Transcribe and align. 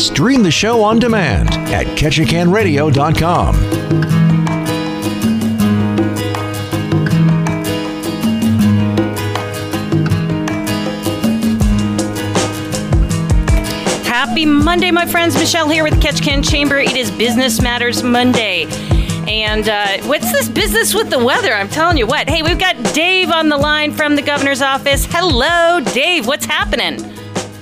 Stream 0.00 0.42
the 0.42 0.50
show 0.50 0.82
on 0.82 0.98
demand 0.98 1.50
at 1.70 1.84
ketchikanradio.com. 1.86 3.54
Happy 14.04 14.46
Monday, 14.46 14.90
my 14.90 15.04
friends. 15.04 15.36
Michelle 15.36 15.68
here 15.68 15.84
with 15.84 16.00
Ketchikan 16.00 16.48
Chamber. 16.48 16.78
It 16.78 16.96
is 16.96 17.10
Business 17.10 17.60
Matters 17.60 18.02
Monday. 18.02 18.64
And 19.28 19.68
uh, 19.68 19.98
what's 20.08 20.32
this 20.32 20.48
business 20.48 20.94
with 20.94 21.10
the 21.10 21.22
weather? 21.22 21.52
I'm 21.52 21.68
telling 21.68 21.98
you 21.98 22.06
what. 22.06 22.26
Hey, 22.26 22.42
we've 22.42 22.58
got 22.58 22.82
Dave 22.94 23.30
on 23.30 23.50
the 23.50 23.58
line 23.58 23.92
from 23.92 24.16
the 24.16 24.22
governor's 24.22 24.62
office. 24.62 25.06
Hello, 25.10 25.80
Dave. 25.92 26.26
What's 26.26 26.46
happening? 26.46 27.09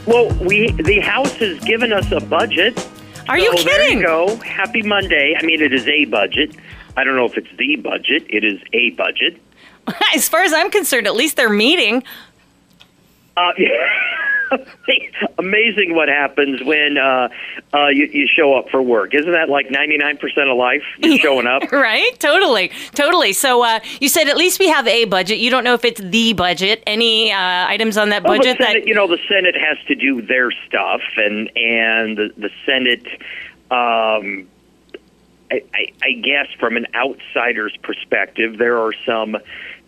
Well, 0.08 0.30
we 0.40 0.72
the 0.72 1.00
House 1.00 1.34
has 1.36 1.60
given 1.64 1.92
us 1.92 2.10
a 2.12 2.20
budget. 2.20 2.74
Are 3.28 3.38
you 3.38 3.54
So 3.58 3.62
There 3.64 3.78
kidding? 3.84 3.98
you 3.98 4.06
go. 4.06 4.36
Happy 4.36 4.80
Monday. 4.82 5.34
I 5.38 5.44
mean, 5.44 5.60
it 5.60 5.74
is 5.74 5.86
a 5.86 6.06
budget. 6.06 6.56
I 6.96 7.04
don't 7.04 7.14
know 7.14 7.26
if 7.26 7.36
it's 7.36 7.54
the 7.58 7.76
budget. 7.76 8.24
It 8.30 8.42
is 8.42 8.58
a 8.72 8.90
budget. 8.92 9.38
As 10.14 10.26
far 10.28 10.42
as 10.42 10.52
I'm 10.54 10.70
concerned, 10.70 11.06
at 11.06 11.14
least 11.14 11.36
they're 11.36 11.50
meeting. 11.50 12.02
Uh, 13.36 13.52
amazing 15.38 15.94
what 15.94 16.08
happens 16.08 16.62
when 16.62 16.98
uh, 16.98 17.28
uh, 17.74 17.88
you, 17.88 18.06
you 18.06 18.26
show 18.26 18.54
up 18.54 18.68
for 18.70 18.82
work. 18.82 19.14
Isn't 19.14 19.32
that 19.32 19.48
like 19.48 19.68
99% 19.68 20.18
of 20.50 20.56
life? 20.56 20.82
You're 20.98 21.18
showing 21.22 21.46
up. 21.46 21.70
Right? 21.72 22.18
Totally. 22.18 22.70
Totally. 22.94 23.32
So 23.32 23.62
uh, 23.62 23.80
you 24.00 24.08
said 24.08 24.28
at 24.28 24.36
least 24.36 24.58
we 24.58 24.68
have 24.68 24.86
a 24.86 25.04
budget. 25.04 25.38
You 25.38 25.50
don't 25.50 25.64
know 25.64 25.74
if 25.74 25.84
it's 25.84 26.00
the 26.00 26.32
budget. 26.32 26.82
Any 26.86 27.32
uh, 27.32 27.38
items 27.38 27.96
on 27.96 28.10
that 28.10 28.22
Well, 28.22 28.34
the 28.34 28.38
budget 28.38 28.58
Senate, 28.58 28.80
that. 28.80 28.88
you 28.88 28.94
know, 28.94 29.06
the 29.06 29.18
Senate 29.28 29.56
has 29.56 29.78
to 29.86 29.94
do 29.94 30.22
their 30.22 30.50
stuff, 30.50 31.00
and 31.16 31.50
and 31.56 32.16
the, 32.16 32.32
the 32.36 32.50
Senate, 32.66 33.06
um, 33.70 34.48
I, 35.50 35.62
I, 35.74 35.92
I 36.02 36.12
guess, 36.12 36.46
from 36.58 36.76
an 36.76 36.86
outsider's 36.94 37.76
perspective, 37.82 38.58
there 38.58 38.78
are 38.78 38.92
some 39.06 39.36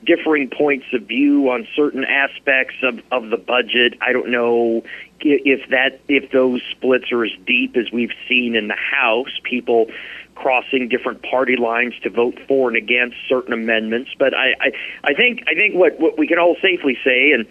differing 0.04 0.48
points 0.48 0.86
of 0.92 1.02
view 1.02 1.50
on 1.50 1.66
certain 1.76 2.04
aspects 2.04 2.76
of, 2.82 3.00
of 3.10 3.30
the 3.30 3.36
budget. 3.36 3.98
I 4.00 4.12
don't 4.12 4.30
know 4.30 4.82
if 5.20 5.68
that 5.70 6.00
if 6.08 6.30
those 6.30 6.62
splits 6.70 7.12
are 7.12 7.24
as 7.24 7.32
deep 7.46 7.76
as 7.76 7.92
we've 7.92 8.12
seen 8.28 8.56
in 8.56 8.68
the 8.68 8.76
House. 8.76 9.38
People 9.44 9.90
crossing 10.34 10.88
different 10.88 11.22
party 11.22 11.56
lines 11.56 11.92
to 12.02 12.08
vote 12.08 12.38
for 12.48 12.68
and 12.68 12.76
against 12.76 13.16
certain 13.28 13.52
amendments. 13.52 14.10
But 14.18 14.32
I, 14.34 14.54
I, 14.58 14.72
I 15.04 15.14
think 15.14 15.44
I 15.46 15.54
think 15.54 15.74
what, 15.74 16.00
what 16.00 16.18
we 16.18 16.26
can 16.26 16.38
all 16.38 16.56
safely 16.62 16.98
say 17.04 17.32
and 17.32 17.46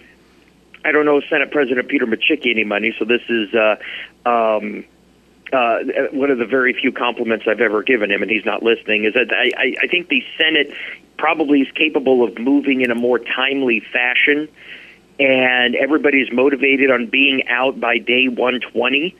I 0.83 0.91
don't 0.91 1.05
know 1.05 1.21
Senate 1.29 1.51
President 1.51 1.87
Peter 1.87 2.05
Micciche 2.05 2.49
any 2.49 2.63
money, 2.63 2.95
so 2.97 3.05
this 3.05 3.21
is 3.27 3.53
uh, 3.53 3.75
um, 4.25 4.85
uh, 5.51 5.79
one 6.11 6.31
of 6.31 6.37
the 6.37 6.45
very 6.45 6.73
few 6.73 6.91
compliments 6.91 7.45
I've 7.47 7.59
ever 7.59 7.83
given 7.83 8.09
him, 8.11 8.21
and 8.21 8.31
he's 8.31 8.45
not 8.45 8.63
listening. 8.63 9.03
Is 9.03 9.13
that 9.15 9.31
I, 9.31 9.51
I, 9.57 9.75
I 9.83 9.87
think 9.87 10.07
the 10.07 10.23
Senate 10.37 10.73
probably 11.19 11.61
is 11.61 11.71
capable 11.75 12.23
of 12.23 12.39
moving 12.39 12.81
in 12.81 12.91
a 12.91 12.95
more 12.95 13.19
timely 13.19 13.81
fashion, 13.81 14.47
and 15.19 15.75
everybody's 15.75 16.31
motivated 16.31 16.89
on 16.89 17.07
being 17.07 17.47
out 17.49 17.79
by 17.79 17.97
day 17.97 18.27
120. 18.29 19.15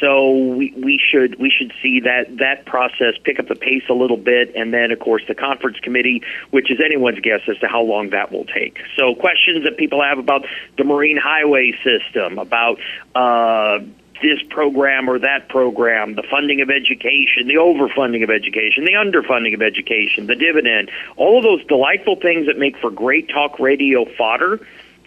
So 0.00 0.30
we, 0.30 0.72
we 0.76 0.98
should 0.98 1.38
we 1.38 1.50
should 1.50 1.72
see 1.82 2.00
that 2.00 2.38
that 2.38 2.64
process 2.64 3.14
pick 3.22 3.38
up 3.38 3.48
the 3.48 3.54
pace 3.54 3.82
a 3.90 3.92
little 3.92 4.16
bit, 4.16 4.54
and 4.54 4.72
then 4.72 4.92
of 4.92 4.98
course 4.98 5.22
the 5.28 5.34
conference 5.34 5.78
committee, 5.80 6.22
which 6.50 6.70
is 6.70 6.78
anyone's 6.82 7.20
guess 7.20 7.40
as 7.48 7.58
to 7.58 7.68
how 7.68 7.82
long 7.82 8.10
that 8.10 8.32
will 8.32 8.46
take. 8.46 8.78
So 8.96 9.14
questions 9.14 9.64
that 9.64 9.76
people 9.76 10.02
have 10.02 10.18
about 10.18 10.46
the 10.78 10.84
marine 10.84 11.18
highway 11.22 11.72
system, 11.84 12.38
about 12.38 12.78
uh, 13.14 13.80
this 14.22 14.42
program 14.50 15.08
or 15.08 15.18
that 15.18 15.48
program, 15.48 16.14
the 16.14 16.22
funding 16.30 16.60
of 16.60 16.70
education, 16.70 17.48
the 17.48 17.54
overfunding 17.54 18.22
of 18.22 18.30
education, 18.30 18.84
the 18.84 18.92
underfunding 18.92 19.54
of 19.54 19.62
education, 19.62 20.26
the 20.26 20.36
dividend, 20.36 20.90
all 21.16 21.38
of 21.38 21.44
those 21.44 21.64
delightful 21.66 22.16
things 22.16 22.46
that 22.46 22.58
make 22.58 22.76
for 22.78 22.90
great 22.90 23.28
talk 23.28 23.58
radio 23.58 24.04
fodder 24.16 24.64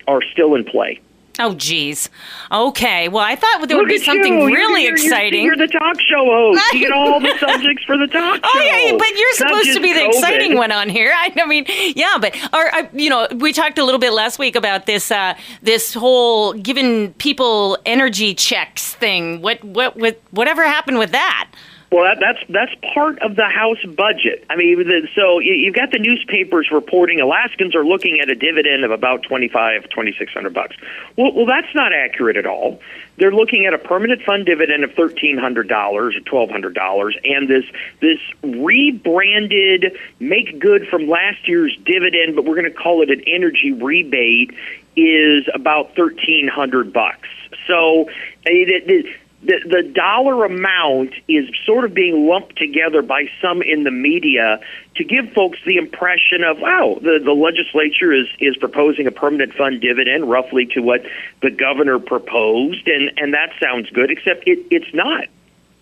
are 0.07 0.22
still 0.22 0.56
in 0.56 0.63
play. 0.63 1.00
Oh, 1.39 1.55
geez. 1.55 2.09
Okay. 2.51 3.09
Well, 3.09 3.23
I 3.23 3.35
thought 3.35 3.67
there 3.67 3.77
would 3.77 3.88
be 3.88 3.97
something 3.97 4.33
you. 4.33 4.39
You're- 4.41 4.53
really 4.53 4.83
you're, 4.83 4.94
exciting. 4.94 5.44
You're, 5.44 5.57
the 5.57 5.67
talk 5.67 5.99
show 5.99 6.25
host. 6.25 6.61
You 6.73 6.79
get 6.81 6.91
all 6.95 7.19
the 7.19 7.35
subjects 7.39 7.83
for 7.85 7.97
the 7.97 8.05
talk 8.05 8.35
show. 8.35 8.51
Oh 8.53 8.59
yeah, 8.61 8.95
but 8.95 9.07
you're 9.17 9.33
supposed 9.33 9.73
to 9.73 9.81
be 9.81 9.94
the 9.94 10.01
COVID. 10.01 10.07
exciting 10.09 10.57
one 10.57 10.71
on 10.71 10.89
here. 10.89 11.11
I, 11.16 11.33
I 11.35 11.45
mean, 11.47 11.66
yeah, 11.95 12.17
but 12.21 12.35
or 12.53 12.89
you 12.94 13.09
know, 13.09 13.27
we 13.35 13.51
talked 13.51 13.79
a 13.79 13.83
little 13.83 13.99
bit 13.99 14.13
last 14.13 14.38
week 14.38 14.55
about 14.55 14.85
this 14.85 15.09
uh, 15.09 15.35
this 15.63 15.94
whole 15.95 16.53
giving 16.53 17.13
people 17.13 17.79
energy 17.85 18.35
checks 18.35 18.94
thing. 18.94 19.41
What 19.41 19.63
what 19.63 19.97
what 19.97 20.21
whatever 20.31 20.63
happened 20.63 21.00
with 21.00 21.11
that? 21.11 21.50
Well, 21.94 22.06
that, 22.06 22.18
that's 22.20 22.40
that's 22.50 22.74
part 22.96 23.20
of 23.20 23.36
the 23.36 23.46
House 23.46 23.78
budget. 23.86 24.46
I 24.50 24.56
mean, 24.56 24.80
the, 24.80 25.08
so 25.14 25.38
you, 25.38 25.54
you've 25.54 25.76
got 25.76 25.92
the 25.92 26.00
newspapers 26.00 26.70
reporting 26.72 27.22
Alaskans 27.22 27.76
are 27.76 27.86
looking 27.86 28.20
at 28.20 28.31
a 28.31 28.36
dividend 28.36 28.84
of 28.84 28.90
about 28.90 29.22
twenty 29.22 29.48
five, 29.48 29.88
twenty 29.90 30.12
six 30.18 30.34
hundred 30.34 30.56
bucks. 30.56 30.76
Well, 31.16 31.34
well, 31.34 31.46
that's 31.46 31.74
not 31.76 31.94
accurate 31.94 32.36
at 32.36 32.48
all. 32.48 32.81
They're 33.18 33.31
looking 33.31 33.68
at 33.68 33.76
a 33.76 33.78
permanent 33.78 34.24
fund 34.24 34.48
dividend 34.48 34.84
of 34.84 34.94
thirteen 34.94 35.38
hundred 35.38 35.68
dollars 35.68 36.16
or 36.16 36.22
twelve 36.22 36.50
hundred 36.50 36.74
dollars, 36.74 37.16
and 37.24 37.48
this 37.48 37.66
this 38.00 38.18
rebranded 38.42 39.96
make 40.20 40.58
good 40.58 40.88
from 40.88 41.08
last 41.08 41.48
year's 41.48 41.78
dividend, 41.86 42.36
but 42.36 42.44
we're 42.44 42.56
going 42.60 42.74
to 42.74 42.75
call 42.75 43.04
it 43.04 43.12
an 43.12 43.22
energy 43.28 43.72
rebate, 43.72 44.50
is 44.96 45.48
about 45.54 45.96
thirteen 45.96 46.48
hundred 46.48 46.92
bucks. 46.92 47.30
So 47.68 48.10
it, 48.46 48.90
it, 48.90 49.16
the, 49.46 49.59
the 49.66 49.84
dollar 49.84 50.46
amount 50.46 51.14
is 51.28 51.50
sort 51.66 51.84
of 51.84 51.94
being 51.94 52.28
lumped 52.28 52.58
together 52.58 53.02
by 53.02 53.26
some 53.42 53.62
in 53.62 53.84
the 53.84 53.92
media 53.92 54.59
to 54.96 55.04
give 55.04 55.31
folks 55.34 55.59
the 55.66 55.78
impression 55.78 56.44
of 56.44 56.59
wow 56.59 56.98
the, 57.02 57.20
the 57.24 57.34
legislature 57.34 58.14
is, 58.14 58.28
is 58.40 58.56
proposing 58.58 59.06
a 59.08 59.12
permanent 59.12 59.54
fund 59.54 59.81
dividend 59.81 60.30
roughly 60.30 60.66
to 60.68 60.81
what 60.81 61.04
the 61.42 61.50
governor 61.50 62.00
proposed 62.00 62.88
and, 62.88 63.12
and 63.18 63.34
that 63.34 63.52
sounds 63.62 63.90
good 63.90 64.12
except 64.12 64.48
it, 64.48 64.59
it's 64.72 64.94
not. 64.94 65.26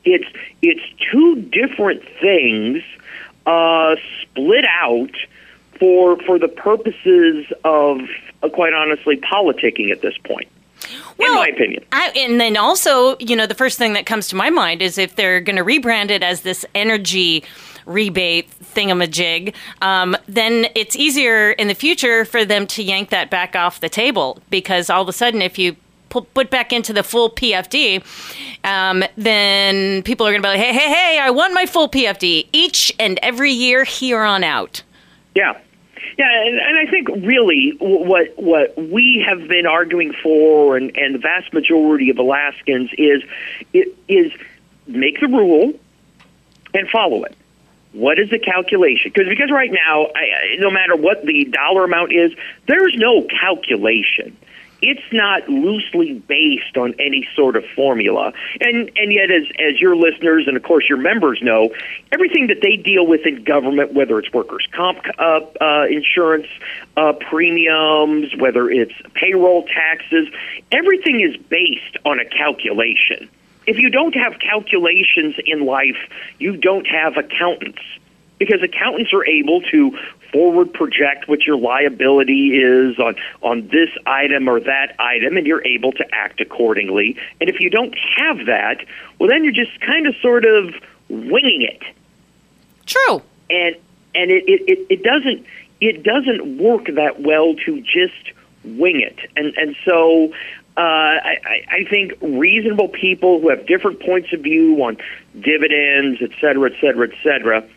It's 0.03 0.25
it's 0.63 0.81
two 1.11 1.35
different 1.35 2.01
things 2.19 2.83
uh, 3.45 3.95
split 4.21 4.65
out 4.65 5.11
for 5.77 6.17
for 6.23 6.39
the 6.39 6.47
purposes 6.47 7.45
of 7.63 7.99
uh, 8.41 8.49
quite 8.49 8.73
honestly 8.73 9.17
politicking 9.17 9.91
at 9.91 10.01
this 10.01 10.17
point 10.17 10.47
in 11.19 11.33
my 11.35 11.47
opinion 11.47 11.83
I, 11.91 12.11
and 12.15 12.39
then 12.39 12.57
also, 12.57 13.17
you 13.19 13.35
know, 13.35 13.45
the 13.45 13.55
first 13.55 13.77
thing 13.77 13.93
that 13.93 14.05
comes 14.05 14.27
to 14.29 14.35
my 14.35 14.49
mind 14.49 14.81
is 14.81 14.97
if 14.97 15.15
they're 15.15 15.41
going 15.41 15.57
to 15.57 15.63
rebrand 15.63 16.09
it 16.09 16.23
as 16.23 16.41
this 16.41 16.65
energy 16.73 17.43
rebate 17.85 18.49
thingamajig, 18.75 19.53
um, 19.81 20.15
then 20.27 20.67
it's 20.75 20.95
easier 20.95 21.51
in 21.51 21.67
the 21.67 21.73
future 21.73 22.25
for 22.25 22.45
them 22.45 22.65
to 22.67 22.83
yank 22.83 23.09
that 23.09 23.29
back 23.29 23.55
off 23.55 23.79
the 23.81 23.89
table 23.89 24.39
because 24.49 24.89
all 24.89 25.01
of 25.01 25.09
a 25.09 25.13
sudden, 25.13 25.41
if 25.41 25.59
you 25.59 25.75
pu- 26.09 26.21
put 26.21 26.49
back 26.49 26.71
into 26.71 26.93
the 26.93 27.03
full 27.03 27.29
PFD, 27.29 28.03
um, 28.63 29.03
then 29.17 30.03
people 30.03 30.25
are 30.25 30.31
going 30.31 30.41
to 30.41 30.47
be 30.47 30.49
like, 30.49 30.59
hey, 30.59 30.73
hey, 30.73 30.89
hey, 30.89 31.19
I 31.19 31.29
want 31.29 31.53
my 31.53 31.65
full 31.65 31.89
PFD 31.89 32.47
each 32.53 32.93
and 32.99 33.19
every 33.21 33.51
year 33.51 33.83
here 33.83 34.21
on 34.21 34.43
out. 34.43 34.83
Yeah. 35.35 35.59
Yeah, 36.17 36.25
and, 36.45 36.57
and 36.59 36.77
I 36.87 36.89
think 36.91 37.07
really 37.09 37.73
what 37.79 38.33
what 38.37 38.77
we 38.77 39.23
have 39.27 39.47
been 39.47 39.65
arguing 39.65 40.13
for, 40.21 40.75
and, 40.77 40.95
and 40.97 41.15
the 41.15 41.19
vast 41.19 41.53
majority 41.53 42.09
of 42.09 42.17
Alaskans 42.17 42.89
is 42.97 43.23
is 43.73 44.31
make 44.87 45.19
the 45.19 45.27
rule 45.27 45.73
and 46.73 46.89
follow 46.89 47.23
it. 47.23 47.35
What 47.93 48.19
is 48.19 48.29
the 48.29 48.39
calculation? 48.39 49.11
Because 49.13 49.29
because 49.29 49.51
right 49.51 49.71
now, 49.71 50.07
I- 50.15 50.55
no 50.59 50.69
matter 50.71 50.95
what 50.95 51.25
the 51.25 51.45
dollar 51.45 51.83
amount 51.83 52.13
is, 52.13 52.31
there's 52.67 52.95
no 52.95 53.23
calculation. 53.23 54.35
It's 54.81 55.01
not 55.11 55.47
loosely 55.47 56.13
based 56.13 56.77
on 56.77 56.95
any 56.99 57.27
sort 57.35 57.55
of 57.55 57.63
formula, 57.75 58.33
and 58.59 58.91
and 58.95 59.11
yet, 59.11 59.29
as 59.31 59.43
as 59.59 59.79
your 59.79 59.95
listeners 59.95 60.45
and 60.47 60.57
of 60.57 60.63
course 60.63 60.87
your 60.89 60.97
members 60.97 61.39
know, 61.41 61.69
everything 62.11 62.47
that 62.47 62.61
they 62.61 62.77
deal 62.77 63.05
with 63.05 63.25
in 63.25 63.43
government, 63.43 63.93
whether 63.93 64.17
it's 64.19 64.31
workers' 64.33 64.67
comp 64.71 64.99
uh, 65.19 65.41
uh, 65.59 65.85
insurance 65.89 66.47
uh, 66.97 67.13
premiums, 67.13 68.35
whether 68.37 68.69
it's 68.69 68.93
payroll 69.13 69.65
taxes, 69.65 70.27
everything 70.71 71.21
is 71.21 71.37
based 71.47 71.97
on 72.05 72.19
a 72.19 72.25
calculation 72.25 73.29
if 73.67 73.77
you 73.77 73.89
don't 73.89 74.15
have 74.15 74.39
calculations 74.39 75.35
in 75.45 75.65
life, 75.65 75.97
you 76.39 76.57
don't 76.57 76.87
have 76.87 77.17
accountants. 77.17 77.81
Because 78.37 78.63
accountants 78.63 79.13
are 79.13 79.25
able 79.25 79.61
to 79.71 79.97
forward 80.31 80.73
project 80.73 81.27
what 81.27 81.45
your 81.45 81.57
liability 81.57 82.57
is 82.57 82.97
on, 82.99 83.15
on 83.41 83.67
this 83.67 83.89
item 84.05 84.47
or 84.47 84.59
that 84.59 84.95
item, 84.99 85.37
and 85.37 85.45
you're 85.45 85.65
able 85.65 85.91
to 85.93 86.05
act 86.13 86.41
accordingly. 86.41 87.17
And 87.39 87.49
if 87.49 87.59
you 87.59 87.69
don't 87.69 87.95
have 88.17 88.45
that, 88.45 88.85
well, 89.19 89.29
then 89.29 89.43
you're 89.43 89.53
just 89.53 89.79
kind 89.81 90.07
of 90.07 90.15
sort 90.21 90.45
of 90.45 90.73
winging 91.09 91.61
it 91.61 91.81
True. 92.85 93.21
and 93.49 93.75
and 94.15 94.31
it, 94.31 94.43
it, 94.47 94.61
it, 94.67 94.87
it 94.89 95.03
doesn't 95.03 95.45
it 95.79 96.03
doesn't 96.03 96.57
work 96.57 96.87
that 96.95 97.21
well 97.21 97.53
to 97.65 97.81
just 97.81 98.31
wing 98.63 99.01
it 99.01 99.17
and 99.35 99.53
and 99.57 99.75
so 99.85 100.31
uh, 100.77 100.79
I, 100.79 101.65
I 101.69 101.83
think 101.89 102.13
reasonable 102.21 102.87
people 102.87 103.41
who 103.41 103.49
have 103.49 103.67
different 103.67 103.99
points 103.99 104.31
of 104.31 104.39
view 104.39 104.81
on 104.81 104.97
dividends, 105.37 106.21
et 106.21 106.29
cetera, 106.39 106.71
et 106.71 106.79
cetera, 106.79 107.09
et 107.09 107.15
cetera. 107.21 107.67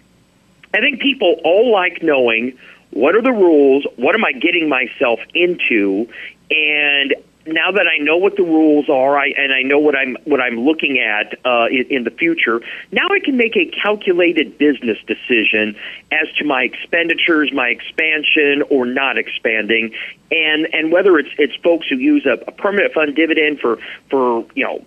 I 0.75 0.81
think 0.81 1.00
people 1.00 1.41
all 1.44 1.73
like 1.73 2.03
knowing 2.03 2.59
what 2.91 3.15
are 3.15 3.23
the 3.23 3.32
rules, 3.32 3.87
what 3.97 4.15
am 4.15 4.25
I 4.25 4.32
getting 4.32 4.69
myself 4.69 5.21
into, 5.35 6.09
and 6.50 7.15
now 7.47 7.71
that 7.73 7.87
I 7.87 8.03
know 8.03 8.17
what 8.17 8.37
the 8.37 8.43
rules 8.43 8.88
are, 8.88 9.19
I, 9.19 9.29
and 9.37 9.53
I 9.53 9.62
know 9.62 9.79
what 9.79 9.97
I'm 9.97 10.17
what 10.25 10.41
I'm 10.41 10.61
looking 10.61 10.99
at 10.99 11.38
uh, 11.44 11.67
in, 11.67 11.87
in 11.91 12.05
the 12.05 12.11
future. 12.11 12.61
Now 12.91 13.06
I 13.11 13.21
can 13.21 13.37
make 13.37 13.56
a 13.56 13.67
calculated 13.67 14.59
business 14.59 14.99
decision 15.06 15.76
as 16.11 16.29
to 16.38 16.44
my 16.44 16.62
expenditures, 16.62 17.53
my 17.53 17.69
expansion, 17.69 18.62
or 18.70 18.87
not 18.87 19.19
expanding, 19.19 19.93
and 20.31 20.69
and 20.73 20.91
whether 20.91 21.19
it's 21.19 21.31
it's 21.38 21.55
folks 21.56 21.87
who 21.88 21.97
use 21.97 22.27
a, 22.27 22.43
a 22.47 22.53
permanent 22.53 22.93
fund 22.94 23.15
dividend 23.15 23.61
for 23.61 23.79
for 24.11 24.47
you 24.55 24.65
know 24.65 24.85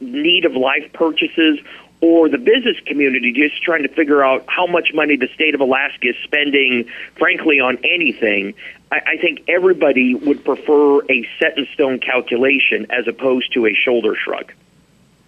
need 0.00 0.44
of 0.44 0.52
life 0.54 0.92
purchases 0.92 1.58
or 2.00 2.28
the 2.28 2.38
business 2.38 2.78
community 2.86 3.32
just 3.32 3.62
trying 3.62 3.82
to 3.82 3.88
figure 3.88 4.24
out 4.24 4.44
how 4.48 4.66
much 4.66 4.92
money 4.94 5.16
the 5.16 5.28
state 5.34 5.54
of 5.54 5.60
Alaska 5.60 6.08
is 6.08 6.16
spending, 6.24 6.88
frankly, 7.16 7.60
on 7.60 7.78
anything. 7.84 8.54
I, 8.90 9.00
I 9.06 9.16
think 9.18 9.44
everybody 9.48 10.14
would 10.14 10.44
prefer 10.44 11.04
a 11.10 11.28
set 11.38 11.58
in 11.58 11.66
stone 11.74 11.98
calculation 11.98 12.86
as 12.90 13.06
opposed 13.06 13.52
to 13.54 13.66
a 13.66 13.74
shoulder 13.74 14.14
shrug. 14.16 14.52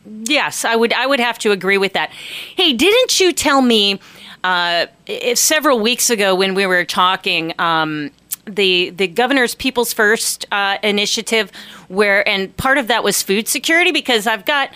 Yes, 0.05 0.65
I 0.65 0.75
would. 0.75 0.93
I 0.93 1.07
would 1.07 1.21
have 1.21 1.39
to 1.41 1.53
agree 1.53 1.79
with 1.79 1.93
that. 1.93 2.11
Hey, 2.11 2.73
didn't 2.73 3.21
you 3.21 3.33
tell 3.33 3.63
me 3.63 4.01
uh, 4.43 4.87
several 5.35 5.79
weeks 5.79 6.11
ago 6.11 6.35
when 6.35 6.55
we 6.55 6.67
were 6.67 6.85
talking? 6.85 7.55
Um, 7.61 8.11
the 8.45 8.91
the 8.91 9.07
governor's 9.07 9.55
People's 9.55 9.93
First 9.93 10.47
uh, 10.51 10.79
initiative, 10.83 11.53
where 11.87 12.27
and 12.27 12.57
part 12.57 12.79
of 12.79 12.89
that 12.89 13.05
was 13.05 13.23
food 13.23 13.47
security 13.47 13.93
because 13.93 14.27
I've 14.27 14.45
got 14.45 14.71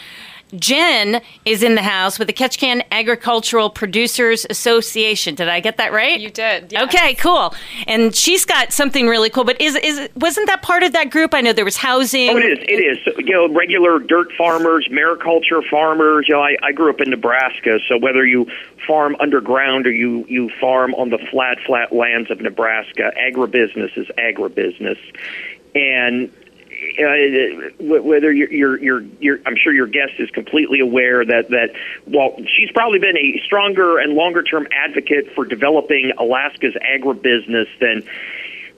Jen 0.58 1.22
is 1.44 1.62
in 1.62 1.74
the 1.74 1.82
house 1.82 2.18
with 2.18 2.28
the 2.28 2.34
Ketchikan 2.34 2.82
Agricultural 2.90 3.70
Producers 3.70 4.46
Association. 4.48 5.34
Did 5.34 5.48
I 5.48 5.60
get 5.60 5.76
that 5.76 5.92
right? 5.92 6.18
You 6.18 6.30
did. 6.30 6.72
Yes. 6.72 6.84
Okay, 6.84 7.14
cool. 7.14 7.54
And 7.86 8.14
she's 8.14 8.44
got 8.44 8.72
something 8.72 9.06
really 9.06 9.30
cool. 9.30 9.44
But 9.44 9.60
is 9.60 9.76
is 9.76 10.08
wasn't 10.16 10.46
that 10.46 10.62
part 10.62 10.82
of 10.82 10.92
that 10.92 11.10
group? 11.10 11.34
I 11.34 11.40
know 11.40 11.52
there 11.52 11.64
was 11.64 11.76
housing. 11.76 12.30
Oh, 12.30 12.36
it 12.36 12.44
is. 12.44 12.58
It 12.62 12.80
is. 12.80 12.98
So, 13.04 13.12
you 13.18 13.32
know, 13.32 13.48
regular 13.52 13.98
dirt 13.98 14.32
farmers, 14.36 14.88
mariculture 14.90 15.66
farmers. 15.68 16.26
You 16.28 16.34
know, 16.34 16.42
I, 16.42 16.56
I 16.62 16.72
grew 16.72 16.90
up 16.90 17.00
in 17.00 17.10
Nebraska, 17.10 17.78
so 17.88 17.98
whether 17.98 18.24
you 18.24 18.46
farm 18.86 19.16
underground 19.20 19.86
or 19.86 19.92
you 19.92 20.24
you 20.28 20.50
farm 20.60 20.94
on 20.94 21.10
the 21.10 21.18
flat 21.30 21.58
flat 21.66 21.92
lands 21.92 22.30
of 22.30 22.40
Nebraska, 22.40 23.12
agribusiness 23.18 23.96
is 23.96 24.06
agribusiness, 24.18 24.98
and 25.74 26.30
uh, 26.98 27.70
whether 28.00 28.32
you're, 28.32 28.52
you're, 28.52 28.78
you're, 28.82 29.00
you're, 29.20 29.38
I'm 29.46 29.56
sure 29.56 29.72
your 29.72 29.86
guest 29.86 30.12
is 30.18 30.30
completely 30.30 30.80
aware 30.80 31.24
that 31.24 31.48
that 31.50 31.70
while 32.04 32.36
she's 32.38 32.70
probably 32.72 32.98
been 32.98 33.16
a 33.16 33.40
stronger 33.44 33.98
and 33.98 34.14
longer 34.14 34.42
term 34.42 34.66
advocate 34.72 35.32
for 35.34 35.44
developing 35.44 36.12
Alaska's 36.18 36.74
agribusiness 36.74 37.66
than 37.80 38.02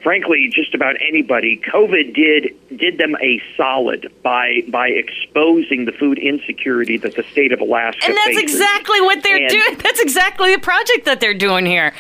frankly 0.03 0.49
just 0.53 0.75
about 0.75 0.95
anybody 1.07 1.61
covid 1.73 2.15
did 2.15 2.55
did 2.79 2.99
them 2.99 3.17
a 3.21 3.43
solid 3.57 4.13
by 4.23 4.63
by 4.69 4.87
exposing 4.89 5.87
the 5.87 5.93
food 5.93 6.19
insecurity 6.19 6.97
that 6.97 7.17
the 7.17 7.25
state 7.25 7.51
of 7.51 7.61
alaska 7.61 8.05
and 8.07 8.17
that's 8.17 8.29
faces. 8.29 8.43
exactly 8.55 9.01
what 9.01 9.23
they're 9.25 9.39
And- 9.39 9.49
doing 9.49 9.77
that's 9.83 9.99
exactly 10.01 10.55
the 10.55 10.61
project 10.61 11.05
that 11.07 11.19
they're 11.19 11.35
doing 11.35 11.67
here 11.67 11.93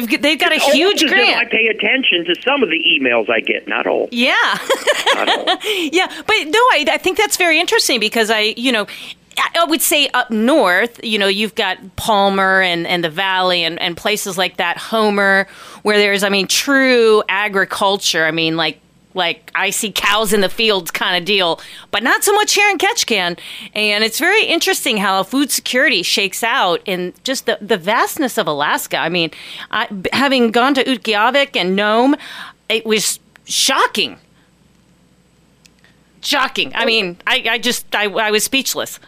they've 0.00 0.22
they've 0.22 0.38
got 0.38 0.52
a 0.52 0.58
huge 0.58 1.02
if 1.02 1.12
I 1.12 1.44
pay 1.44 1.66
attention 1.68 2.24
to 2.26 2.34
some 2.42 2.62
of 2.62 2.68
the 2.70 2.78
emails 2.78 3.30
I 3.30 3.40
get, 3.40 3.68
not 3.68 3.86
all. 3.86 4.08
yeah 4.10 4.58
Not 5.14 5.28
all. 5.28 5.46
yeah, 5.92 6.06
but 6.26 6.34
no, 6.46 6.58
I, 6.72 6.84
I 6.90 6.98
think 6.98 7.18
that's 7.18 7.36
very 7.36 7.58
interesting 7.60 8.00
because 8.00 8.30
I, 8.30 8.54
you 8.56 8.72
know, 8.72 8.86
I 9.38 9.48
I 9.56 9.64
would 9.66 9.82
say 9.82 10.08
up 10.08 10.30
north, 10.30 11.02
you 11.04 11.18
know, 11.18 11.26
you've 11.26 11.54
got 11.54 11.78
Palmer 11.96 12.60
and, 12.60 12.86
and 12.86 13.02
the 13.04 13.10
Valley 13.10 13.64
and, 13.64 13.80
and 13.80 13.96
places 13.96 14.36
like 14.36 14.56
that, 14.58 14.76
Homer, 14.78 15.46
where 15.82 15.96
there's, 15.96 16.22
I 16.22 16.28
mean, 16.28 16.46
true 16.46 17.22
agriculture. 17.28 18.24
I 18.24 18.30
mean, 18.30 18.56
like, 18.56 18.80
like 19.14 19.50
I 19.54 19.70
see 19.70 19.92
cows 19.92 20.32
in 20.32 20.40
the 20.40 20.48
fields 20.48 20.90
kind 20.90 21.16
of 21.16 21.24
deal, 21.24 21.60
but 21.90 22.02
not 22.02 22.24
so 22.24 22.32
much 22.34 22.54
here 22.54 22.68
in 22.68 22.78
Ketchikan. 22.78 23.38
And 23.74 24.04
it's 24.04 24.18
very 24.18 24.44
interesting 24.44 24.98
how 24.98 25.22
food 25.22 25.50
security 25.50 26.02
shakes 26.02 26.42
out 26.42 26.80
in 26.84 27.14
just 27.24 27.46
the, 27.46 27.58
the 27.60 27.78
vastness 27.78 28.36
of 28.38 28.46
Alaska. 28.46 28.98
I 28.98 29.08
mean, 29.08 29.30
I, 29.70 29.88
having 30.12 30.50
gone 30.50 30.74
to 30.74 30.84
Utqiagvik 30.84 31.56
and 31.56 31.76
Nome, 31.76 32.16
it 32.68 32.84
was 32.84 33.20
shocking 33.44 34.18
shocking. 36.24 36.74
I 36.74 36.82
oh. 36.82 36.86
mean, 36.86 37.16
I, 37.26 37.44
I 37.50 37.58
just 37.58 37.94
I, 37.94 38.06
I 38.06 38.30
was 38.30 38.44
speechless. 38.44 38.98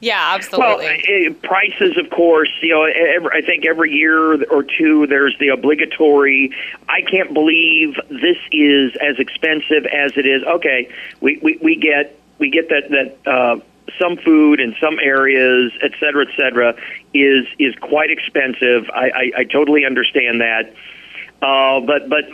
Yeah, 0.00 0.36
Well, 0.52 0.78
absolutely. 0.80 1.26
uh, 1.28 1.32
prices, 1.42 1.96
of 1.96 2.10
course. 2.10 2.50
You 2.60 2.74
know, 2.74 2.84
every, 2.84 3.30
I 3.32 3.40
think 3.40 3.64
every 3.64 3.92
year 3.92 4.44
or 4.44 4.62
two 4.62 5.06
there's 5.06 5.36
the 5.38 5.48
obligatory. 5.48 6.52
I 6.88 7.00
can't 7.00 7.32
believe 7.32 7.98
this 8.10 8.36
is 8.52 8.94
as 8.96 9.18
expensive 9.18 9.86
as 9.86 10.12
it 10.16 10.26
is. 10.26 10.42
Okay, 10.42 10.90
we 11.20 11.38
we, 11.42 11.58
we 11.62 11.76
get 11.76 12.18
we 12.38 12.50
get 12.50 12.68
that 12.68 12.90
that. 12.90 13.30
Uh, 13.30 13.60
some 14.00 14.16
food 14.16 14.58
in 14.58 14.74
some 14.80 14.98
areas, 15.00 15.72
et 15.80 15.92
cetera, 16.00 16.26
et 16.26 16.34
cetera, 16.36 16.74
is 17.14 17.46
is 17.58 17.74
quite 17.76 18.10
expensive. 18.10 18.90
I, 18.92 19.10
I, 19.10 19.32
I 19.38 19.44
totally 19.44 19.86
understand 19.86 20.40
that, 20.40 20.74
uh, 21.40 21.80
but 21.80 22.08
but 22.08 22.24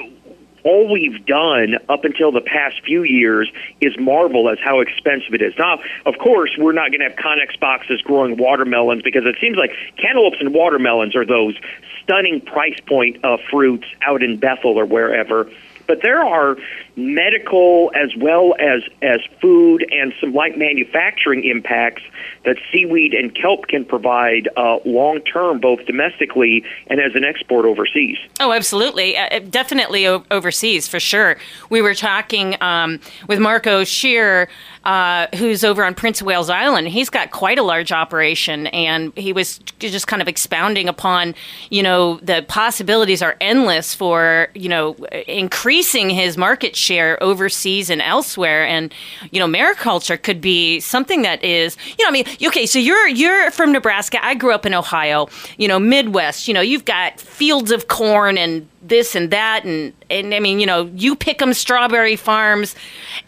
all 0.64 0.90
we've 0.90 1.24
done 1.26 1.76
up 1.88 2.04
until 2.04 2.32
the 2.32 2.40
past 2.40 2.80
few 2.84 3.02
years 3.02 3.50
is 3.80 3.92
marvel 3.98 4.48
at 4.48 4.58
how 4.58 4.80
expensive 4.80 5.34
it 5.34 5.42
is. 5.42 5.54
Now, 5.58 5.80
of 6.06 6.18
course, 6.18 6.50
we're 6.58 6.72
not 6.72 6.90
going 6.90 7.00
to 7.00 7.08
have 7.08 7.16
Connex 7.16 7.58
boxes 7.58 8.00
growing 8.02 8.36
watermelons 8.36 9.02
because 9.02 9.24
it 9.26 9.36
seems 9.40 9.56
like 9.56 9.72
cantaloupes 9.96 10.36
and 10.40 10.54
watermelons 10.54 11.16
are 11.16 11.26
those 11.26 11.56
stunning 12.02 12.40
price 12.40 12.78
point 12.86 13.24
uh, 13.24 13.36
fruits 13.50 13.86
out 14.06 14.22
in 14.22 14.36
Bethel 14.38 14.78
or 14.78 14.86
wherever. 14.86 15.50
But 15.86 16.02
there 16.02 16.24
are 16.24 16.56
medical 16.96 17.90
as 17.94 18.14
well 18.16 18.54
as 18.58 18.82
as 19.00 19.20
food 19.40 19.86
and 19.90 20.12
some 20.20 20.34
light 20.34 20.58
manufacturing 20.58 21.44
impacts 21.44 22.02
that 22.44 22.56
seaweed 22.70 23.14
and 23.14 23.34
kelp 23.34 23.66
can 23.68 23.84
provide 23.84 24.48
uh, 24.56 24.78
long 24.84 25.20
term, 25.20 25.58
both 25.58 25.84
domestically 25.86 26.64
and 26.88 27.00
as 27.00 27.14
an 27.14 27.24
export 27.24 27.64
overseas. 27.64 28.18
Oh, 28.40 28.52
absolutely, 28.52 29.16
uh, 29.16 29.38
definitely 29.50 30.06
o- 30.06 30.24
overseas 30.30 30.86
for 30.88 31.00
sure. 31.00 31.36
We 31.70 31.80
were 31.80 31.94
talking 31.94 32.60
um, 32.60 33.00
with 33.26 33.38
Marco 33.38 33.84
Scheer, 33.84 34.48
uh, 34.84 35.28
who's 35.36 35.64
over 35.64 35.84
on 35.84 35.94
Prince 35.94 36.20
of 36.20 36.26
Wales 36.26 36.50
Island. 36.50 36.88
He's 36.88 37.08
got 37.08 37.30
quite 37.30 37.58
a 37.58 37.62
large 37.62 37.92
operation, 37.92 38.66
and 38.68 39.16
he 39.16 39.32
was 39.32 39.58
just 39.78 40.06
kind 40.08 40.20
of 40.20 40.28
expounding 40.28 40.88
upon, 40.88 41.34
you 41.70 41.82
know, 41.82 42.18
the 42.22 42.44
possibilities 42.48 43.22
are 43.22 43.36
endless 43.40 43.94
for 43.94 44.48
you 44.54 44.68
know 44.68 44.94
increasing 45.26 46.10
his 46.10 46.36
market 46.36 46.76
share 46.76 46.81
overseas 47.20 47.90
and 47.90 48.02
elsewhere. 48.02 48.66
And 48.66 48.92
you 49.30 49.40
know, 49.40 49.46
mariculture 49.46 50.20
could 50.20 50.40
be 50.40 50.80
something 50.80 51.22
that 51.22 51.42
is, 51.44 51.76
you 51.98 52.04
know, 52.04 52.08
I 52.08 52.12
mean, 52.12 52.26
okay, 52.46 52.66
so 52.66 52.78
you're 52.78 53.08
you're 53.08 53.50
from 53.50 53.72
Nebraska. 53.72 54.24
I 54.24 54.34
grew 54.34 54.52
up 54.52 54.66
in 54.66 54.74
Ohio. 54.74 55.28
You 55.58 55.68
know, 55.68 55.78
Midwest. 55.78 56.48
You 56.48 56.54
know, 56.54 56.60
you've 56.60 56.84
got 56.84 57.20
fields 57.20 57.70
of 57.70 57.88
corn 57.88 58.38
and 58.38 58.68
this 58.82 59.14
and 59.14 59.30
that 59.30 59.64
and 59.64 59.92
and 60.10 60.34
I 60.34 60.40
mean, 60.40 60.60
you 60.60 60.66
know, 60.66 60.90
you 60.94 61.14
pick 61.14 61.38
them 61.38 61.54
strawberry 61.54 62.16
farms 62.16 62.74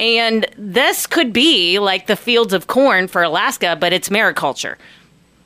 and 0.00 0.46
this 0.58 1.06
could 1.06 1.32
be 1.32 1.78
like 1.78 2.06
the 2.06 2.16
fields 2.16 2.52
of 2.52 2.66
corn 2.66 3.08
for 3.08 3.23
Alaska, 3.23 3.76
but 3.78 3.92
it's 3.92 4.08
mariculture. 4.08 4.76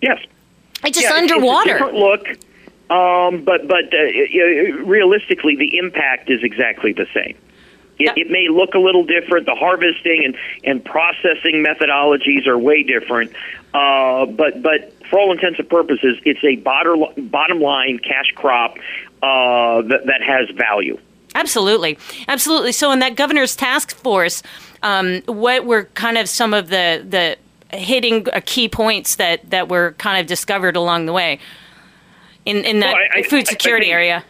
Yes. 0.01 0.19
It's 0.85 0.99
just 0.99 1.11
Yeah, 1.11 1.21
underwater. 1.21 1.71
It's 1.71 1.81
a 1.81 1.85
different 1.85 1.99
look, 1.99 2.29
um, 2.91 3.45
but 3.45 3.67
but 3.69 3.93
uh, 3.93 4.77
realistically, 4.85 5.57
the 5.57 5.77
impact 5.77 6.31
is 6.31 6.43
exactly 6.43 6.93
the 6.93 7.07
same. 7.13 7.37
It, 7.99 8.17
it 8.17 8.31
may 8.31 8.49
look 8.49 8.75
a 8.75 8.79
little 8.79 9.05
different. 9.05 9.47
The 9.47 9.55
harvesting 9.55 10.23
and, 10.25 10.37
and 10.65 10.85
processing 10.85 11.65
methodologies 11.67 12.47
are 12.47 12.57
way 12.59 12.83
different, 12.85 13.33
uh, 13.75 14.27
but 14.27 14.63
but 14.63 14.93
for 15.11 15.19
all 15.19 15.33
intents 15.33 15.59
and 15.59 15.69
purposes, 15.69 16.17
it's 16.25 16.43
a 16.45 16.57
bottom 16.57 17.05
bottom 17.29 17.61
line 17.61 17.99
cash 17.99 18.31
crop 18.35 18.77
uh, 19.23 19.83
that 19.83 20.07
that 20.07 20.23
has 20.23 20.49
value. 20.51 20.99
Absolutely, 21.35 21.99
absolutely. 22.29 22.73
So, 22.73 22.91
in 22.93 23.01
that 23.01 23.15
governor's 23.17 23.55
task 23.57 23.95
force, 23.95 24.43
um, 24.83 25.23
what 25.27 25.65
were 25.67 25.85
kind 25.95 26.19
of 26.19 26.29
some 26.29 26.55
of 26.55 26.69
the 26.69 27.05
the 27.09 27.37
hitting 27.77 28.27
uh, 28.33 28.41
key 28.47 28.69
points 28.69 29.17
that 29.17 29.51
that 29.51 29.69
were 29.69 29.93
kind 29.99 30.21
of 30.21 30.27
discovered 30.27 30.75
along 30.77 31.07
the 31.07 31.13
way 31.13 31.39
in 32.47 32.65
in 32.65 32.81
that 32.81 32.95
Well, 32.95 33.03
I- 33.15 33.19
I- 33.19 33.23
food 33.25 33.41
I 33.41 33.51
security 33.51 33.87
think- 33.87 33.95
area? 33.95 34.25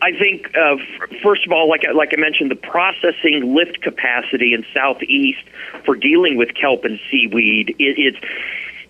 I 0.00 0.12
think, 0.12 0.56
uh, 0.56 0.76
first 1.22 1.44
of 1.46 1.52
all, 1.52 1.68
like 1.68 1.84
I- 1.86 1.92
like 1.92 2.14
I 2.16 2.20
mentioned, 2.20 2.50
the 2.50 2.56
processing 2.56 3.54
lift 3.54 3.80
capacity 3.82 4.54
in 4.54 4.64
southeast 4.72 5.42
for 5.84 5.96
dealing 5.96 6.36
with 6.36 6.54
kelp 6.54 6.84
and 6.84 7.00
seaweed, 7.10 7.74
it, 7.78 7.98
it's 7.98 8.18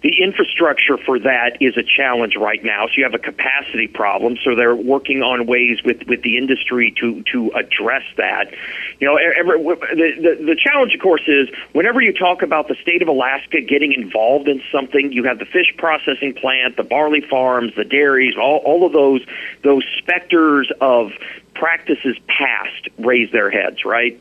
the 0.00 0.22
infrastructure 0.22 0.96
for 0.96 1.18
that 1.18 1.58
is 1.60 1.76
a 1.76 1.82
challenge 1.82 2.36
right 2.36 2.62
now. 2.62 2.86
So 2.86 2.92
you 2.96 3.04
have 3.04 3.14
a 3.14 3.18
capacity 3.18 3.88
problem. 3.88 4.36
So 4.44 4.54
they're 4.54 4.76
working 4.76 5.22
on 5.22 5.46
ways 5.46 5.82
with, 5.84 6.06
with 6.06 6.22
the 6.22 6.38
industry 6.38 6.94
to 7.00 7.22
to 7.32 7.50
address 7.56 8.04
that. 8.16 8.54
You 9.00 9.08
know, 9.08 9.16
every, 9.16 9.58
the, 9.58 10.36
the 10.38 10.44
the 10.44 10.56
challenge, 10.56 10.94
of 10.94 11.00
course, 11.00 11.22
is 11.26 11.48
whenever 11.72 12.00
you 12.00 12.12
talk 12.12 12.42
about 12.42 12.68
the 12.68 12.76
state 12.80 13.02
of 13.02 13.08
Alaska 13.08 13.60
getting 13.60 13.92
involved 13.92 14.48
in 14.48 14.62
something, 14.70 15.12
you 15.12 15.24
have 15.24 15.40
the 15.40 15.46
fish 15.46 15.74
processing 15.76 16.34
plant, 16.34 16.76
the 16.76 16.84
barley 16.84 17.20
farms, 17.20 17.72
the 17.76 17.84
dairies, 17.84 18.36
all 18.40 18.58
all 18.58 18.86
of 18.86 18.92
those 18.92 19.22
those 19.64 19.84
specters 19.98 20.70
of 20.80 21.10
practices 21.54 22.16
past 22.28 22.88
raise 22.98 23.32
their 23.32 23.50
heads, 23.50 23.84
right? 23.84 24.20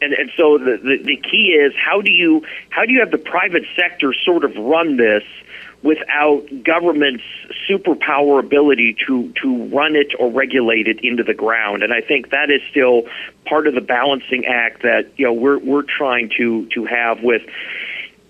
And 0.00 0.12
and 0.12 0.30
so 0.36 0.58
the, 0.58 0.78
the 0.82 1.02
the 1.04 1.16
key 1.16 1.48
is 1.48 1.72
how 1.76 2.00
do 2.00 2.10
you 2.10 2.42
how 2.70 2.84
do 2.84 2.92
you 2.92 3.00
have 3.00 3.10
the 3.10 3.18
private 3.18 3.64
sector 3.76 4.12
sort 4.24 4.44
of 4.44 4.56
run 4.56 4.96
this 4.96 5.22
without 5.82 6.44
government's 6.64 7.22
superpower 7.68 8.40
ability 8.40 8.96
to 9.06 9.32
to 9.40 9.64
run 9.66 9.94
it 9.94 10.12
or 10.18 10.30
regulate 10.30 10.88
it 10.88 11.00
into 11.04 11.22
the 11.22 11.34
ground 11.34 11.82
and 11.82 11.92
I 11.92 12.00
think 12.00 12.30
that 12.30 12.50
is 12.50 12.60
still 12.70 13.02
part 13.46 13.66
of 13.66 13.74
the 13.74 13.80
balancing 13.80 14.44
act 14.46 14.82
that 14.82 15.10
you 15.16 15.26
know 15.26 15.32
we're 15.32 15.58
we're 15.58 15.82
trying 15.82 16.30
to 16.36 16.66
to 16.74 16.84
have 16.84 17.22
with 17.22 17.42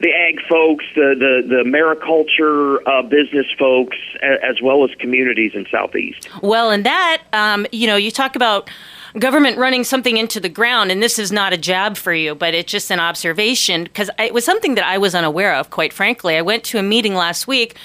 the 0.00 0.10
ag 0.12 0.40
folks, 0.48 0.84
the 0.94 1.14
the, 1.18 1.48
the 1.48 1.62
mariculture 1.64 2.78
uh, 2.86 3.02
business 3.02 3.46
folks, 3.58 3.96
as 4.22 4.62
well 4.62 4.84
as 4.84 4.90
communities 4.98 5.52
in 5.54 5.66
Southeast. 5.70 6.28
Well, 6.42 6.70
and 6.70 6.86
that, 6.86 7.22
um, 7.32 7.66
you 7.72 7.86
know, 7.86 7.96
you 7.96 8.10
talk 8.10 8.36
about 8.36 8.70
government 9.18 9.58
running 9.58 9.84
something 9.84 10.16
into 10.16 10.40
the 10.40 10.48
ground, 10.48 10.90
and 10.90 11.02
this 11.02 11.18
is 11.18 11.32
not 11.32 11.52
a 11.52 11.56
jab 11.56 11.96
for 11.96 12.12
you, 12.12 12.34
but 12.34 12.54
it's 12.54 12.70
just 12.70 12.90
an 12.90 13.00
observation 13.00 13.84
because 13.84 14.10
it 14.18 14.34
was 14.34 14.44
something 14.44 14.74
that 14.74 14.84
I 14.84 14.98
was 14.98 15.14
unaware 15.14 15.54
of, 15.54 15.70
quite 15.70 15.92
frankly. 15.92 16.36
I 16.36 16.42
went 16.42 16.64
to 16.64 16.78
a 16.78 16.82
meeting 16.82 17.14
last 17.14 17.46
week 17.46 17.76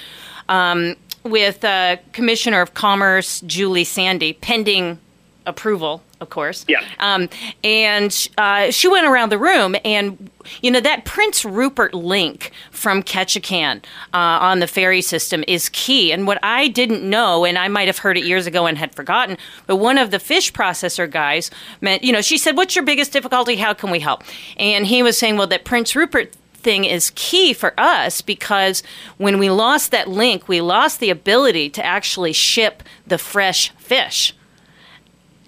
um, 0.48 0.96
with 1.22 1.64
uh, 1.64 1.96
Commissioner 2.12 2.60
of 2.60 2.74
Commerce 2.74 3.40
Julie 3.42 3.84
Sande, 3.84 4.34
pending 4.40 4.98
approval, 5.46 6.02
of 6.20 6.30
course. 6.30 6.64
Yeah. 6.68 6.82
Um, 6.98 7.28
and 7.62 8.28
uh, 8.38 8.70
she 8.70 8.88
went 8.88 9.06
around 9.06 9.30
the 9.30 9.38
room, 9.38 9.76
and 9.84 10.30
you 10.62 10.70
know 10.70 10.80
that 10.80 11.04
Prince 11.04 11.44
Rupert 11.44 11.94
link 11.94 12.52
from 12.70 13.02
Ketchikan 13.02 13.84
uh, 14.12 14.18
on 14.18 14.60
the 14.60 14.66
ferry 14.66 15.02
system 15.02 15.44
is 15.46 15.68
key. 15.70 16.12
And 16.12 16.26
what 16.26 16.38
I 16.42 16.68
didn't 16.68 17.08
know, 17.08 17.44
and 17.44 17.58
I 17.58 17.68
might 17.68 17.88
have 17.88 17.98
heard 17.98 18.16
it 18.16 18.24
years 18.24 18.46
ago 18.46 18.66
and 18.66 18.78
had 18.78 18.94
forgotten, 18.94 19.36
but 19.66 19.76
one 19.76 19.98
of 19.98 20.10
the 20.10 20.18
fish 20.18 20.52
processor 20.52 21.10
guys 21.10 21.50
meant, 21.80 22.02
you 22.02 22.12
know, 22.12 22.22
she 22.22 22.38
said, 22.38 22.56
"What's 22.56 22.74
your 22.74 22.84
biggest 22.84 23.12
difficulty? 23.12 23.56
How 23.56 23.74
can 23.74 23.90
we 23.90 24.00
help?" 24.00 24.22
And 24.56 24.86
he 24.86 25.02
was 25.02 25.18
saying, 25.18 25.36
"Well, 25.36 25.48
that 25.48 25.64
Prince 25.64 25.94
Rupert." 25.94 26.32
thing 26.64 26.86
is 26.86 27.12
key 27.14 27.52
for 27.52 27.78
us 27.78 28.22
because 28.22 28.82
when 29.18 29.38
we 29.38 29.50
lost 29.50 29.90
that 29.90 30.08
link, 30.08 30.48
we 30.48 30.62
lost 30.62 30.98
the 30.98 31.10
ability 31.10 31.68
to 31.68 31.84
actually 31.84 32.32
ship 32.32 32.82
the 33.06 33.18
fresh 33.18 33.70
fish 33.72 34.34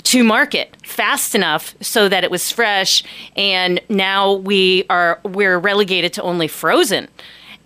to 0.06 0.22
market 0.22 0.76
fast 0.84 1.34
enough 1.34 1.74
so 1.80 2.08
that 2.08 2.22
it 2.22 2.30
was 2.30 2.52
fresh 2.52 3.02
and 3.34 3.80
now 3.88 4.34
we 4.34 4.84
are 4.88 5.18
we're 5.24 5.58
relegated 5.58 6.12
to 6.12 6.22
only 6.22 6.46
frozen. 6.46 7.08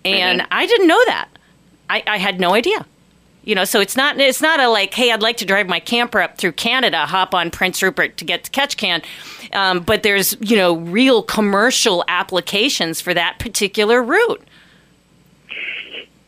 And 0.06 0.40
mm-hmm. 0.40 0.48
i 0.50 0.66
didn't 0.66 0.86
know 0.86 1.04
that. 1.06 1.28
I, 1.90 2.02
I 2.06 2.16
had 2.16 2.40
no 2.40 2.54
idea. 2.54 2.86
You 3.44 3.54
know 3.54 3.64
so 3.64 3.80
it's 3.80 3.94
not 3.94 4.18
it's 4.18 4.40
not 4.40 4.58
a 4.58 4.68
like 4.68 4.94
hey 4.94 5.12
i'd 5.12 5.22
like 5.22 5.36
to 5.38 5.44
drive 5.44 5.66
my 5.66 5.80
camper 5.80 6.20
up 6.20 6.36
through 6.36 6.52
canada 6.52 7.06
hop 7.06 7.34
on 7.34 7.50
prince 7.50 7.82
rupert 7.82 8.16
to 8.18 8.24
get 8.24 8.44
to 8.44 8.50
Ketchikan. 8.50 9.04
Um, 9.52 9.80
but 9.80 10.02
there's 10.02 10.34
you 10.40 10.56
know 10.56 10.76
real 10.76 11.22
commercial 11.22 12.04
applications 12.08 13.02
for 13.02 13.12
that 13.12 13.38
particular 13.38 14.02
route 14.02 14.42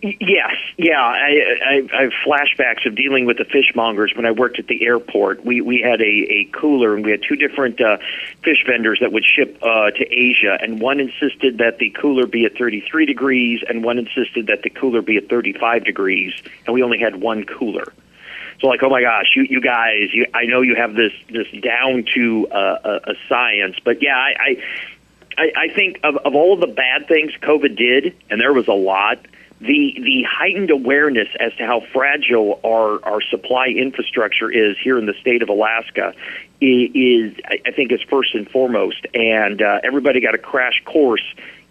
Yes, 0.02 0.56
yeah. 0.76 1.00
I, 1.00 1.56
I, 1.64 1.88
I 1.96 2.02
have 2.02 2.12
flashbacks 2.26 2.86
of 2.86 2.96
dealing 2.96 3.24
with 3.24 3.38
the 3.38 3.44
fishmongers 3.44 4.16
when 4.16 4.26
I 4.26 4.32
worked 4.32 4.58
at 4.58 4.66
the 4.66 4.84
airport. 4.84 5.44
We 5.44 5.60
we 5.60 5.80
had 5.80 6.00
a, 6.00 6.04
a 6.04 6.44
cooler 6.52 6.96
and 6.96 7.04
we 7.04 7.12
had 7.12 7.22
two 7.22 7.36
different 7.36 7.80
uh, 7.80 7.98
fish 8.42 8.64
vendors 8.66 8.98
that 9.00 9.12
would 9.12 9.24
ship 9.24 9.58
uh, 9.62 9.92
to 9.92 10.12
Asia, 10.12 10.58
and 10.60 10.80
one 10.80 10.98
insisted 10.98 11.58
that 11.58 11.78
the 11.78 11.90
cooler 11.90 12.26
be 12.26 12.44
at 12.44 12.58
33 12.58 13.06
degrees, 13.06 13.62
and 13.68 13.84
one 13.84 13.96
insisted 13.96 14.48
that 14.48 14.62
the 14.62 14.70
cooler 14.70 15.02
be 15.02 15.18
at 15.18 15.28
35 15.28 15.84
degrees, 15.84 16.34
and 16.66 16.74
we 16.74 16.82
only 16.82 16.98
had 16.98 17.20
one 17.20 17.44
cooler. 17.44 17.92
So 18.60 18.66
like, 18.66 18.82
oh 18.82 18.90
my 18.90 19.02
gosh, 19.02 19.30
you 19.36 19.44
you 19.44 19.60
guys, 19.60 20.12
you, 20.12 20.26
I 20.34 20.46
know 20.46 20.62
you 20.62 20.74
have 20.74 20.94
this 20.94 21.12
this 21.30 21.46
down 21.62 22.06
to 22.14 22.48
uh, 22.48 22.78
a, 23.06 23.10
a 23.12 23.14
science, 23.28 23.76
but 23.84 24.02
yeah, 24.02 24.16
I. 24.16 24.34
I 24.36 24.56
I, 25.34 25.50
I 25.56 25.68
think 25.72 25.98
of, 26.04 26.16
of 26.18 26.34
all 26.34 26.52
of 26.52 26.60
the 26.60 26.66
bad 26.66 27.08
things 27.08 27.32
COVID 27.40 27.74
did, 27.74 28.14
and 28.28 28.38
there 28.38 28.52
was 28.52 28.68
a 28.68 28.74
lot 28.74 29.18
the 29.62 29.94
the 29.96 30.24
heightened 30.28 30.70
awareness 30.70 31.28
as 31.38 31.54
to 31.54 31.64
how 31.64 31.82
fragile 31.92 32.58
our 32.64 33.04
our 33.04 33.20
supply 33.22 33.68
infrastructure 33.68 34.50
is 34.50 34.76
here 34.82 34.98
in 34.98 35.06
the 35.06 35.14
state 35.20 35.40
of 35.42 35.48
Alaska 35.48 36.14
is, 36.60 37.34
I 37.44 37.70
think 37.70 37.92
is 37.92 38.00
first 38.02 38.34
and 38.34 38.48
foremost, 38.48 39.06
and 39.14 39.62
uh, 39.62 39.80
everybody 39.82 40.20
got 40.20 40.34
a 40.34 40.38
crash 40.38 40.82
course 40.84 41.24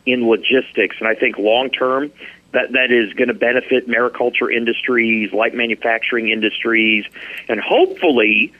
in 0.06 0.28
logistics, 0.28 0.98
and 1.00 1.08
I 1.08 1.16
think 1.16 1.38
long 1.38 1.70
term. 1.70 2.12
That, 2.54 2.74
that 2.74 2.92
is 2.92 3.14
going 3.14 3.30
to 3.30 3.34
benefit 3.34 3.88
mariculture 3.88 4.54
industries, 4.54 5.32
light 5.32 5.54
manufacturing 5.54 6.28
industries, 6.28 7.06
and 7.48 7.62
hopefully 7.62 8.52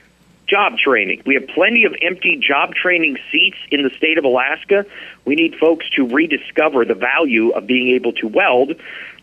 job 0.52 0.76
training. 0.76 1.22
We 1.24 1.34
have 1.34 1.46
plenty 1.48 1.84
of 1.84 1.94
empty 2.02 2.36
job 2.36 2.74
training 2.74 3.16
seats 3.30 3.56
in 3.70 3.82
the 3.82 3.90
state 3.96 4.18
of 4.18 4.24
Alaska. 4.24 4.84
We 5.24 5.34
need 5.34 5.54
folks 5.56 5.88
to 5.96 6.06
rediscover 6.06 6.84
the 6.84 6.94
value 6.94 7.50
of 7.52 7.66
being 7.66 7.88
able 7.88 8.12
to 8.14 8.28
weld 8.28 8.74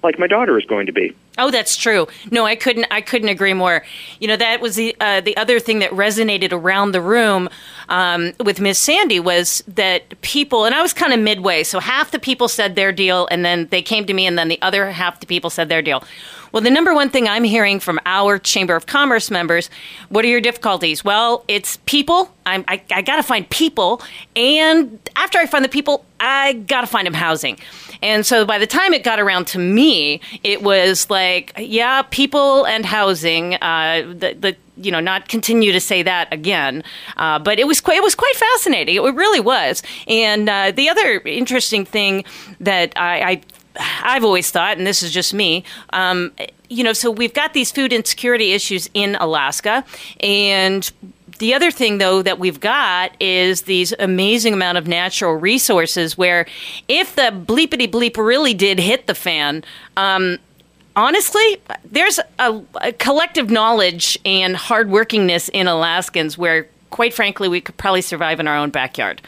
like 0.01 0.17
my 0.17 0.27
daughter 0.27 0.57
is 0.57 0.65
going 0.65 0.87
to 0.87 0.91
be. 0.91 1.13
Oh, 1.37 1.51
that's 1.51 1.77
true. 1.77 2.07
No, 2.31 2.45
I 2.45 2.55
couldn't. 2.55 2.87
I 2.89 3.01
couldn't 3.01 3.29
agree 3.29 3.53
more. 3.53 3.83
You 4.19 4.27
know, 4.27 4.37
that 4.37 4.59
was 4.59 4.75
the 4.75 4.95
uh, 4.99 5.21
the 5.21 5.37
other 5.37 5.59
thing 5.59 5.79
that 5.79 5.91
resonated 5.91 6.51
around 6.51 6.93
the 6.93 7.01
room 7.01 7.49
um, 7.89 8.33
with 8.43 8.59
Miss 8.59 8.79
Sande 8.79 9.23
was 9.23 9.63
that 9.67 10.19
people, 10.21 10.65
and 10.65 10.73
I 10.73 10.81
was 10.81 10.93
kind 10.93 11.13
of 11.13 11.19
midway. 11.19 11.63
So 11.63 11.79
half 11.79 12.11
the 12.11 12.19
people 12.19 12.47
said 12.47 12.75
their 12.75 12.91
deal, 12.91 13.27
and 13.29 13.45
then 13.45 13.67
they 13.67 13.81
came 13.81 14.05
to 14.05 14.13
me, 14.13 14.25
and 14.25 14.37
then 14.37 14.47
the 14.47 14.61
other 14.61 14.89
half 14.89 15.19
the 15.19 15.27
people 15.27 15.49
said 15.49 15.69
their 15.69 15.81
deal. 15.81 16.03
Well, 16.51 16.61
the 16.61 16.71
number 16.71 16.93
one 16.93 17.09
thing 17.09 17.27
I'm 17.27 17.43
hearing 17.43 17.79
from 17.79 17.99
our 18.05 18.39
Chamber 18.39 18.75
of 18.75 18.85
Commerce 18.85 19.29
members, 19.29 19.69
what 20.09 20.25
are 20.25 20.27
your 20.27 20.41
difficulties? 20.41 21.03
Well, 21.03 21.43
it's 21.47 21.77
people. 21.85 22.33
I'm, 22.45 22.63
I, 22.67 22.81
I 22.91 23.01
got 23.01 23.17
to 23.17 23.23
find 23.23 23.47
people, 23.49 24.01
and 24.35 24.99
after 25.15 25.37
I 25.37 25.45
find 25.45 25.63
the 25.63 25.69
people, 25.69 26.05
I 26.19 26.53
got 26.53 26.81
to 26.81 26.87
find 26.87 27.05
them 27.05 27.13
housing. 27.13 27.59
And 28.01 28.25
so 28.25 28.45
by 28.45 28.57
the 28.57 28.67
time 28.67 28.93
it 28.93 29.03
got 29.03 29.19
around 29.19 29.47
to 29.47 29.59
me, 29.59 30.21
it 30.43 30.63
was 30.63 31.09
like, 31.09 31.53
yeah, 31.57 32.01
people 32.03 32.65
and 32.65 32.85
housing. 32.85 33.55
Uh, 33.55 34.13
the, 34.17 34.35
the 34.39 34.55
you 34.81 34.91
know 34.91 35.01
not 35.01 35.27
continue 35.27 35.73
to 35.73 35.79
say 35.81 36.01
that 36.03 36.31
again. 36.31 36.83
Uh, 37.17 37.37
but 37.37 37.59
it 37.59 37.67
was 37.67 37.81
quite, 37.81 37.97
it 37.97 38.03
was 38.03 38.15
quite 38.15 38.35
fascinating. 38.35 38.95
It 38.95 39.01
really 39.01 39.41
was. 39.41 39.83
And 40.07 40.49
uh, 40.49 40.71
the 40.71 40.89
other 40.89 41.19
interesting 41.25 41.85
thing 41.85 42.23
that 42.61 42.93
I, 42.95 43.31
I 43.31 43.41
I've 43.79 44.23
always 44.23 44.51
thought, 44.51 44.77
and 44.77 44.85
this 44.85 45.01
is 45.01 45.11
just 45.11 45.33
me, 45.33 45.63
um, 45.91 46.31
you 46.69 46.83
know, 46.83 46.93
so 46.93 47.09
we've 47.09 47.33
got 47.33 47.53
these 47.53 47.71
food 47.71 47.91
insecurity 47.91 48.51
issues 48.51 48.89
in 48.93 49.15
Alaska, 49.15 49.83
and 50.19 50.91
the 51.39 51.53
other 51.53 51.71
thing, 51.71 51.97
though, 51.97 52.21
that 52.21 52.37
we've 52.37 52.59
got 52.59 53.11
is 53.19 53.63
these 53.63 53.93
amazing 53.97 54.53
amount 54.53 54.77
of 54.77 54.87
natural 54.87 55.35
resources. 55.35 56.17
Where, 56.17 56.45
if 56.87 57.15
the 57.15 57.31
bleepity 57.31 57.89
bleep 57.89 58.17
really 58.17 58.53
did 58.53 58.77
hit 58.77 59.07
the 59.07 59.15
fan, 59.15 59.63
um, 59.95 60.37
honestly, 60.95 61.61
there's 61.85 62.19
a, 62.39 62.61
a, 62.81 62.91
collective 62.91 63.49
knowledge 63.49 64.19
and 64.25 64.55
hardworkingness 64.55 65.49
in 65.51 65.67
Alaskans 65.67 66.37
where, 66.37 66.67
quite 66.89 67.13
frankly, 67.13 67.47
we 67.47 67.61
could 67.61 67.77
probably 67.77 68.01
survive 68.01 68.39
in 68.41 68.47
our 68.47 68.57
own 68.57 68.69
backyard. 68.69 69.21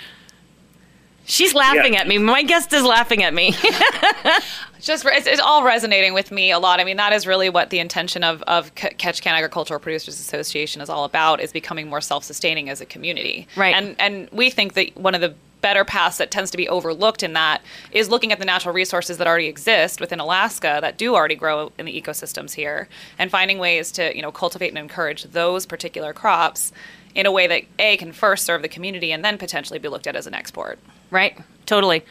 She's 1.26 1.54
laughing 1.54 1.94
yeah. 1.94 2.02
at 2.02 2.08
me. 2.08 2.18
My 2.18 2.44
guest 2.44 2.74
is 2.74 2.84
laughing 2.84 3.24
at 3.24 3.34
me. 3.34 3.52
just 4.80 5.06
it's, 5.06 5.28
it's, 5.28 5.40
all 5.40 5.64
resonating 5.64 6.14
with 6.14 6.32
me 6.32 6.52
a 6.52 6.60
lot. 6.60 6.80
I 6.80 6.84
mean, 6.84 6.98
that 6.98 7.14
is 7.14 7.28
really 7.28 7.50
what 7.50 7.70
the 7.70 7.80
intention 7.80 8.24
of 8.24 8.42
of 8.44 8.74
Ketchikan 8.76 9.32
Agricultural 9.32 9.80
Producers 9.80 10.20
Association 10.20 10.82
is 10.82 10.90
all 10.90 11.06
about: 11.06 11.40
is 11.40 11.52
becoming 11.52 11.90
more 11.90 12.02
self-sustaining 12.02 12.70
as 12.70 12.82
a 12.82 12.86
community. 12.86 13.48
Right. 13.56 13.76
And 13.76 13.96
and 14.00 14.30
we 14.32 14.50
think 14.50 14.74
that 14.74 14.96
one 14.98 15.16
of 15.16 15.22
the 15.22 15.36
better 15.62 15.86
paths 15.86 16.18
that 16.18 16.32
tends 16.32 16.52
to 16.52 16.58
be 16.58 16.68
overlooked 16.68 17.24
in 17.24 17.34
that 17.34 17.62
is 17.92 18.10
looking 18.10 18.32
at 18.32 18.40
the 18.40 18.46
natural 18.46 18.74
resources 18.74 19.18
that 19.20 19.28
already 19.28 19.48
exist 19.48 20.02
within 20.02 20.20
Alaska 20.20 20.80
that 20.82 20.98
do 20.98 21.16
already 21.16 21.36
grow 21.36 21.72
in 21.78 21.86
the 21.86 22.02
ecosystems 22.02 22.54
here 22.54 22.90
and 23.20 23.32
finding 23.32 23.60
ways 23.60 23.92
to 23.92 24.16
you 24.16 24.22
know 24.22 24.32
cultivate 24.32 24.70
and 24.70 24.78
encourage 24.78 25.24
those 25.26 25.66
particular 25.66 26.14
crops 26.14 26.72
in 27.16 27.26
a 27.26 27.32
way 27.32 27.48
that 27.48 27.64
a 27.80 27.98
can 27.98 28.12
first 28.12 28.46
serve 28.46 28.62
the 28.62 28.70
community 28.70 29.12
and 29.12 29.24
then 29.24 29.38
potentially 29.38 29.80
be 29.80 29.88
looked 29.88 30.08
at 30.08 30.16
as 30.16 30.28
an 30.28 30.34
export. 30.34 30.80
Right. 31.10 31.38
Totally. 31.66 32.04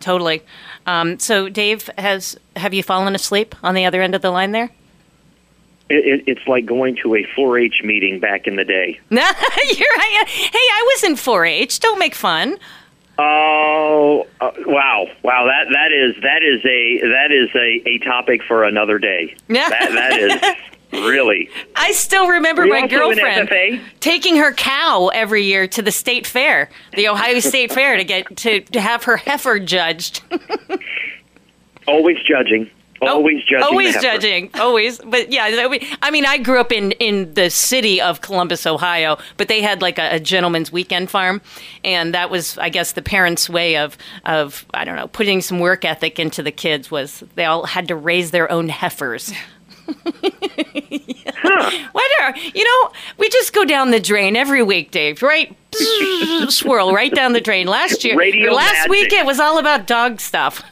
Totally. 0.00 0.42
Um, 0.86 1.18
so, 1.18 1.48
Dave, 1.48 1.90
has 1.98 2.38
have 2.56 2.72
you 2.72 2.82
fallen 2.82 3.14
asleep 3.14 3.54
on 3.62 3.74
the 3.74 3.84
other 3.84 4.00
end 4.00 4.14
of 4.14 4.22
the 4.22 4.30
line 4.30 4.52
there? 4.52 4.70
It, 5.90 6.20
it, 6.20 6.24
it's 6.26 6.46
like 6.46 6.66
going 6.66 6.96
to 7.02 7.14
a 7.14 7.24
4-H 7.36 7.80
meeting 7.82 8.20
back 8.20 8.46
in 8.46 8.56
the 8.56 8.64
day. 8.64 9.00
You're, 9.10 9.24
hey, 9.24 10.52
I 10.52 10.94
was 10.94 11.04
in 11.04 11.14
4-H. 11.14 11.80
Don't 11.80 11.98
make 11.98 12.14
fun. 12.14 12.58
Oh 13.20 14.28
uh, 14.40 14.52
wow, 14.58 15.08
wow! 15.24 15.46
That 15.46 15.72
that 15.72 15.90
is 15.90 16.14
that 16.22 16.44
is 16.44 16.64
a 16.64 17.00
that 17.08 17.32
is 17.32 17.50
a, 17.52 17.88
a 17.88 17.98
topic 18.04 18.44
for 18.44 18.62
another 18.62 19.00
day. 19.00 19.34
Yeah. 19.48 19.68
that, 19.70 19.90
that 19.90 20.20
is 20.20 20.77
really. 20.92 21.50
I 21.76 21.92
still 21.92 22.28
remember 22.28 22.66
my 22.66 22.86
girlfriend 22.86 23.50
taking 24.00 24.36
her 24.36 24.52
cow 24.52 25.08
every 25.08 25.44
year 25.44 25.66
to 25.68 25.82
the 25.82 25.92
state 25.92 26.26
fair, 26.26 26.68
the 26.94 27.08
Ohio 27.08 27.40
State 27.40 27.72
Fair, 27.72 27.96
to 27.96 28.04
get 28.04 28.36
to, 28.38 28.60
to 28.60 28.80
have 28.80 29.04
her 29.04 29.16
heifer 29.16 29.58
judged. 29.58 30.22
Always 31.86 32.18
judging. 32.28 32.70
Always 33.00 33.44
judging. 33.44 33.62
Oh, 33.62 33.68
Always 33.68 33.94
heifer. 33.94 34.02
judging. 34.02 34.50
Always. 34.54 34.98
But 34.98 35.30
yeah, 35.30 35.68
I 36.02 36.10
mean, 36.10 36.26
I 36.26 36.38
grew 36.38 36.58
up 36.60 36.72
in, 36.72 36.92
in 36.92 37.32
the 37.34 37.48
city 37.48 38.00
of 38.00 38.22
Columbus, 38.22 38.66
Ohio, 38.66 39.18
but 39.36 39.46
they 39.46 39.62
had 39.62 39.82
like 39.82 39.98
a, 39.98 40.16
a 40.16 40.20
gentleman's 40.20 40.72
weekend 40.72 41.08
farm. 41.08 41.40
And 41.84 42.12
that 42.14 42.28
was, 42.28 42.58
I 42.58 42.70
guess, 42.70 42.92
the 42.92 43.02
parents' 43.02 43.48
way 43.48 43.76
of, 43.76 43.96
of, 44.24 44.66
I 44.74 44.84
don't 44.84 44.96
know, 44.96 45.06
putting 45.06 45.40
some 45.42 45.60
work 45.60 45.84
ethic 45.84 46.18
into 46.18 46.42
the 46.42 46.50
kids 46.50 46.90
was 46.90 47.22
they 47.36 47.44
all 47.44 47.66
had 47.66 47.86
to 47.88 47.94
raise 47.94 48.32
their 48.32 48.50
own 48.50 48.68
heifers. 48.68 49.32
Whatever. 51.92 52.38
You 52.54 52.64
know, 52.64 52.90
we 53.18 53.28
just 53.30 53.52
go 53.52 53.64
down 53.64 53.90
the 53.90 54.00
drain 54.00 54.36
every 54.36 54.62
week, 54.62 54.90
Dave, 54.90 55.22
right? 55.22 55.56
Swirl 56.48 56.92
right 56.92 57.12
down 57.14 57.32
the 57.32 57.40
drain. 57.40 57.66
Last 57.66 58.04
year, 58.04 58.16
Radio 58.16 58.52
last 58.52 58.72
magic. 58.72 58.90
week, 58.90 59.12
it 59.12 59.24
was 59.26 59.38
all 59.40 59.58
about 59.58 59.86
dog 59.86 60.20
stuff. 60.20 60.62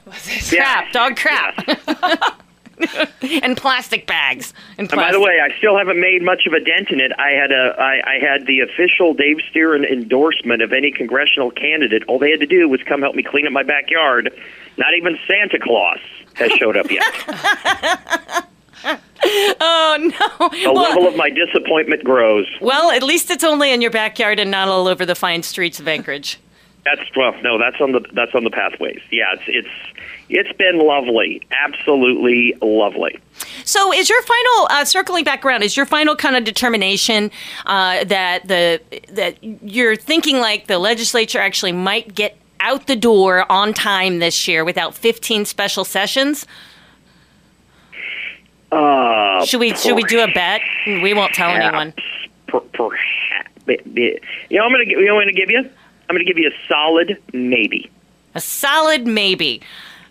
Yeah. 0.52 0.82
Crap, 0.82 0.92
dog 0.92 1.16
crap. 1.16 2.42
and 3.42 3.56
plastic 3.56 4.06
bags. 4.06 4.52
And, 4.78 4.90
And 4.90 5.00
by 5.00 5.12
the 5.12 5.20
way, 5.20 5.38
I 5.42 5.56
still 5.58 5.78
haven't 5.78 6.00
made 6.00 6.22
much 6.22 6.46
of 6.46 6.52
a 6.52 6.60
dent 6.60 6.90
in 6.90 7.00
it. 7.00 7.12
I 7.18 7.30
had 7.30 7.50
a 7.52 7.74
I, 7.78 8.16
I 8.16 8.18
had 8.20 8.46
the 8.46 8.60
official 8.60 9.14
Dave 9.14 9.38
Stieren 9.50 9.90
endorsement 9.90 10.62
of 10.62 10.72
any 10.72 10.90
congressional 10.90 11.50
candidate. 11.50 12.02
All 12.08 12.18
they 12.18 12.30
had 12.30 12.40
to 12.40 12.46
do 12.46 12.68
was 12.68 12.82
come 12.82 13.00
help 13.02 13.14
me 13.14 13.22
clean 13.22 13.46
up 13.46 13.52
my 13.52 13.62
backyard. 13.62 14.30
Not 14.76 14.94
even 14.96 15.18
Santa 15.26 15.58
Claus 15.58 16.00
has 16.34 16.52
showed 16.52 16.76
up 16.76 16.90
yet. 16.90 18.44
oh 19.60 19.96
no. 20.00 20.48
The 20.48 20.72
Well, 20.72 20.82
level 20.82 21.08
of 21.08 21.16
my 21.16 21.30
disappointment 21.30 22.04
grows. 22.04 22.46
well, 22.60 22.90
at 22.90 23.02
least 23.02 23.30
it's 23.30 23.44
only 23.44 23.72
in 23.72 23.82
your 23.82 23.90
backyard 23.90 24.38
and 24.38 24.50
not 24.50 24.68
all 24.68 24.88
over 24.88 25.04
the 25.06 25.14
fine 25.14 25.42
streets 25.42 25.80
of 25.80 25.88
Anchorage. 25.88 26.38
That's 26.84 27.00
well, 27.16 27.34
no, 27.42 27.58
that's 27.58 27.80
on 27.80 27.90
the 27.90 28.00
that's 28.12 28.32
on 28.32 28.44
the 28.44 28.50
pathways. 28.50 29.00
Yeah, 29.10 29.24
it's 29.32 29.42
it's 29.48 29.68
it's 30.28 30.56
been 30.56 30.78
lovely, 30.78 31.42
absolutely 31.50 32.54
lovely. 32.62 33.18
So, 33.64 33.92
is 33.92 34.08
your 34.08 34.22
final 34.22 34.68
uh, 34.70 34.84
circling 34.84 35.24
back 35.24 35.44
around? 35.44 35.64
Is 35.64 35.76
your 35.76 35.84
final 35.84 36.14
kind 36.14 36.36
of 36.36 36.44
determination 36.44 37.32
uh, 37.64 38.04
that 38.04 38.46
the 38.46 38.80
that 39.08 39.42
you're 39.42 39.96
thinking 39.96 40.38
like 40.38 40.68
the 40.68 40.78
legislature 40.78 41.40
actually 41.40 41.72
might 41.72 42.14
get 42.14 42.38
out 42.60 42.86
the 42.86 42.94
door 42.94 43.50
on 43.50 43.74
time 43.74 44.20
this 44.20 44.46
year 44.46 44.64
without 44.64 44.94
15 44.94 45.44
special 45.44 45.84
sessions? 45.84 46.46
Uh, 48.72 49.44
Should 49.44 49.60
we 49.60 49.74
should 49.76 49.94
we 49.94 50.02
do 50.04 50.20
a 50.20 50.26
bet? 50.32 50.60
We 50.86 51.14
won't 51.14 51.32
tell 51.34 51.50
anyone. 51.50 51.94
Per, 52.48 52.60
perhaps, 52.60 53.00
you 53.68 54.20
know, 54.50 54.64
I'm 54.64 54.70
gonna 54.72 54.84
you 54.86 55.04
know, 55.06 55.14
what 55.14 55.22
I'm 55.22 55.26
gonna 55.28 55.32
give 55.32 55.50
you. 55.50 55.58
I'm 55.58 56.14
gonna 56.14 56.24
give 56.24 56.38
you 56.38 56.48
a 56.48 56.54
solid 56.68 57.20
maybe. 57.32 57.90
A 58.34 58.40
solid 58.40 59.06
maybe. 59.06 59.60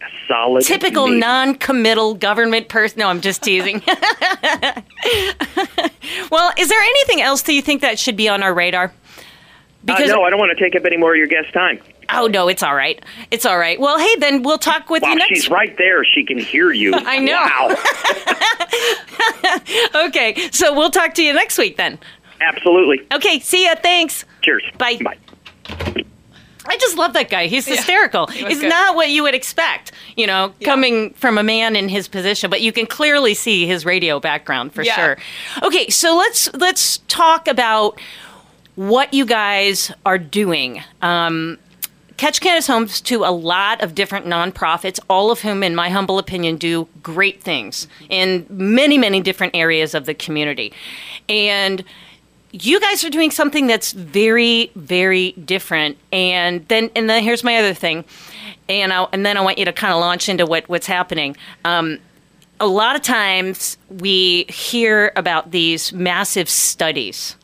A 0.02 0.06
solid 0.28 0.64
Typical 0.64 1.08
maybe. 1.08 1.20
non-committal 1.20 2.16
government 2.16 2.68
person. 2.70 3.00
No, 3.00 3.08
I'm 3.10 3.22
just 3.22 3.44
teasing. 3.44 3.82
well, 6.32 6.52
is 6.58 6.68
there 6.70 6.82
anything 6.82 7.22
else 7.22 7.42
that 7.44 7.54
you 7.54 7.62
think 7.62 7.82
that 7.82 8.00
should 8.00 8.16
be 8.18 8.28
on 8.30 8.42
our 8.44 8.54
radar? 8.54 8.94
Uh, 9.88 10.00
no, 10.06 10.24
I 10.24 10.30
don't 10.30 10.40
want 10.40 10.58
to 10.58 10.64
take 10.64 10.76
up 10.76 10.86
any 10.86 10.98
more 10.98 11.12
of 11.14 11.18
your 11.18 11.28
guest 11.28 11.54
time. 11.54 11.80
oh 12.12 12.28
no, 12.28 12.48
it's 12.48 12.64
all 12.64 12.76
right. 12.76 13.04
It's 13.32 13.46
all 13.46 13.58
right. 13.58 13.80
Well, 13.80 14.00
hey, 14.00 14.16
then 14.18 14.42
we'll 14.44 14.58
talk 14.58 14.90
with 14.90 15.04
Wow, 15.04 15.10
you 15.10 15.16
next. 15.16 15.30
she's 15.30 15.50
right 15.50 15.76
there. 15.78 16.04
She 16.06 16.24
can 16.26 16.38
hear 16.40 16.72
you. 16.72 16.94
I 16.96 17.20
know. 17.20 17.34
Wow. 17.34 17.76
Okay, 20.08 20.50
so 20.52 20.74
we'll 20.74 20.90
talk 20.92 21.14
to 21.16 21.24
you 21.24 21.34
next 21.34 21.58
week 21.58 21.78
then. 21.78 21.98
Absolutely. 22.42 23.02
Okay, 23.14 23.40
see 23.40 23.66
ya. 23.66 23.76
Thanks. 23.82 24.26
Cheers. 24.42 24.64
Bye. 24.78 24.98
Bye. 25.04 25.18
I 26.68 26.78
just 26.78 26.98
love 26.98 27.14
that 27.14 27.30
guy. 27.30 27.46
He's 27.48 27.66
hysterical. 27.68 28.26
was 28.26 28.36
He's 28.36 28.60
good. 28.62 28.70
not 28.70 28.96
what 28.96 29.10
you 29.10 29.22
would 29.24 29.36
expect, 29.36 29.92
you 30.18 30.26
know, 30.28 30.52
coming 30.64 31.14
from 31.14 31.38
a 31.38 31.44
man 31.44 31.76
in 31.76 31.90
his 31.90 32.08
position, 32.08 32.50
but 32.50 32.62
you 32.62 32.72
can 32.72 32.88
clearly 32.88 33.34
see 33.36 33.68
his 33.68 33.86
radio 33.86 34.20
background 34.20 34.74
for 34.74 34.82
Yeah. 34.84 34.96
sure. 34.96 35.18
Okay, 35.64 35.90
so 35.90 36.16
let's 36.18 36.52
let's 36.56 36.98
talk 37.08 37.48
about 37.48 38.00
what 38.76 39.14
you 39.14 39.26
guys 39.26 39.92
are 40.06 40.18
doing. 40.18 40.84
Um, 41.02 41.58
Ketchikan 42.18 42.58
is 42.58 42.68
home 42.68 42.88
to 42.88 43.26
a 43.26 43.32
lot 43.32 43.82
of 43.82 43.94
different 43.94 44.26
nonprofits, 44.26 45.00
all 45.10 45.32
of 45.32 45.42
whom, 45.42 45.64
in 45.64 45.76
my 45.76 45.90
humble 45.90 46.18
opinion, 46.18 46.56
do 46.56 46.88
great 47.04 47.42
things 47.42 47.88
in 48.10 48.46
many, 48.50 48.98
many 48.98 49.20
different 49.20 49.54
areas 49.56 49.94
of 49.94 50.06
the 50.06 50.14
community. 50.14 50.72
And 51.28 51.84
you 52.52 52.80
guys 52.80 53.04
are 53.04 53.10
doing 53.10 53.32
something 53.32 53.68
that's 53.68 53.92
very, 53.92 54.72
very 54.76 55.34
different. 55.34 55.98
And 56.14 56.66
then, 56.70 56.90
and 56.96 57.10
then 57.10 57.22
here's 57.22 57.44
my 57.44 57.58
other 57.58 57.74
thing, 57.74 58.06
and 58.70 58.94
I, 58.94 59.04
and 59.12 59.26
then 59.26 59.38
I 59.38 59.42
want 59.42 59.58
you 59.58 59.66
to 59.66 59.74
kind 59.74 59.94
of 59.94 60.00
launch 60.00 60.30
into 60.30 60.46
what 60.46 60.70
what's 60.70 60.88
happening. 60.88 61.36
Um, 61.66 62.00
a 62.62 62.68
lot 62.68 62.96
of 62.96 63.02
times 63.02 63.78
we 63.90 64.46
hear 64.46 65.12
about 65.18 65.52
these 65.52 65.92
massive 65.92 66.48
studies, 66.48 67.36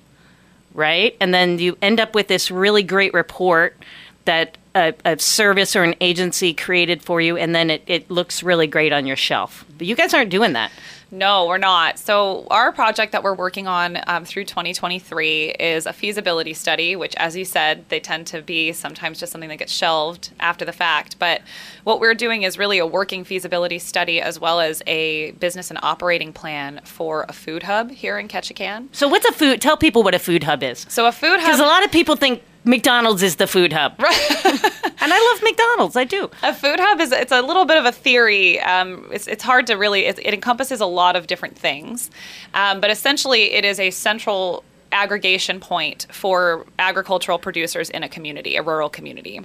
right? 0.73 1.15
And 1.19 1.33
then 1.33 1.59
you 1.59 1.77
end 1.81 1.99
up 1.99 2.15
with 2.15 2.27
this 2.27 2.51
really 2.51 2.83
great 2.83 3.13
report 3.13 3.77
that 4.25 4.57
a, 4.75 4.93
a 5.03 5.19
service 5.19 5.75
or 5.75 5.83
an 5.83 5.95
agency 5.99 6.53
created 6.53 7.01
for 7.01 7.19
you, 7.19 7.37
and 7.37 7.53
then 7.53 7.69
it, 7.69 7.83
it 7.87 8.09
looks 8.09 8.43
really 8.43 8.67
great 8.67 8.93
on 8.93 9.05
your 9.05 9.15
shelf. 9.15 9.65
But 9.77 9.87
you 9.87 9.95
guys 9.95 10.13
aren't 10.13 10.29
doing 10.29 10.53
that. 10.53 10.71
No, 11.13 11.45
we're 11.45 11.57
not. 11.57 11.99
So, 11.99 12.47
our 12.49 12.71
project 12.71 13.11
that 13.11 13.21
we're 13.21 13.35
working 13.35 13.67
on 13.67 13.97
um, 14.07 14.23
through 14.23 14.45
2023 14.45 15.49
is 15.59 15.85
a 15.85 15.91
feasibility 15.91 16.53
study, 16.53 16.95
which, 16.95 17.13
as 17.17 17.35
you 17.35 17.43
said, 17.43 17.83
they 17.89 17.99
tend 17.99 18.27
to 18.27 18.41
be 18.41 18.71
sometimes 18.71 19.19
just 19.19 19.33
something 19.33 19.49
that 19.49 19.57
gets 19.57 19.73
shelved 19.73 20.31
after 20.39 20.63
the 20.63 20.71
fact. 20.71 21.19
But 21.19 21.41
what 21.83 21.99
we're 21.99 22.15
doing 22.15 22.43
is 22.43 22.57
really 22.57 22.77
a 22.77 22.87
working 22.87 23.25
feasibility 23.25 23.77
study 23.77 24.21
as 24.21 24.39
well 24.39 24.61
as 24.61 24.81
a 24.87 25.31
business 25.31 25.69
and 25.69 25.77
operating 25.83 26.31
plan 26.31 26.79
for 26.85 27.25
a 27.27 27.33
food 27.33 27.63
hub 27.63 27.91
here 27.91 28.17
in 28.17 28.29
Ketchikan. 28.29 28.87
So, 28.93 29.09
what's 29.09 29.25
a 29.25 29.33
food? 29.33 29.61
Tell 29.61 29.75
people 29.75 30.03
what 30.03 30.15
a 30.15 30.19
food 30.19 30.45
hub 30.45 30.63
is. 30.63 30.85
So, 30.87 31.07
a 31.07 31.11
food 31.11 31.41
hub. 31.41 31.47
Because 31.47 31.59
a 31.59 31.65
lot 31.65 31.83
of 31.83 31.91
people 31.91 32.15
think 32.15 32.41
McDonald's 32.63 33.21
is 33.21 33.35
the 33.35 33.47
food 33.47 33.73
hub. 33.73 33.99
and 35.01 35.11
I 35.13 35.31
love 35.31 35.43
McDonald's. 35.43 35.95
I 35.95 36.03
do. 36.03 36.29
A 36.43 36.53
food 36.53 36.79
hub 36.79 37.01
is 37.01 37.11
it's 37.11 37.31
a 37.31 37.41
little 37.41 37.65
bit 37.65 37.77
of 37.77 37.85
a 37.85 37.91
theory. 37.91 38.59
Um, 38.61 39.09
it's, 39.11 39.27
it's 39.27 39.43
hard 39.43 39.67
to 39.67 39.75
really 39.75 40.05
it, 40.05 40.19
it 40.19 40.33
encompasses 40.33 40.79
a 40.79 40.85
lot 40.85 41.15
of 41.15 41.27
different 41.27 41.57
things, 41.57 42.09
um, 42.53 42.79
but 42.79 42.89
essentially 42.89 43.53
it 43.53 43.65
is 43.65 43.79
a 43.79 43.91
central 43.91 44.63
aggregation 44.91 45.59
point 45.59 46.05
for 46.11 46.65
agricultural 46.77 47.39
producers 47.39 47.89
in 47.89 48.03
a 48.03 48.09
community, 48.09 48.55
a 48.55 48.61
rural 48.61 48.89
community. 48.89 49.41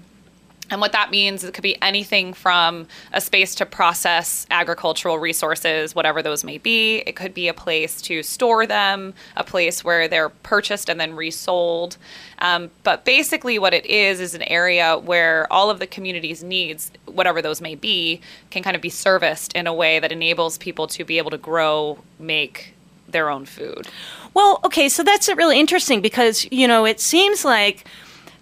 And 0.68 0.80
what 0.80 0.92
that 0.92 1.10
means, 1.10 1.44
it 1.44 1.54
could 1.54 1.62
be 1.62 1.80
anything 1.80 2.32
from 2.32 2.88
a 3.12 3.20
space 3.20 3.54
to 3.56 3.66
process 3.66 4.46
agricultural 4.50 5.18
resources, 5.18 5.94
whatever 5.94 6.22
those 6.22 6.42
may 6.42 6.58
be. 6.58 6.98
It 7.06 7.14
could 7.14 7.32
be 7.34 7.46
a 7.46 7.54
place 7.54 8.02
to 8.02 8.22
store 8.22 8.66
them, 8.66 9.14
a 9.36 9.44
place 9.44 9.84
where 9.84 10.08
they're 10.08 10.28
purchased 10.28 10.88
and 10.88 10.98
then 10.98 11.14
resold. 11.14 11.96
Um, 12.40 12.70
but 12.82 13.04
basically, 13.04 13.58
what 13.58 13.74
it 13.74 13.86
is 13.86 14.20
is 14.20 14.34
an 14.34 14.42
area 14.42 14.98
where 14.98 15.50
all 15.52 15.70
of 15.70 15.78
the 15.78 15.86
community's 15.86 16.42
needs, 16.42 16.90
whatever 17.06 17.40
those 17.40 17.60
may 17.60 17.76
be, 17.76 18.20
can 18.50 18.62
kind 18.62 18.74
of 18.74 18.82
be 18.82 18.90
serviced 18.90 19.52
in 19.52 19.66
a 19.66 19.74
way 19.74 20.00
that 20.00 20.10
enables 20.10 20.58
people 20.58 20.88
to 20.88 21.04
be 21.04 21.18
able 21.18 21.30
to 21.30 21.38
grow, 21.38 21.98
make 22.18 22.74
their 23.08 23.30
own 23.30 23.44
food. 23.44 23.86
Well, 24.34 24.60
okay, 24.64 24.88
so 24.88 25.02
that's 25.02 25.28
really 25.28 25.58
interesting 25.58 26.00
because, 26.00 26.46
you 26.50 26.66
know, 26.66 26.84
it 26.84 27.00
seems 27.00 27.44
like 27.44 27.86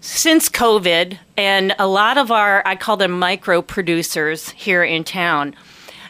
since 0.05 0.49
COVID 0.49 1.17
and 1.35 1.75
a 1.79 1.87
lot 1.87 2.19
of 2.19 2.31
our, 2.31 2.61
I 2.63 2.75
call 2.75 2.95
them 2.95 3.17
micro 3.17 3.63
producers 3.63 4.51
here 4.51 4.83
in 4.83 5.03
town, 5.03 5.55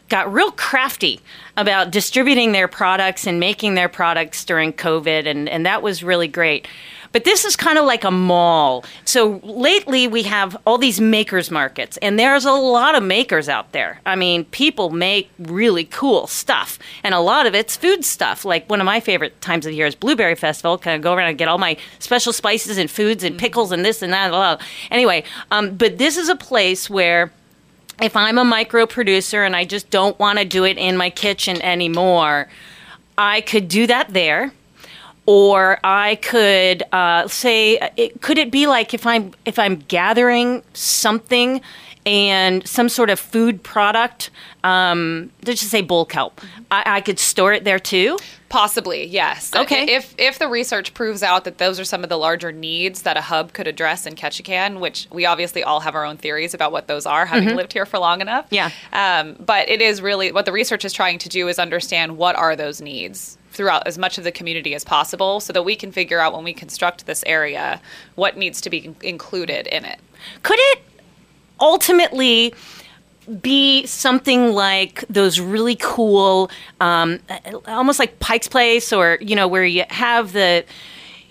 got 0.10 0.32
real 0.32 0.52
crafty 0.52 1.22
about 1.56 1.92
distributing 1.92 2.52
their 2.52 2.68
products 2.68 3.26
and 3.26 3.40
making 3.40 3.76
their 3.76 3.88
products 3.88 4.44
during 4.44 4.74
COVID, 4.74 5.26
and, 5.26 5.48
and 5.48 5.66
that 5.66 5.82
was 5.82 6.04
really 6.04 6.28
great. 6.28 6.68
But 7.16 7.24
this 7.24 7.46
is 7.46 7.56
kind 7.56 7.78
of 7.78 7.86
like 7.86 8.04
a 8.04 8.12
mall. 8.12 8.84
So 9.06 9.40
lately 9.42 10.06
we 10.06 10.24
have 10.24 10.58
all 10.66 10.78
these 10.78 11.00
makers 11.00 11.50
markets, 11.50 11.96
and 12.02 12.20
there's 12.20 12.44
a 12.44 12.52
lot 12.52 12.94
of 12.94 13.04
makers 13.04 13.48
out 13.48 13.72
there. 13.72 14.02
I 14.06 14.18
mean, 14.18 14.44
people 14.44 14.90
make 14.90 15.30
really 15.40 15.86
cool 15.86 16.28
stuff, 16.28 16.78
and 17.06 17.16
a 17.16 17.22
lot 17.22 17.46
of 17.46 17.56
it's 17.56 17.78
food 17.78 18.04
stuff. 18.04 18.44
Like 18.44 18.70
one 18.70 18.82
of 18.82 18.86
my 18.86 19.00
favorite 19.00 19.40
times 19.40 19.66
of 19.66 19.70
the 19.70 19.78
year 19.78 19.86
is 19.86 19.96
Blueberry 19.96 20.36
Festival. 20.36 20.78
Kind 20.78 20.98
of 20.98 21.02
go 21.02 21.14
around 21.14 21.30
and 21.30 21.38
get 21.38 21.48
all 21.48 21.58
my 21.58 21.78
special 22.00 22.34
spices 22.34 22.78
and 22.78 22.92
foods 22.92 23.24
and 23.24 23.40
pickles 23.40 23.72
and 23.72 23.86
this 23.86 24.02
and 24.02 24.12
that. 24.12 24.32
Blah, 24.32 24.58
blah. 24.58 24.66
Anyway, 24.92 25.24
um, 25.52 25.78
but 25.78 25.98
this 25.98 26.18
is 26.18 26.28
a 26.28 26.36
place 26.36 26.90
where 26.90 27.32
if 28.02 28.18
I'm 28.18 28.38
a 28.38 28.44
micro 28.44 28.86
producer 28.86 29.46
and 29.46 29.56
I 29.56 29.64
just 29.64 29.90
don't 29.90 30.20
want 30.20 30.40
to 30.40 30.44
do 30.44 30.66
it 30.66 30.78
in 30.78 30.98
my 30.98 31.12
kitchen 31.12 31.62
anymore, 31.62 32.50
I 33.18 33.40
could 33.40 33.70
do 33.70 33.88
that 33.88 34.10
there. 34.10 34.52
Or 35.26 35.80
I 35.84 36.16
could 36.16 36.84
uh, 36.92 37.28
say, 37.28 37.92
it, 37.98 38.22
could 38.22 38.38
it 38.38 38.52
be 38.52 38.68
like 38.68 38.94
if 38.94 39.06
I'm 39.08 39.32
if 39.46 39.58
I'm 39.58 39.78
gathering 39.78 40.64
something 40.74 41.62
and 42.06 42.68
some 42.68 42.88
sort 42.88 43.10
of 43.10 43.20
food 43.20 43.64
product, 43.64 44.30
um, 44.64 45.32
let's 45.46 45.62
just 45.62 45.72
say 45.72 45.82
bulk 45.82 46.10
kelp, 46.10 46.40
I, 46.70 46.98
I 46.98 47.02
could 47.02 47.18
store 47.18 47.54
it 47.54 47.64
there 47.64 47.80
too. 47.80 48.18
Possibly, 48.48 49.06
yes. 49.08 49.54
Okay. 49.56 49.96
If 49.96 50.14
if 50.20 50.38
the 50.38 50.48
research 50.48 50.94
proves 50.94 51.24
out 51.24 51.44
that 51.46 51.58
those 51.58 51.80
are 51.80 51.84
some 51.84 52.04
of 52.04 52.10
the 52.10 52.18
larger 52.18 52.52
needs 52.52 53.02
that 53.02 53.18
a 53.18 53.22
hub 53.22 53.54
could 53.54 53.68
address 53.68 54.06
in 54.06 54.16
Ketchikan, 54.16 54.80
which 54.80 55.08
we 55.12 55.26
obviously 55.26 55.64
all 55.64 55.80
have 55.80 55.96
our 55.96 56.06
own 56.06 56.18
theories 56.18 56.54
about 56.54 56.72
what 56.72 56.88
those 56.88 57.08
are, 57.08 57.26
having 57.26 57.56
lived 57.56 57.74
here 57.74 57.88
for 57.88 57.98
long 57.98 58.22
enough. 58.22 58.46
Yeah. 58.52 58.70
Um, 58.94 59.36
but 59.40 59.68
it 59.68 59.82
is 59.82 60.02
really 60.02 60.32
what 60.32 60.46
the 60.46 60.52
research 60.52 60.86
is 60.86 60.94
trying 60.94 61.18
to 61.20 61.30
do 61.30 61.48
is 61.48 61.58
understand 61.58 62.18
what 62.18 62.36
are 62.36 62.56
those 62.56 62.80
needs 62.80 63.40
throughout 63.56 63.88
as 63.88 63.98
much 63.98 64.18
of 64.18 64.24
the 64.24 64.32
community 64.32 64.76
as 64.76 64.84
possible, 64.84 65.40
so 65.40 65.52
that 65.54 65.64
we 65.64 65.76
can 65.76 65.92
figure 65.92 66.20
out 66.20 66.34
when 66.34 66.44
we 66.44 66.54
construct 66.54 67.06
this 67.06 67.24
area 67.26 67.82
what 68.16 68.38
needs 68.38 68.62
to 68.62 68.70
be 68.70 68.78
in- 68.78 68.96
included 69.02 69.68
in 69.68 69.86
it. 69.86 70.00
Could 70.44 70.60
it 70.60 70.80
ultimately 71.60 72.54
be 73.42 73.86
something 73.88 74.54
like 74.54 75.04
those 75.10 75.40
really 75.40 75.78
cool, 75.78 76.52
um, 76.80 77.20
almost 77.68 77.98
like 77.98 78.20
Pike's 78.20 78.48
Place, 78.48 78.94
or 78.94 79.18
you 79.20 79.36
know, 79.36 79.48
where 79.48 79.66
you 79.66 79.84
have 79.90 80.34
the, 80.34 80.64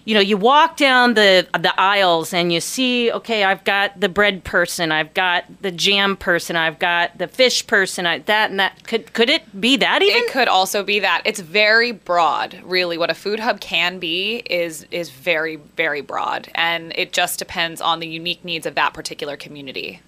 you 0.04 0.12
know, 0.12 0.20
you 0.20 0.36
walk 0.36 0.76
down 0.76 1.14
the 1.14 1.46
the 1.54 1.72
aisles 1.80 2.34
and 2.34 2.52
you 2.52 2.60
see, 2.60 3.10
okay, 3.10 3.44
I've 3.44 3.64
got 3.64 3.98
the 3.98 4.08
bread 4.08 4.44
person, 4.44 4.92
I've 4.92 5.14
got 5.14 5.44
the 5.62 5.70
jam 5.70 6.16
person, 6.16 6.56
I've 6.56 6.78
got 6.78 7.16
the 7.16 7.26
fish 7.26 7.66
person, 7.66 8.04
I, 8.04 8.18
that 8.18 8.50
and 8.50 8.60
that. 8.60 8.84
Could 8.84 9.12
could 9.14 9.30
it 9.30 9.58
be 9.58 9.76
that 9.78 10.02
even? 10.02 10.22
It 10.22 10.30
could 10.30 10.48
also 10.48 10.82
be 10.82 10.98
that 11.00 11.22
it's 11.24 11.40
very 11.40 11.92
broad. 11.92 12.60
Really, 12.64 12.98
what 12.98 13.10
a 13.10 13.14
food 13.14 13.40
hub 13.40 13.60
can 13.60 13.98
be 13.98 14.42
is 14.46 14.86
is 14.90 15.08
very 15.10 15.56
very 15.76 16.02
broad, 16.02 16.50
and 16.54 16.92
it 16.96 17.12
just 17.12 17.38
depends 17.38 17.80
on 17.80 18.00
the 18.00 18.06
unique 18.06 18.44
needs 18.44 18.66
of 18.66 18.74
that 18.74 18.92
particular 18.92 19.36
community. 19.36 20.00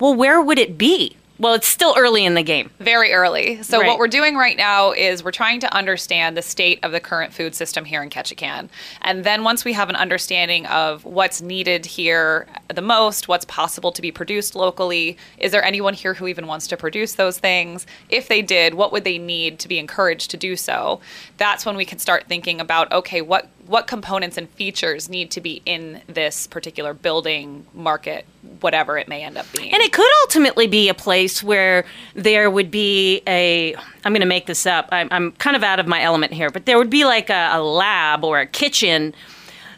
well, 0.00 0.14
where 0.14 0.40
would 0.40 0.58
it 0.58 0.78
be? 0.78 1.16
Well, 1.36 1.54
it's 1.54 1.66
still 1.66 1.94
early 1.98 2.24
in 2.24 2.34
the 2.34 2.44
game. 2.44 2.70
Very 2.78 3.12
early. 3.12 3.60
So 3.62 3.80
Right. 3.80 3.88
what 3.88 3.98
we're 3.98 4.06
doing 4.06 4.36
right 4.36 4.56
now 4.56 4.92
is 4.92 5.24
we're 5.24 5.32
trying 5.32 5.58
to 5.60 5.74
understand 5.74 6.36
the 6.36 6.42
state 6.42 6.78
of 6.84 6.92
the 6.92 7.00
current 7.00 7.32
food 7.32 7.56
system 7.56 7.84
here 7.84 8.04
in 8.04 8.10
Ketchikan. 8.10 8.68
And 9.02 9.24
then 9.24 9.42
once 9.42 9.64
we 9.64 9.72
have 9.72 9.90
an 9.90 9.96
understanding 9.96 10.64
of 10.66 11.04
what's 11.04 11.42
needed 11.42 11.86
here 11.86 12.46
the 12.72 12.82
most, 12.82 13.26
what's 13.26 13.44
possible 13.46 13.90
to 13.92 14.00
be 14.00 14.12
produced 14.12 14.54
locally, 14.54 15.16
is 15.38 15.50
there 15.50 15.64
anyone 15.64 15.94
here 15.94 16.14
who 16.14 16.28
even 16.28 16.46
wants 16.46 16.68
to 16.68 16.76
produce 16.76 17.14
those 17.14 17.38
things? 17.40 17.84
If 18.08 18.28
they 18.28 18.40
did, 18.40 18.74
what 18.74 18.92
would 18.92 19.02
they 19.02 19.18
need 19.18 19.58
to 19.58 19.68
be 19.68 19.80
encouraged 19.80 20.30
to 20.30 20.36
do 20.36 20.54
so? 20.54 21.00
That's 21.36 21.66
when 21.66 21.76
we 21.76 21.84
can 21.84 21.98
start 21.98 22.24
thinking 22.28 22.60
about 22.60 22.92
okay, 22.92 23.20
what 23.22 23.48
what 23.66 23.86
components 23.86 24.36
and 24.36 24.48
features 24.50 25.08
need 25.08 25.30
to 25.30 25.40
be 25.40 25.62
in 25.64 26.02
this 26.06 26.46
particular 26.46 26.92
building, 26.92 27.66
market, 27.72 28.26
whatever 28.60 28.98
it 28.98 29.08
may 29.08 29.22
end 29.22 29.38
up 29.38 29.46
being. 29.52 29.72
And 29.72 29.82
it 29.82 29.92
could 29.92 30.10
ultimately 30.22 30.66
be 30.66 30.88
a 30.88 30.94
place 30.94 31.42
where 31.42 31.84
there 32.14 32.50
would 32.50 32.70
be 32.70 33.22
a, 33.26 33.74
I'm 34.04 34.12
going 34.12 34.20
to 34.20 34.26
make 34.26 34.46
this 34.46 34.66
up, 34.66 34.88
I'm, 34.92 35.08
I'm 35.10 35.32
kind 35.32 35.56
of 35.56 35.62
out 35.62 35.80
of 35.80 35.86
my 35.86 36.02
element 36.02 36.32
here, 36.32 36.50
but 36.50 36.66
there 36.66 36.78
would 36.78 36.90
be 36.90 37.04
like 37.04 37.30
a, 37.30 37.50
a 37.52 37.62
lab 37.62 38.24
or 38.24 38.40
a 38.40 38.46
kitchen 38.46 39.14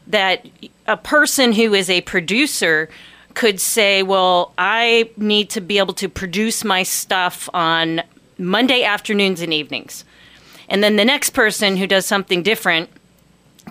that 0.08 0.46
a 0.86 0.96
person 0.96 1.52
who 1.52 1.74
is 1.74 1.90
a 1.90 2.00
producer 2.02 2.88
could 3.34 3.60
say, 3.60 4.02
well, 4.02 4.52
I 4.56 5.10
need 5.16 5.50
to 5.50 5.60
be 5.60 5.78
able 5.78 5.94
to 5.94 6.08
produce 6.08 6.64
my 6.64 6.82
stuff 6.82 7.48
on 7.52 8.02
Monday 8.38 8.82
afternoons 8.82 9.40
and 9.40 9.52
evenings. 9.52 10.04
And 10.68 10.82
then 10.82 10.96
the 10.96 11.04
next 11.04 11.30
person 11.30 11.76
who 11.76 11.86
does 11.86 12.06
something 12.06 12.42
different 12.42 12.90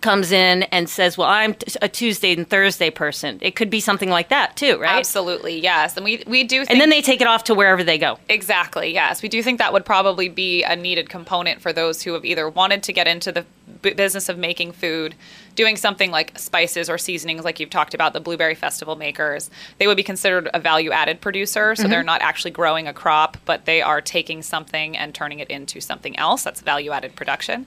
comes 0.01 0.31
in 0.31 0.63
and 0.63 0.89
says, 0.89 1.17
"Well, 1.17 1.27
I'm 1.27 1.53
t- 1.53 1.73
a 1.81 1.87
Tuesday 1.87 2.33
and 2.33 2.47
Thursday 2.49 2.89
person." 2.89 3.39
It 3.41 3.55
could 3.55 3.69
be 3.69 3.79
something 3.79 4.09
like 4.09 4.29
that 4.29 4.55
too, 4.55 4.77
right? 4.77 4.97
Absolutely, 4.97 5.59
yes. 5.59 5.95
And 5.95 6.03
we 6.03 6.23
we 6.27 6.43
do 6.43 6.59
think 6.59 6.71
And 6.71 6.81
then 6.81 6.89
they 6.89 7.01
take 7.01 7.21
it 7.21 7.27
off 7.27 7.43
to 7.45 7.55
wherever 7.55 7.83
they 7.83 7.97
go. 7.97 8.19
Exactly, 8.29 8.93
yes. 8.93 9.21
We 9.21 9.29
do 9.29 9.41
think 9.41 9.59
that 9.59 9.73
would 9.73 9.85
probably 9.85 10.29
be 10.29 10.63
a 10.63 10.75
needed 10.75 11.09
component 11.09 11.61
for 11.61 11.71
those 11.73 12.03
who 12.03 12.13
have 12.13 12.25
either 12.25 12.49
wanted 12.49 12.83
to 12.83 12.93
get 12.93 13.07
into 13.07 13.31
the 13.31 13.45
b- 13.81 13.93
business 13.93 14.29
of 14.29 14.37
making 14.37 14.73
food, 14.73 15.15
doing 15.55 15.77
something 15.77 16.11
like 16.11 16.37
spices 16.37 16.89
or 16.89 16.97
seasonings, 16.97 17.43
like 17.43 17.59
you've 17.59 17.69
talked 17.69 17.93
about, 17.93 18.13
the 18.13 18.19
Blueberry 18.19 18.55
Festival 18.55 18.95
makers. 18.95 19.49
They 19.77 19.87
would 19.87 19.97
be 19.97 20.03
considered 20.03 20.49
a 20.53 20.59
value 20.59 20.91
added 20.91 21.21
producer, 21.21 21.75
so 21.75 21.87
they're 21.87 22.03
not 22.03 22.21
actually 22.21 22.51
growing 22.51 22.87
a 22.87 22.93
crop, 22.93 23.37
but 23.45 23.65
they 23.65 23.81
are 23.81 24.01
taking 24.01 24.41
something 24.41 24.97
and 24.97 25.15
turning 25.15 25.39
it 25.39 25.49
into 25.49 25.79
something 25.79 26.17
else. 26.17 26.43
That's 26.43 26.61
value 26.61 26.91
added 26.91 27.15
production. 27.15 27.65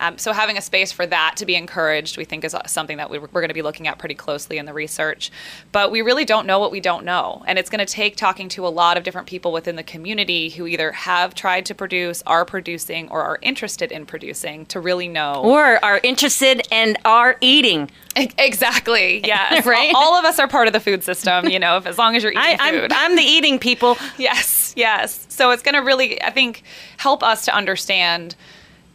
Um, 0.00 0.16
so 0.16 0.32
having 0.32 0.56
a 0.56 0.62
space 0.62 0.92
for 0.92 1.06
that 1.06 1.34
to 1.36 1.46
be 1.46 1.54
encouraged, 1.56 2.16
we 2.16 2.24
think 2.24 2.44
is 2.44 2.54
uh, 2.54 2.66
something 2.66 2.96
that 2.96 3.10
we, 3.10 3.18
we're 3.18 3.28
going 3.28 3.48
to 3.48 3.54
be 3.54 3.62
looking 3.62 3.86
at 3.86 3.98
pretty 3.98 4.14
closely 4.14 4.56
in 4.56 4.64
the 4.64 4.72
research. 4.72 5.30
But 5.72 5.90
we 5.90 6.00
really 6.00 6.24
don't 6.24 6.46
know 6.46 6.58
what 6.58 6.72
we 6.72 6.80
don't 6.80 7.04
know, 7.04 7.42
and 7.46 7.58
it's 7.58 7.68
going 7.68 7.84
to 7.84 7.92
take 7.92 8.16
talking 8.16 8.48
to 8.50 8.66
a 8.66 8.68
lot 8.68 8.96
of 8.96 9.04
different 9.04 9.26
people 9.26 9.52
within 9.52 9.76
the 9.76 9.82
community 9.82 10.50
who 10.50 10.66
either 10.66 10.92
have 10.92 11.34
tried 11.34 11.66
to 11.66 11.74
produce, 11.74 12.22
are 12.26 12.44
producing, 12.44 13.08
or 13.10 13.22
are 13.22 13.38
interested 13.42 13.92
in 13.92 14.06
producing 14.06 14.66
to 14.66 14.80
really 14.80 15.08
know. 15.08 15.42
Or 15.44 15.82
are 15.84 16.00
interested 16.02 16.66
and 16.72 16.96
are 17.04 17.29
eating. 17.40 17.90
E- 18.18 18.28
Exactly. 18.38 19.20
Yeah. 19.26 19.62
Right? 19.66 19.92
All 19.96 20.14
of 20.14 20.24
us 20.24 20.38
are 20.38 20.48
part 20.48 20.66
of 20.66 20.72
the 20.72 20.80
food 20.80 21.02
system. 21.04 21.48
You 21.48 21.58
know, 21.58 21.76
if, 21.76 21.86
as 21.86 21.98
long 21.98 22.16
as 22.16 22.22
you're 22.22 22.32
eating 22.32 22.42
I, 22.44 22.56
I'm, 22.60 22.74
food. 22.80 22.92
I'm 22.92 23.16
the 23.16 23.22
eating 23.22 23.58
people. 23.58 23.96
Yes, 24.18 24.72
yes. 24.76 25.26
So 25.28 25.50
it's 25.50 25.62
going 25.62 25.74
to 25.74 25.80
really, 25.80 26.20
I 26.22 26.30
think, 26.30 26.62
help 26.98 27.22
us 27.22 27.44
to 27.46 27.54
understand, 27.54 28.34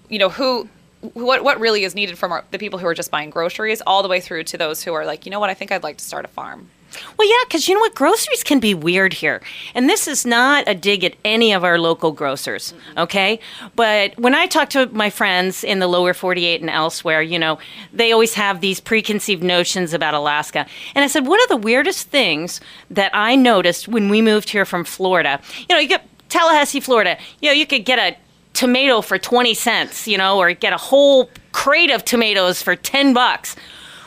you 0.09 0.19
know, 0.19 0.29
who, 0.29 0.67
what, 1.13 1.43
what 1.43 1.59
really 1.59 1.83
is 1.83 1.95
needed 1.95 2.17
from 2.17 2.31
our, 2.31 2.43
the 2.51 2.59
people 2.59 2.79
who 2.79 2.87
are 2.87 2.93
just 2.93 3.11
buying 3.11 3.29
groceries, 3.29 3.81
all 3.87 4.01
the 4.03 4.09
way 4.09 4.19
through 4.19 4.43
to 4.45 4.57
those 4.57 4.83
who 4.83 4.93
are 4.93 5.05
like, 5.05 5.25
you 5.25 5.31
know 5.31 5.39
what, 5.39 5.49
I 5.49 5.53
think 5.53 5.71
I'd 5.71 5.83
like 5.83 5.97
to 5.97 6.05
start 6.05 6.25
a 6.25 6.27
farm. 6.27 6.69
Well, 7.17 7.27
yeah, 7.27 7.43
because 7.47 7.67
you 7.67 7.75
know 7.75 7.79
what? 7.79 7.95
Groceries 7.95 8.43
can 8.43 8.59
be 8.59 8.73
weird 8.73 9.13
here. 9.13 9.41
And 9.73 9.89
this 9.89 10.07
is 10.07 10.25
not 10.25 10.63
a 10.67 10.75
dig 10.75 11.03
at 11.03 11.15
any 11.23 11.53
of 11.53 11.63
our 11.63 11.79
local 11.79 12.11
grocers, 12.11 12.73
okay? 12.97 13.39
But 13.75 14.17
when 14.19 14.35
I 14.35 14.47
talk 14.47 14.69
to 14.71 14.87
my 14.87 15.09
friends 15.09 15.63
in 15.63 15.79
the 15.79 15.87
lower 15.87 16.13
48 16.13 16.61
and 16.61 16.69
elsewhere, 16.69 17.21
you 17.21 17.39
know, 17.39 17.57
they 17.93 18.11
always 18.11 18.33
have 18.35 18.61
these 18.61 18.79
preconceived 18.79 19.43
notions 19.43 19.93
about 19.93 20.13
Alaska. 20.13 20.65
And 20.93 21.03
I 21.03 21.07
said, 21.07 21.27
one 21.27 21.41
of 21.41 21.49
the 21.49 21.57
weirdest 21.57 22.09
things 22.09 22.61
that 22.89 23.11
I 23.13 23.35
noticed 23.35 23.87
when 23.87 24.09
we 24.09 24.21
moved 24.21 24.49
here 24.49 24.65
from 24.65 24.83
Florida, 24.83 25.39
you 25.69 25.75
know, 25.75 25.79
you 25.79 25.87
get 25.87 26.07
Tallahassee, 26.29 26.79
Florida, 26.79 27.17
you 27.41 27.49
know, 27.49 27.53
you 27.53 27.65
could 27.65 27.85
get 27.85 27.99
a 27.99 28.17
tomato 28.53 29.01
for 29.01 29.17
20 29.17 29.53
cents, 29.53 30.07
you 30.07 30.17
know, 30.17 30.37
or 30.37 30.53
get 30.53 30.73
a 30.73 30.77
whole 30.77 31.29
crate 31.51 31.91
of 31.91 32.03
tomatoes 32.03 32.61
for 32.61 32.75
10 32.75 33.13
bucks. 33.13 33.55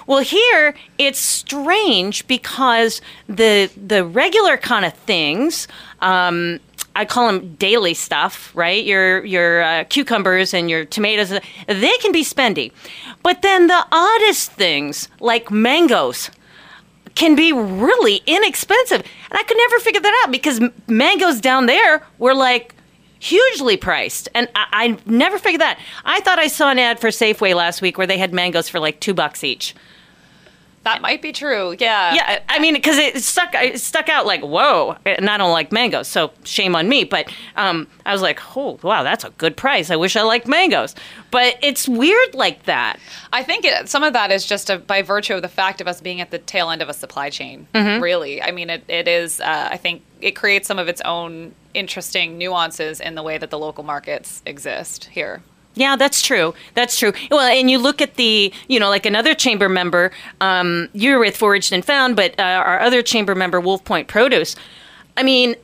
Well, 0.09 0.21
here 0.21 0.75
it's 0.97 1.19
strange 1.19 2.27
because 2.27 3.03
the 3.29 3.71
the 3.77 4.07
regular 4.07 4.57
kind 4.57 4.87
of 4.87 4.95
things, 4.95 5.69
um, 6.01 6.61
I 6.97 7.05
call 7.05 7.27
them 7.27 7.57
daily 7.57 7.93
stuff, 7.93 8.51
right? 8.55 8.83
Your 8.83 9.23
your 9.27 9.63
uh, 9.63 9.85
cucumbers 9.85 10.55
and 10.55 10.71
your 10.71 10.87
tomatoes, 10.87 11.29
they 11.67 11.97
can 11.99 12.13
be 12.13 12.25
spendy, 12.25 12.73
but 13.23 13.43
then 13.43 13.67
the 13.67 13.87
oddest 13.93 14.53
things 14.53 15.11
like 15.21 15.51
mangoes 15.51 16.31
can 17.15 17.35
be 17.37 17.53
really 17.53 18.23
inexpensive, 18.25 19.03
and 19.03 19.39
I 19.39 19.43
could 19.43 19.59
never 19.59 19.79
figure 19.79 20.01
that 20.01 20.23
out 20.25 20.33
because 20.33 20.59
mangoes 20.87 21.39
down 21.43 21.67
there 21.67 22.03
were 22.17 22.35
like 22.35 22.75
hugely 23.19 23.77
priced, 23.77 24.31
and 24.35 24.49
I, 24.55 24.67
I 24.73 24.99
never 25.05 25.37
figured 25.37 25.61
that. 25.61 25.79
I 26.07 26.21
thought 26.21 26.39
I 26.39 26.47
saw 26.47 26.71
an 26.71 26.79
ad 26.79 26.99
for 26.99 27.09
Safeway 27.09 27.55
last 27.55 27.83
week 27.83 27.99
where 27.99 28.07
they 28.07 28.17
had 28.17 28.33
mangoes 28.33 28.71
for 28.71 28.81
like 28.81 29.01
two 29.01 29.13
bucks 29.13 29.45
each. 29.45 29.75
That 30.85 31.03
might 31.03 31.21
be 31.21 31.33
true. 31.33 31.77
Yeah. 31.79 32.15
Yeah, 32.15 32.41
I 32.49 32.59
mean, 32.59 32.75
because 32.75 32.97
it 32.97 33.23
stuck, 33.23 33.55
it 33.55 33.81
stuck 33.81 34.09
out 34.09 34.27
like, 34.27 34.43
whoa, 34.43 34.97
and 35.05 35.29
I 35.29 35.37
don't 35.37 35.53
like 35.53 35.71
mangoes, 35.73 36.09
so 36.09 36.31
shame 36.45 36.75
on 36.75 36.89
me. 36.89 37.05
But 37.05 37.33
um, 37.57 37.87
I 38.07 38.13
was 38.13 38.23
like, 38.23 38.41
oh, 38.57 38.79
wow, 38.83 39.03
that's 39.03 39.25
a 39.25 39.31
good 39.31 39.57
price. 39.57 39.91
I 39.91 39.97
wish 39.97 40.17
I 40.17 40.23
liked 40.23 40.47
mangoes. 40.47 40.95
But 41.31 41.59
it's 41.63 41.89
weird 41.89 42.35
like 42.35 42.65
that. 42.65 42.99
I 43.33 43.43
think 43.43 43.65
it, 43.65 43.89
some 43.89 44.03
of 44.03 44.13
that 44.15 44.31
is 44.31 44.47
just 44.47 44.71
a, 44.71 44.79
by 44.79 45.03
virtue 45.03 45.35
of 45.35 45.43
the 45.43 45.49
fact 45.49 45.81
of 45.81 45.89
us 45.89 46.01
being 46.01 46.21
at 46.21 46.31
the 46.31 46.39
tail 46.39 46.71
end 46.71 46.81
of 46.81 46.89
a 46.89 46.95
supply 46.95 47.29
chain. 47.29 47.67
Really, 48.01 48.41
I 48.43 48.51
mean, 48.51 48.71
it, 48.71 48.85
it 48.89 49.09
is. 49.09 49.41
Uh, 49.41 49.69
I 49.71 49.77
think 49.77 50.03
it 50.21 50.33
creates 50.33 50.67
some 50.67 50.79
of 50.79 50.89
its 50.89 51.01
own 51.03 51.55
interesting 51.75 52.39
nuances 52.39 52.99
in 53.01 53.15
the 53.15 53.23
way 53.23 53.37
that 53.39 53.51
the 53.51 53.59
local 53.59 53.85
markets 53.85 54.43
exist 54.47 55.05
here. 55.07 55.43
Yeah, 55.79 55.95
that's 55.95 56.23
true. 56.23 56.55
That's 56.75 56.99
true. 56.99 57.13
Well, 57.31 57.39
and 57.41 57.71
you 57.71 57.79
look 57.79 58.03
at 58.03 58.17
the, 58.17 58.53
you 58.67 58.81
know, 58.81 58.89
like 58.89 59.07
another 59.07 59.33
chamber 59.33 59.69
member, 59.69 60.11
um, 60.41 60.89
you're 60.93 61.21
with 61.21 61.37
Foraged 61.37 61.73
and 61.73 61.85
Found, 61.85 62.17
but 62.17 62.39
uh, 62.39 62.43
our 62.43 62.81
other 62.81 63.01
chamber 63.01 63.37
member, 63.37 63.61
Wolf 63.61 63.85
Point 63.85 64.09
Produce. 64.09 64.57
I 65.17 65.23
mean, 65.23 65.55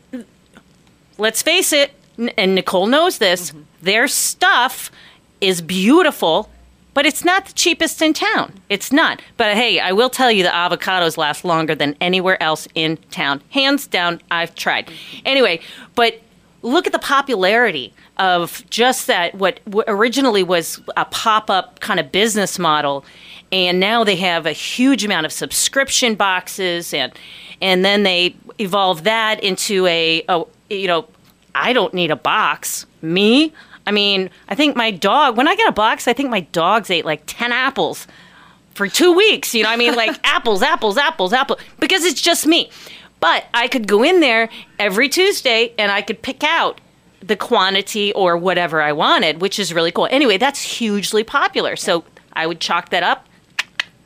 let's 1.18 1.42
face 1.42 1.72
it, 1.72 1.92
n- 2.16 2.30
and 2.38 2.54
Nicole 2.54 2.86
knows 2.86 3.18
this, 3.18 3.52
their 3.82 4.06
stuff 4.06 4.92
is 5.40 5.60
beautiful, 5.60 6.48
but 6.94 7.06
it's 7.06 7.24
not 7.24 7.46
the 7.46 7.52
cheapest 7.54 8.00
in 8.00 8.12
town. 8.12 8.52
It's 8.68 8.92
not. 8.92 9.20
But 9.36 9.56
hey, 9.56 9.80
I 9.80 9.90
will 9.90 10.10
tell 10.10 10.30
you 10.30 10.44
the 10.44 10.48
avocados 10.50 11.16
last 11.16 11.44
longer 11.44 11.74
than 11.74 11.96
anywhere 12.00 12.40
else 12.40 12.68
in 12.76 12.98
town. 13.10 13.42
Hands 13.50 13.84
down, 13.88 14.20
I've 14.30 14.54
tried. 14.54 14.92
Anyway, 15.24 15.58
but 15.96 16.20
look 16.62 16.86
at 16.86 16.92
the 16.92 17.00
popularity 17.00 17.92
of 18.16 18.68
just 18.70 19.06
that 19.06 19.34
what, 19.34 19.60
originally 19.88 20.42
was 20.42 20.80
a 20.96 21.04
pop-up 21.06 21.80
kind 21.80 21.98
of 21.98 22.12
business 22.12 22.58
model 22.58 23.04
and 23.50 23.80
now 23.80 24.04
they 24.04 24.16
have 24.16 24.46
a 24.46 24.52
huge 24.52 25.04
amount 25.04 25.26
of 25.26 25.32
subscription 25.32 26.14
boxes 26.14 26.94
and 26.94 27.12
and 27.60 27.84
then 27.84 28.02
they 28.02 28.34
evolve 28.58 29.04
that 29.04 29.42
into 29.42 29.86
a, 29.86 30.24
a 30.28 30.44
you 30.70 30.86
know 30.86 31.06
i 31.54 31.72
don't 31.72 31.94
need 31.94 32.10
a 32.10 32.16
box. 32.16 32.86
Me? 33.02 33.52
I 33.86 33.90
mean 33.90 34.30
i 34.48 34.54
think 34.54 34.76
my 34.76 34.90
dog 34.90 35.36
when 35.36 35.48
i 35.48 35.56
get 35.56 35.68
a 35.68 35.72
box 35.72 36.06
i 36.08 36.12
think 36.12 36.30
my 36.30 36.40
dogs 36.40 36.90
ate 36.90 37.04
like 37.04 37.22
10 37.26 37.52
apples 37.52 38.06
for 38.74 38.88
two 38.88 39.12
weeks 39.12 39.54
you 39.54 39.62
know 39.64 39.70
i 39.70 39.76
mean? 39.76 39.94
Like 39.94 40.18
apples 40.24 40.62
apples 40.62 40.96
apples 40.96 41.32
apples 41.32 41.58
because 41.80 42.04
it's 42.04 42.20
just 42.20 42.46
me. 42.46 42.70
But 43.20 43.46
I 43.54 43.68
could 43.68 43.88
go 43.88 44.02
in 44.02 44.20
there 44.20 44.50
every 44.78 45.08
Tuesday 45.08 45.72
and 45.78 45.90
I 45.90 46.02
could 46.02 46.20
pick 46.20 46.44
out 46.44 46.80
the 47.26 47.36
quantity 47.36 48.12
or 48.12 48.36
whatever 48.36 48.82
I 48.82 48.92
wanted, 48.92 49.40
which 49.40 49.58
is 49.58 49.72
really 49.72 49.92
cool. 49.92 50.08
Anyway, 50.10 50.36
that's 50.36 50.60
hugely 50.60 51.24
popular. 51.24 51.76
So 51.76 52.04
I 52.32 52.46
would 52.46 52.60
chalk 52.60 52.90
that 52.90 53.02
up. 53.02 53.26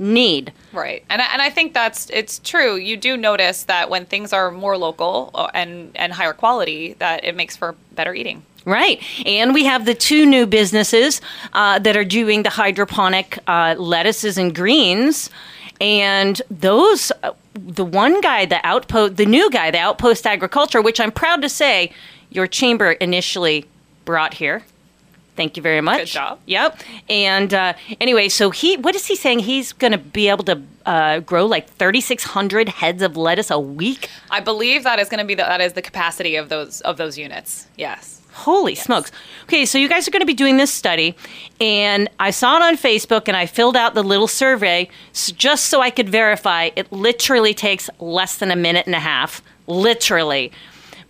Need. 0.00 0.52
Right. 0.72 1.02
And 1.10 1.20
I, 1.20 1.32
and 1.32 1.42
I 1.42 1.50
think 1.50 1.74
that's 1.74 2.08
it's 2.10 2.38
true. 2.38 2.76
You 2.76 2.96
do 2.96 3.16
notice 3.16 3.64
that 3.64 3.90
when 3.90 4.06
things 4.06 4.32
are 4.32 4.52
more 4.52 4.78
local 4.78 5.32
uh, 5.34 5.48
and 5.52 5.90
and 5.96 6.12
higher 6.12 6.32
quality 6.32 6.92
that 7.00 7.24
it 7.24 7.34
makes 7.34 7.56
for 7.56 7.74
better 7.96 8.14
eating. 8.14 8.44
Right. 8.64 9.02
And 9.26 9.54
we 9.54 9.64
have 9.64 9.86
the 9.86 9.94
two 9.94 10.24
new 10.24 10.46
businesses 10.46 11.20
uh, 11.52 11.80
that 11.80 11.96
are 11.96 12.04
doing 12.04 12.44
the 12.44 12.50
hydroponic 12.50 13.38
uh, 13.48 13.74
lettuces 13.76 14.38
and 14.38 14.54
greens. 14.54 15.30
And 15.80 16.42
those, 16.50 17.10
uh, 17.22 17.32
the 17.54 17.84
one 17.84 18.20
guy, 18.20 18.46
the 18.46 18.64
outpost, 18.64 19.16
the 19.16 19.26
new 19.26 19.50
guy, 19.50 19.70
the 19.70 19.78
outpost 19.78 20.26
agriculture, 20.26 20.82
which 20.82 21.00
I'm 21.00 21.12
proud 21.12 21.42
to 21.42 21.48
say 21.48 21.92
your 22.30 22.46
chamber 22.46 22.92
initially 22.92 23.66
brought 24.04 24.34
here. 24.34 24.64
Thank 25.38 25.56
you 25.56 25.62
very 25.62 25.80
much. 25.80 25.98
Good 25.98 26.06
job. 26.06 26.40
Yep. 26.46 26.80
And 27.08 27.54
uh, 27.54 27.74
anyway, 28.00 28.28
so 28.28 28.50
he, 28.50 28.76
what 28.76 28.96
is 28.96 29.06
he 29.06 29.14
saying? 29.14 29.38
He's 29.38 29.72
going 29.72 29.92
to 29.92 29.98
be 29.98 30.28
able 30.28 30.42
to 30.42 30.60
uh, 30.84 31.20
grow 31.20 31.46
like 31.46 31.68
3,600 31.68 32.68
heads 32.68 33.02
of 33.02 33.16
lettuce 33.16 33.48
a 33.48 33.60
week. 33.60 34.10
I 34.32 34.40
believe 34.40 34.82
that 34.82 34.98
is 34.98 35.08
going 35.08 35.20
to 35.20 35.24
be 35.24 35.36
the, 35.36 35.44
that 35.44 35.60
is 35.60 35.74
the 35.74 35.82
capacity 35.82 36.34
of 36.34 36.48
those 36.48 36.80
of 36.80 36.96
those 36.96 37.16
units. 37.16 37.68
Yes. 37.76 38.20
Holy 38.32 38.72
yes. 38.72 38.84
smokes. 38.84 39.12
Okay, 39.44 39.64
so 39.64 39.78
you 39.78 39.88
guys 39.88 40.08
are 40.08 40.10
going 40.10 40.22
to 40.22 40.26
be 40.26 40.34
doing 40.34 40.56
this 40.56 40.72
study, 40.72 41.14
and 41.60 42.08
I 42.18 42.30
saw 42.30 42.56
it 42.56 42.62
on 42.62 42.76
Facebook 42.76 43.28
and 43.28 43.36
I 43.36 43.46
filled 43.46 43.76
out 43.76 43.94
the 43.94 44.02
little 44.02 44.28
survey 44.28 44.88
just 45.12 45.66
so 45.66 45.80
I 45.80 45.90
could 45.90 46.08
verify 46.08 46.70
it 46.74 46.90
literally 46.90 47.54
takes 47.54 47.88
less 48.00 48.38
than 48.38 48.50
a 48.50 48.56
minute 48.56 48.86
and 48.86 48.94
a 48.96 49.00
half. 49.00 49.40
Literally. 49.68 50.50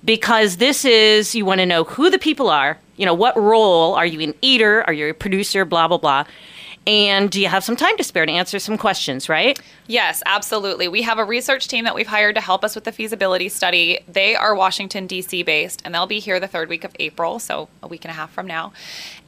Because 0.04 0.58
this 0.58 0.84
is, 0.84 1.34
you 1.34 1.44
want 1.44 1.60
to 1.60 1.66
know 1.66 1.84
who 1.84 2.08
the 2.08 2.18
people 2.18 2.48
are, 2.48 2.78
you 2.96 3.04
know, 3.04 3.14
what 3.14 3.36
role 3.36 3.94
are 3.94 4.06
you 4.06 4.20
an 4.20 4.34
eater, 4.42 4.84
are 4.86 4.92
you 4.92 5.10
a 5.10 5.14
producer, 5.14 5.64
blah, 5.64 5.88
blah, 5.88 5.98
blah. 5.98 6.24
And 6.86 7.30
do 7.30 7.38
you 7.38 7.48
have 7.48 7.64
some 7.64 7.76
time 7.76 7.98
to 7.98 8.04
spare 8.04 8.24
to 8.24 8.32
answer 8.32 8.58
some 8.58 8.78
questions, 8.78 9.28
right? 9.28 9.60
Yes, 9.88 10.22
absolutely. 10.24 10.88
We 10.88 11.02
have 11.02 11.18
a 11.18 11.24
research 11.24 11.68
team 11.68 11.84
that 11.84 11.94
we've 11.94 12.06
hired 12.06 12.34
to 12.36 12.40
help 12.40 12.64
us 12.64 12.74
with 12.74 12.84
the 12.84 12.92
feasibility 12.92 13.50
study. 13.50 14.00
They 14.08 14.34
are 14.34 14.54
Washington, 14.54 15.06
D.C. 15.06 15.42
based, 15.42 15.82
and 15.84 15.94
they'll 15.94 16.06
be 16.06 16.18
here 16.18 16.40
the 16.40 16.46
third 16.46 16.70
week 16.70 16.84
of 16.84 16.92
April, 16.98 17.38
so 17.40 17.68
a 17.82 17.88
week 17.88 18.06
and 18.06 18.10
a 18.10 18.14
half 18.14 18.32
from 18.32 18.46
now. 18.46 18.72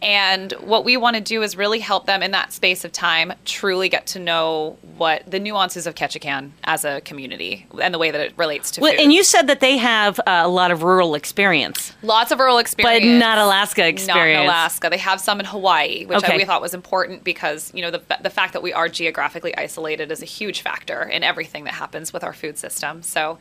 And 0.02 0.52
what 0.60 0.84
we 0.84 0.96
want 0.96 1.16
to 1.16 1.22
do 1.22 1.42
is 1.42 1.56
really 1.56 1.78
help 1.78 2.06
them 2.06 2.22
in 2.22 2.30
that 2.30 2.52
space 2.52 2.84
of 2.84 2.92
time 2.92 3.32
truly 3.44 3.88
get 3.88 4.06
to 4.08 4.18
know 4.18 4.78
what 4.96 5.30
the 5.30 5.38
nuances 5.38 5.86
of 5.86 5.94
Ketchikan 5.94 6.50
as 6.64 6.84
a 6.84 7.00
community 7.02 7.66
and 7.80 7.92
the 7.92 7.98
way 7.98 8.10
that 8.10 8.20
it 8.20 8.32
relates 8.36 8.70
to 8.72 8.80
well, 8.80 8.92
food. 8.92 9.00
And 9.00 9.12
you 9.12 9.22
said 9.22 9.46
that 9.48 9.60
they 9.60 9.76
have 9.76 10.18
uh, 10.20 10.42
a 10.44 10.48
lot 10.48 10.70
of 10.70 10.82
rural 10.82 11.14
experience. 11.14 11.92
Lots 12.02 12.32
of 12.32 12.38
rural 12.38 12.58
experience. 12.58 13.04
But 13.04 13.18
not 13.18 13.38
Alaska 13.38 13.86
experience. 13.86 14.36
Not 14.36 14.42
in 14.42 14.46
Alaska. 14.46 14.88
They 14.90 14.98
have 14.98 15.20
some 15.20 15.38
in 15.40 15.46
Hawaii, 15.46 16.06
which 16.06 16.18
okay. 16.18 16.34
I, 16.34 16.36
we 16.36 16.44
thought 16.44 16.62
was 16.62 16.74
important 16.74 17.22
because, 17.22 17.72
you 17.74 17.82
know, 17.82 17.90
the, 17.90 18.02
the 18.22 18.30
fact 18.30 18.54
that 18.54 18.62
we 18.62 18.72
are 18.72 18.88
geographically 18.88 19.56
isolated 19.56 20.10
is 20.10 20.22
a 20.22 20.26
huge 20.26 20.62
factor 20.62 21.02
in 21.02 21.22
everything 21.22 21.64
that 21.64 21.74
happens 21.74 22.12
with 22.12 22.24
our 22.24 22.32
food 22.32 22.56
system. 22.56 23.02
So, 23.02 23.38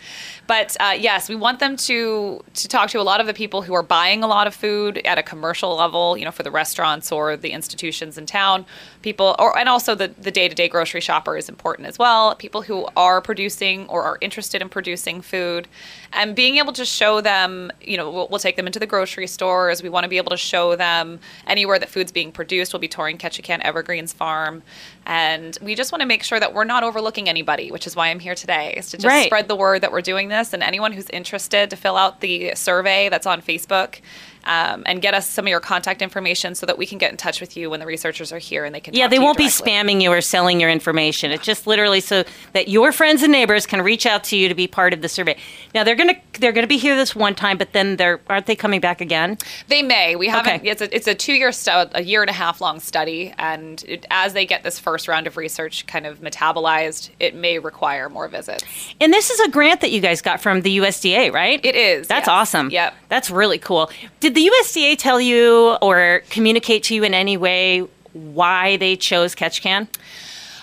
but 0.48 0.76
uh, 0.80 0.96
yes, 0.98 1.30
we 1.30 1.36
want 1.36 1.60
them 1.60 1.78
to, 1.78 2.44
to 2.54 2.68
talk 2.68 2.90
to 2.90 3.00
a 3.00 3.04
lot 3.04 3.22
of 3.22 3.28
the 3.28 3.34
people 3.34 3.62
who 3.62 3.74
are 3.74 3.84
buying 3.84 4.24
a 4.24 4.28
lot 4.28 4.46
of 4.46 4.54
food 4.54 4.98
at 5.00 5.18
a 5.18 5.24
commercial 5.24 5.76
level, 5.76 6.18
you 6.18 6.26
know, 6.26 6.32
for 6.32 6.44
the 6.44 6.49
restaurants 6.52 7.12
or 7.12 7.38
the 7.38 7.52
institutions 7.52 8.18
in 8.18 8.26
town. 8.26 8.66
People, 9.02 9.36
or 9.40 9.58
and 9.58 9.70
also 9.70 9.96
the, 9.96 10.08
the 10.08 10.32
day-to-day 10.32 10.68
grocery 10.68 11.02
shopper 11.02 11.38
is 11.38 11.48
important 11.48 11.88
as 11.88 11.98
well. 11.98 12.36
People 12.36 12.62
who 12.64 12.88
are 12.98 13.22
producing 13.22 13.88
or 13.88 14.04
are 14.04 14.18
interested 14.22 14.62
in 14.62 14.70
producing 14.70 15.22
food, 15.22 15.68
and 16.12 16.36
being 16.36 16.58
able 16.58 16.74
to 16.74 16.86
show 16.86 17.22
them, 17.22 17.72
you 17.82 17.96
know, 17.96 18.10
we'll, 18.10 18.28
we'll 18.30 18.40
take 18.40 18.56
them 18.56 18.66
into 18.66 18.80
the 18.80 18.88
grocery 18.88 19.28
stores. 19.28 19.84
We 19.84 19.90
want 19.90 20.04
to 20.04 20.10
be 20.10 20.18
able 20.18 20.32
to 20.32 20.38
show 20.38 20.76
them 20.76 21.20
anywhere 21.48 21.80
that 21.80 21.90
food's 21.90 22.12
being 22.12 22.32
produced. 22.32 22.74
We'll 22.74 22.80
be 22.80 22.88
touring 22.88 23.18
Ketchikan 23.18 23.62
Evergreens 23.62 24.12
Farm, 24.12 24.64
and 25.10 25.58
we 25.64 25.74
just 25.74 25.92
want 25.92 26.02
to 26.02 26.06
make 26.06 26.22
sure 26.22 26.40
that 26.40 26.54
we're 26.54 26.66
not 26.66 26.84
overlooking 26.84 27.28
anybody, 27.28 27.72
which 27.72 27.88
is 27.88 27.96
why 27.96 28.10
I'm 28.10 28.20
here 28.20 28.36
today, 28.36 28.76
is 28.78 28.92
to 28.92 28.98
just 28.98 29.08
right. 29.08 29.26
spread 29.26 29.48
the 29.48 29.56
word 29.56 29.82
that 29.82 29.92
we're 29.92 30.02
doing 30.04 30.30
this. 30.30 30.54
And 30.54 30.62
anyone 30.62 30.92
who's 30.92 31.10
interested 31.10 31.72
to 31.72 31.76
fill 31.76 31.98
out 31.98 32.22
the 32.22 32.54
survey 32.54 33.10
that's 33.10 33.26
on 33.26 33.42
Facebook 33.42 34.02
um, 34.46 34.84
and 34.86 35.02
get 35.02 35.14
us 35.14 35.28
some 35.28 35.46
of 35.46 35.50
your 35.50 35.60
contact 35.60 36.02
information 36.02 36.56
so 36.56 36.66
that 36.66 36.78
we 36.78 36.86
can 36.86 36.98
get 36.98 37.12
in 37.12 37.18
touch 37.18 37.42
with 37.42 37.58
you 37.58 37.70
when 37.70 37.80
the 37.80 37.86
researchers 37.86 38.32
are 38.32 38.40
here 38.40 38.66
and 38.66 38.74
they 38.74 38.80
can. 38.80 38.94
Yeah, 38.94 39.08
they 39.08 39.20
won't 39.20 39.38
be 39.38 39.48
spamming 39.48 40.02
you 40.02 40.12
or 40.12 40.22
selling 40.22 40.60
your 40.60 40.70
information. 40.70 41.32
It's 41.32 41.46
just 41.46 41.68
literally 41.68 42.02
so 42.02 42.24
that 42.54 42.68
your 42.68 42.92
friends 42.92 43.22
and 43.22 43.32
neighbors 43.32 43.66
can 43.66 43.82
reach 43.82 44.06
out 44.06 44.24
to 44.26 44.38
you 44.38 44.48
to 44.48 44.56
be 44.56 44.68
part 44.68 44.94
of 44.94 45.02
the 45.02 45.10
survey. 45.10 45.38
Now 45.76 45.84
they're 45.84 45.96
gonna 45.96 46.16
they're 46.40 46.52
gonna 46.52 46.68
be 46.68 46.78
here 46.78 46.96
this 46.96 47.16
one 47.16 47.36
time, 47.36 47.58
but 47.58 47.74
then 47.74 47.98
they're 47.98 48.20
aren't 48.28 48.46
they 48.46 48.56
coming 48.56 48.80
back 48.80 49.02
again? 49.02 49.38
They 49.68 49.82
may. 49.82 50.16
We 50.16 50.28
haven't. 50.28 50.62
Okay. 50.62 50.70
It's 50.70 50.82
a 50.82 50.96
it's 50.96 51.08
a 51.08 51.16
two 51.16 51.34
year 51.34 51.52
stu- 51.52 51.90
a 51.94 52.02
year 52.02 52.22
and 52.22 52.30
a 52.30 52.34
half 52.34 52.62
long 52.62 52.80
study, 52.80 53.34
and 53.38 53.84
it, 53.88 54.06
as 54.10 54.34
they 54.34 54.46
get 54.46 54.64
this 54.64 54.80
first 54.80 54.99
round 55.08 55.28
of 55.28 55.38
research 55.38 55.86
kind 55.88 56.06
of 56.06 56.20
metabolized, 56.20 57.10
it 57.20 57.36
may 57.36 57.60
require 57.60 58.10
more 58.10 58.28
visits. 58.28 58.64
And 59.00 59.14
this 59.14 59.30
is 59.30 59.40
a 59.40 59.50
grant 59.50 59.82
that 59.82 59.92
you 59.92 60.02
guys 60.02 60.22
got 60.22 60.42
from 60.42 60.62
the 60.62 60.78
USDA, 60.78 61.32
right? 61.32 61.64
It 61.64 61.76
is. 61.76 62.08
That's 62.08 62.28
yes. 62.28 62.34
awesome. 62.34 62.70
Yep. 62.70 62.96
That's 63.10 63.30
really 63.30 63.58
cool. 63.58 63.90
Did 64.20 64.36
the 64.36 64.50
USDA 64.50 64.98
tell 64.98 65.20
you 65.22 65.78
or 65.82 66.24
communicate 66.30 66.84
to 66.84 66.96
you 66.96 67.04
in 67.04 67.14
any 67.14 67.38
way 67.38 67.88
why 68.14 68.78
they 68.78 68.96
chose 68.96 69.36
Ketchikan? 69.36 69.88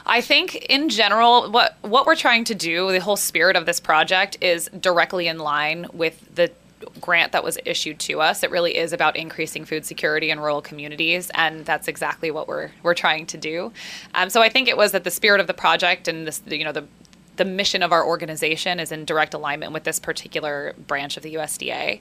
I 0.06 0.20
think 0.20 0.54
in 0.66 0.88
general, 0.88 1.50
what 1.50 1.76
what 1.82 2.06
we're 2.06 2.14
trying 2.14 2.44
to 2.44 2.54
do, 2.54 2.92
the 2.92 3.00
whole 3.00 3.16
spirit 3.16 3.56
of 3.56 3.66
this 3.66 3.80
project 3.80 4.38
is 4.40 4.70
directly 4.78 5.26
in 5.26 5.38
line 5.38 5.86
with 5.92 6.32
the 6.32 6.52
grant 7.00 7.32
that 7.32 7.44
was 7.44 7.58
issued 7.64 7.98
to 8.00 8.20
us. 8.20 8.42
It 8.42 8.50
really 8.50 8.76
is 8.76 8.92
about 8.92 9.16
increasing 9.16 9.64
food 9.64 9.84
security 9.84 10.30
in 10.30 10.40
rural 10.40 10.60
communities, 10.60 11.30
and 11.34 11.64
that's 11.64 11.88
exactly 11.88 12.30
what 12.30 12.48
we're 12.48 12.70
we're 12.82 12.94
trying 12.94 13.26
to 13.26 13.38
do. 13.38 13.72
Um, 14.14 14.30
so 14.30 14.42
I 14.42 14.48
think 14.48 14.68
it 14.68 14.76
was 14.76 14.92
that 14.92 15.04
the 15.04 15.10
spirit 15.10 15.40
of 15.40 15.46
the 15.46 15.54
project 15.54 16.08
and 16.08 16.26
this, 16.26 16.42
you 16.46 16.64
know, 16.64 16.72
the 16.72 16.86
the 17.36 17.44
mission 17.44 17.82
of 17.82 17.92
our 17.92 18.04
organization 18.04 18.80
is 18.80 18.90
in 18.90 19.04
direct 19.04 19.34
alignment 19.34 19.72
with 19.72 19.84
this 19.84 19.98
particular 19.98 20.74
branch 20.86 21.16
of 21.16 21.22
the 21.22 21.34
USDA. 21.34 22.00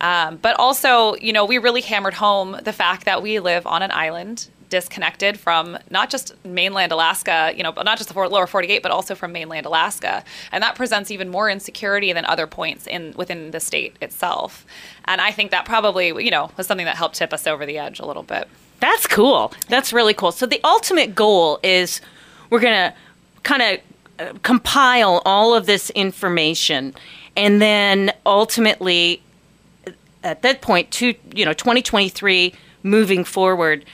Um, 0.00 0.38
but 0.38 0.58
also, 0.58 1.14
you 1.16 1.32
know, 1.32 1.44
we 1.44 1.58
really 1.58 1.82
hammered 1.82 2.14
home 2.14 2.56
the 2.62 2.72
fact 2.72 3.04
that 3.04 3.22
we 3.22 3.40
live 3.40 3.66
on 3.66 3.82
an 3.82 3.90
island 3.90 4.48
disconnected 4.70 5.38
from 5.38 5.76
not 5.90 6.08
just 6.08 6.32
mainland 6.44 6.92
Alaska, 6.92 7.52
you 7.54 7.62
know, 7.62 7.72
not 7.72 7.98
just 7.98 8.12
the 8.12 8.18
lower 8.18 8.46
48, 8.46 8.82
but 8.82 8.90
also 8.90 9.14
from 9.14 9.32
mainland 9.32 9.66
Alaska. 9.66 10.24
And 10.52 10.62
that 10.62 10.76
presents 10.76 11.10
even 11.10 11.28
more 11.28 11.50
insecurity 11.50 12.12
than 12.12 12.24
other 12.24 12.46
points 12.46 12.86
in 12.86 13.12
within 13.16 13.50
the 13.50 13.60
state 13.60 13.96
itself. 14.00 14.64
And 15.04 15.20
I 15.20 15.32
think 15.32 15.50
that 15.50 15.64
probably, 15.64 16.08
you 16.24 16.30
know, 16.30 16.50
was 16.56 16.66
something 16.66 16.86
that 16.86 16.96
helped 16.96 17.16
tip 17.16 17.32
us 17.32 17.46
over 17.46 17.66
the 17.66 17.76
edge 17.76 17.98
a 18.00 18.06
little 18.06 18.22
bit. 18.22 18.48
That's 18.80 19.06
cool. 19.06 19.52
That's 19.68 19.92
really 19.92 20.14
cool. 20.14 20.32
So 20.32 20.46
the 20.46 20.60
ultimate 20.64 21.14
goal 21.14 21.60
is 21.62 22.00
we're 22.48 22.60
going 22.60 22.90
to 22.90 22.94
kind 23.42 23.62
of 23.62 23.80
uh, 24.18 24.38
compile 24.42 25.20
all 25.26 25.54
of 25.54 25.66
this 25.66 25.90
information 25.90 26.94
and 27.36 27.62
then 27.62 28.12
ultimately 28.26 29.22
at 30.22 30.42
that 30.42 30.60
point 30.60 30.90
to 30.90 31.14
you 31.34 31.44
know 31.44 31.52
2023 31.52 32.52
moving 32.82 33.24
forward 33.24 33.84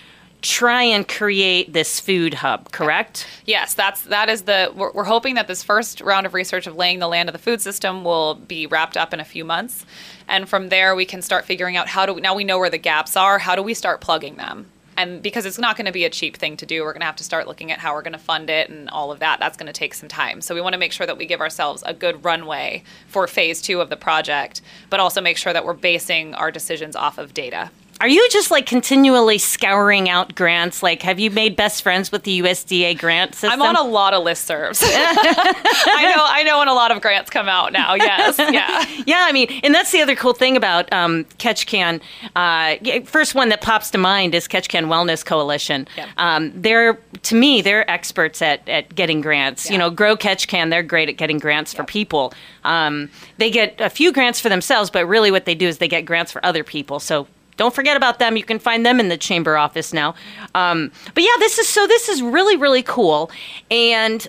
try 0.47 0.85
and 0.85 1.09
create 1.09 1.73
this 1.73 1.99
food 1.99 2.35
hub 2.35 2.71
correct? 2.71 3.27
Yes 3.47 3.75
that's 3.75 4.03
that 4.03 4.29
is 4.29 4.43
the 4.43 4.73
we're, 4.75 4.93
we're, 4.93 5.05
hoping 5.05 5.35
that 5.35 5.49
this 5.49 5.63
first 5.63 6.01
round 6.01 6.25
of 6.25 6.35
research 6.35 6.67
of 6.69 6.77
laying 6.77 7.01
the 7.01 7.09
land 7.09 7.29
of 7.29 7.33
the 7.33 7.39
food 7.39 7.61
system 7.61 8.05
will 8.05 8.35
be 8.35 8.67
wrapped 8.67 8.97
up 8.97 9.13
in 9.13 9.19
a 9.19 9.25
few 9.25 9.45
months. 9.45 9.85
And 10.29 10.49
from 10.49 10.69
there 10.69 10.95
we 10.95 11.05
can 11.05 11.21
start 11.21 11.45
figuring 11.45 11.77
out 11.77 11.89
how 11.89 12.07
do 12.07 12.21
now 12.21 12.35
we 12.35 12.45
know 12.45 12.59
where 12.61 12.71
the 12.71 12.79
gaps 12.79 13.17
are 13.17 13.41
how 13.41 13.57
do 13.57 13.63
we 13.63 13.75
start 13.75 14.01
plugging 14.01 14.37
them? 14.37 14.67
And 14.97 15.21
because 15.21 15.47
it's 15.47 15.59
not 15.59 15.77
going 15.77 15.87
to 15.87 15.93
be 15.93 16.05
a 16.05 16.11
cheap 16.11 16.37
thing 16.37 16.57
to 16.59 16.67
do 16.67 16.85
we're 16.85 16.93
going 16.93 17.01
to 17.01 17.07
have 17.07 17.17
to 17.17 17.25
start 17.25 17.49
looking 17.49 17.73
at 17.73 17.81
how 17.81 17.93
we're 17.93 18.03
going 18.03 18.13
to 18.13 18.19
fund 18.19 18.49
it 18.49 18.71
and 18.71 18.89
all 18.91 19.11
of 19.11 19.19
that 19.19 19.41
that's 19.41 19.57
going 19.57 19.67
to 19.67 19.73
take 19.73 19.95
some 19.95 20.09
time. 20.09 20.41
So 20.41 20.55
we 20.55 20.61
want 20.61 20.75
to 20.75 20.79
make 20.79 20.93
sure 20.93 21.07
that 21.07 21.19
we 21.19 21.27
give 21.27 21.41
ourselves 21.41 21.83
a 21.85 21.93
good 21.93 22.25
runway 22.25 22.85
for 23.09 23.27
phase 23.27 23.61
two 23.61 23.81
of 23.81 23.91
the 23.91 23.97
project 23.97 24.63
but 24.91 25.01
also 25.01 25.21
make 25.21 25.39
sure 25.39 25.53
that 25.53 25.65
we're 25.65 25.75
basing 25.75 26.35
our 26.35 26.53
decisions 26.53 26.95
off 26.95 27.19
of 27.19 27.35
data 27.35 27.71
are 28.01 28.09
you 28.09 28.29
just 28.31 28.51
like 28.51 28.67
continually 28.67 29.39
scouring 29.39 30.09
out 30.09 30.35
grants? 30.35 30.83
Like, 30.83 31.03
have 31.03 31.19
you 31.19 31.31
made 31.31 31.57
best 31.57 31.83
friends 31.83 32.13
with 32.13 32.25
the 32.25 32.43
USDA 32.43 32.99
grant 32.99 33.35
system? 33.35 33.63
I'm 33.63 33.63
on 33.63 33.77
a 33.77 33.89
lot 33.89 34.13
of 34.13 34.23
listservs. 34.23 34.83
I 34.85 36.13
know, 36.15 36.25
I 36.27 36.43
know 36.43 36.59
when 36.59 36.69
a 36.69 36.75
lot 36.75 36.91
of 36.91 37.01
grants 37.01 37.31
come 37.31 37.49
out 37.49 37.73
now. 37.73 37.95
Yes, 37.95 38.39
yeah, 38.39 39.03
yeah. 39.07 39.25
I 39.27 39.33
mean, 39.33 39.49
and 39.63 39.75
that's 39.75 39.93
the 39.93 40.03
other 40.03 40.15
cool 40.15 40.35
thing 40.35 40.57
about 40.57 40.93
um, 40.93 41.25
Ketchikan. 41.39 42.01
Uh, 42.35 42.77
first 43.05 43.35
one 43.35 43.49
that 43.49 43.63
pops 43.63 43.91
to 43.93 43.99
mind 43.99 44.35
is 44.35 44.47
Ketchikan 44.47 44.87
Wellness 44.87 45.25
Coalition. 45.25 45.89
Yeah. 45.97 46.11
Um, 46.19 46.53
they're 46.55 46.95
to 47.23 47.35
me, 47.35 47.63
they're 47.63 47.91
experts 47.91 48.43
at 48.43 48.69
at 48.69 48.95
getting 48.95 49.23
grants. 49.23 49.71
You 49.71 49.79
know, 49.79 49.89
Grow 49.89 50.17
Ketchikan, 50.17 50.69
they're 50.69 50.83
great 50.83 51.09
at 51.09 51.17
getting 51.17 51.39
grants 51.39 51.73
for 51.73 51.85
people. 51.85 52.35
Um, 52.65 53.11
they 53.39 53.51
get 53.51 53.81
a 53.81 53.89
few 53.89 54.13
grants 54.13 54.39
for 54.39 54.49
themselves, 54.49 54.91
but 54.91 55.07
really 55.07 55.31
what 55.31 55.47
they 55.47 55.55
do 55.55 55.67
is 55.67 55.79
they 55.79 55.89
get 55.89 56.03
grants 56.03 56.31
for 56.31 56.45
other 56.45 56.65
people. 56.65 57.01
So 57.01 57.27
don't 57.57 57.75
forget 57.75 57.97
about 57.97 58.19
them. 58.19 58.37
You 58.37 58.45
can 58.45 58.59
find 58.59 58.85
them 58.85 59.01
in 59.01 59.09
the 59.09 59.17
chamber 59.17 59.57
office 59.57 59.93
now. 59.93 60.15
Um, 60.55 60.91
but 61.15 61.23
yeah, 61.23 61.37
this 61.39 61.59
is 61.59 61.69
so. 61.69 61.87
This 61.87 62.09
is 62.09 62.23
really 62.23 62.57
really 62.57 62.83
cool. 62.83 63.31
And 63.71 64.27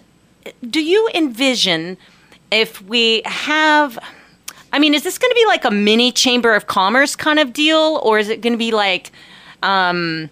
do 0.70 0.84
you 0.84 1.10
envision 1.14 1.98
if 2.52 2.82
we 2.84 3.22
have? 3.26 4.00
I 4.74 4.80
mean, 4.80 4.94
is 4.94 5.04
this 5.04 5.18
going 5.18 5.32
to 5.32 5.36
be 5.36 5.46
like 5.46 5.66
a 5.66 5.72
mini 5.72 6.12
chamber 6.12 6.54
of 6.54 6.68
commerce 6.68 7.16
kind 7.16 7.40
of 7.40 7.54
deal, 7.54 8.00
or 8.04 8.20
is 8.20 8.30
it 8.30 8.42
going 8.42 8.54
to 8.54 8.58
be 8.58 8.72
like, 8.72 9.12
um, 9.64 10.30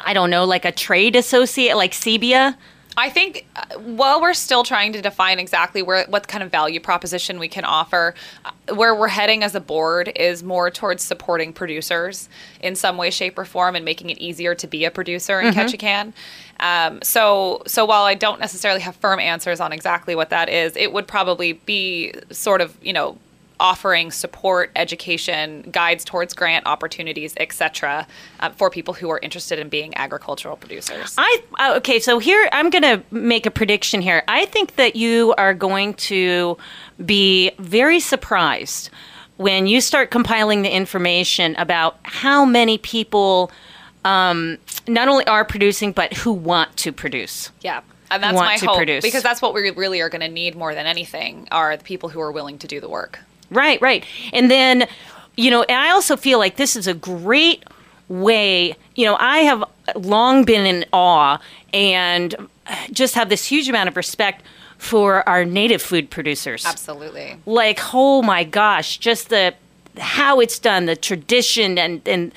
I 0.00 0.12
don't 0.12 0.28
know, 0.28 0.44
like 0.44 0.64
a 0.64 0.72
trade 0.72 1.16
associate, 1.16 1.76
like 1.76 1.92
Sebia? 1.92 2.56
I 2.96 3.10
think 3.10 3.46
uh, 3.56 3.78
while 3.78 4.20
we're 4.20 4.34
still 4.34 4.62
trying 4.62 4.92
to 4.92 5.02
define 5.02 5.38
exactly 5.38 5.82
where 5.82 6.04
what 6.06 6.28
kind 6.28 6.44
of 6.44 6.50
value 6.50 6.80
proposition 6.80 7.38
we 7.38 7.48
can 7.48 7.64
offer, 7.64 8.14
uh, 8.44 8.74
where 8.74 8.94
we're 8.94 9.08
heading 9.08 9.42
as 9.42 9.54
a 9.54 9.60
board 9.60 10.12
is 10.14 10.42
more 10.42 10.70
towards 10.70 11.02
supporting 11.02 11.52
producers 11.52 12.28
in 12.60 12.76
some 12.76 12.96
way, 12.96 13.10
shape, 13.10 13.38
or 13.38 13.44
form, 13.44 13.74
and 13.74 13.84
making 13.84 14.10
it 14.10 14.18
easier 14.18 14.54
to 14.54 14.66
be 14.66 14.84
a 14.84 14.90
producer 14.90 15.40
in 15.40 15.52
Ketchikan. 15.54 16.12
Um, 16.60 17.02
so, 17.02 17.62
so 17.66 17.84
while 17.84 18.04
I 18.04 18.14
don't 18.14 18.38
necessarily 18.38 18.80
have 18.80 18.94
firm 18.96 19.18
answers 19.18 19.60
on 19.60 19.72
exactly 19.72 20.14
what 20.14 20.30
that 20.30 20.48
is, 20.48 20.76
it 20.76 20.92
would 20.92 21.08
probably 21.08 21.54
be 21.54 22.14
sort 22.30 22.60
of 22.60 22.76
you 22.80 22.92
know 22.92 23.18
offering 23.60 24.10
support, 24.10 24.70
education, 24.76 25.62
guides 25.70 26.04
towards 26.04 26.34
grant 26.34 26.66
opportunities, 26.66 27.34
etc., 27.38 28.06
uh, 28.40 28.50
for 28.50 28.70
people 28.70 28.94
who 28.94 29.10
are 29.10 29.18
interested 29.20 29.58
in 29.58 29.68
being 29.68 29.96
agricultural 29.96 30.56
producers. 30.56 31.14
I 31.18 31.42
uh, 31.58 31.74
okay, 31.76 32.00
so 32.00 32.18
here 32.18 32.48
I'm 32.52 32.70
going 32.70 32.82
to 32.82 33.02
make 33.10 33.46
a 33.46 33.50
prediction 33.50 34.02
here. 34.02 34.22
I 34.28 34.46
think 34.46 34.76
that 34.76 34.96
you 34.96 35.34
are 35.38 35.54
going 35.54 35.94
to 35.94 36.56
be 37.04 37.52
very 37.58 38.00
surprised 38.00 38.90
when 39.36 39.66
you 39.66 39.80
start 39.80 40.10
compiling 40.10 40.62
the 40.62 40.74
information 40.74 41.56
about 41.56 41.98
how 42.02 42.44
many 42.44 42.78
people 42.78 43.50
um, 44.04 44.58
not 44.86 45.08
only 45.08 45.26
are 45.26 45.44
producing 45.44 45.92
but 45.92 46.12
who 46.12 46.32
want 46.32 46.76
to 46.78 46.92
produce. 46.92 47.50
Yeah. 47.60 47.80
And 48.10 48.22
that's 48.22 48.34
my 48.36 48.58
hope 48.58 48.76
produce. 48.76 49.02
because 49.02 49.22
that's 49.22 49.42
what 49.42 49.54
we 49.54 49.70
really 49.70 50.00
are 50.00 50.08
going 50.08 50.20
to 50.20 50.28
need 50.28 50.54
more 50.54 50.74
than 50.74 50.86
anything 50.86 51.48
are 51.50 51.76
the 51.76 51.82
people 51.82 52.10
who 52.10 52.20
are 52.20 52.30
willing 52.30 52.58
to 52.58 52.66
do 52.66 52.80
the 52.80 52.88
work. 52.88 53.18
Right, 53.50 53.80
right. 53.80 54.04
And 54.32 54.50
then, 54.50 54.88
you 55.36 55.50
know, 55.50 55.62
and 55.64 55.78
I 55.78 55.90
also 55.90 56.16
feel 56.16 56.38
like 56.38 56.56
this 56.56 56.76
is 56.76 56.86
a 56.86 56.94
great 56.94 57.64
way. 58.08 58.76
You 58.94 59.06
know, 59.06 59.16
I 59.18 59.38
have 59.38 59.64
long 59.96 60.44
been 60.44 60.66
in 60.66 60.84
awe 60.92 61.38
and 61.72 62.34
just 62.92 63.14
have 63.14 63.28
this 63.28 63.44
huge 63.44 63.68
amount 63.68 63.88
of 63.88 63.96
respect 63.96 64.42
for 64.78 65.26
our 65.28 65.44
native 65.44 65.82
food 65.82 66.10
producers. 66.10 66.64
Absolutely. 66.66 67.36
Like, 67.46 67.80
oh 67.92 68.22
my 68.22 68.44
gosh, 68.44 68.98
just 68.98 69.28
the 69.28 69.54
how 69.98 70.40
it's 70.40 70.58
done, 70.58 70.86
the 70.86 70.96
tradition 70.96 71.78
and 71.78 72.06
and 72.06 72.32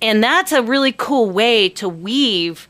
and 0.00 0.22
that's 0.22 0.52
a 0.52 0.62
really 0.62 0.92
cool 0.92 1.30
way 1.30 1.68
to 1.70 1.88
weave 1.88 2.68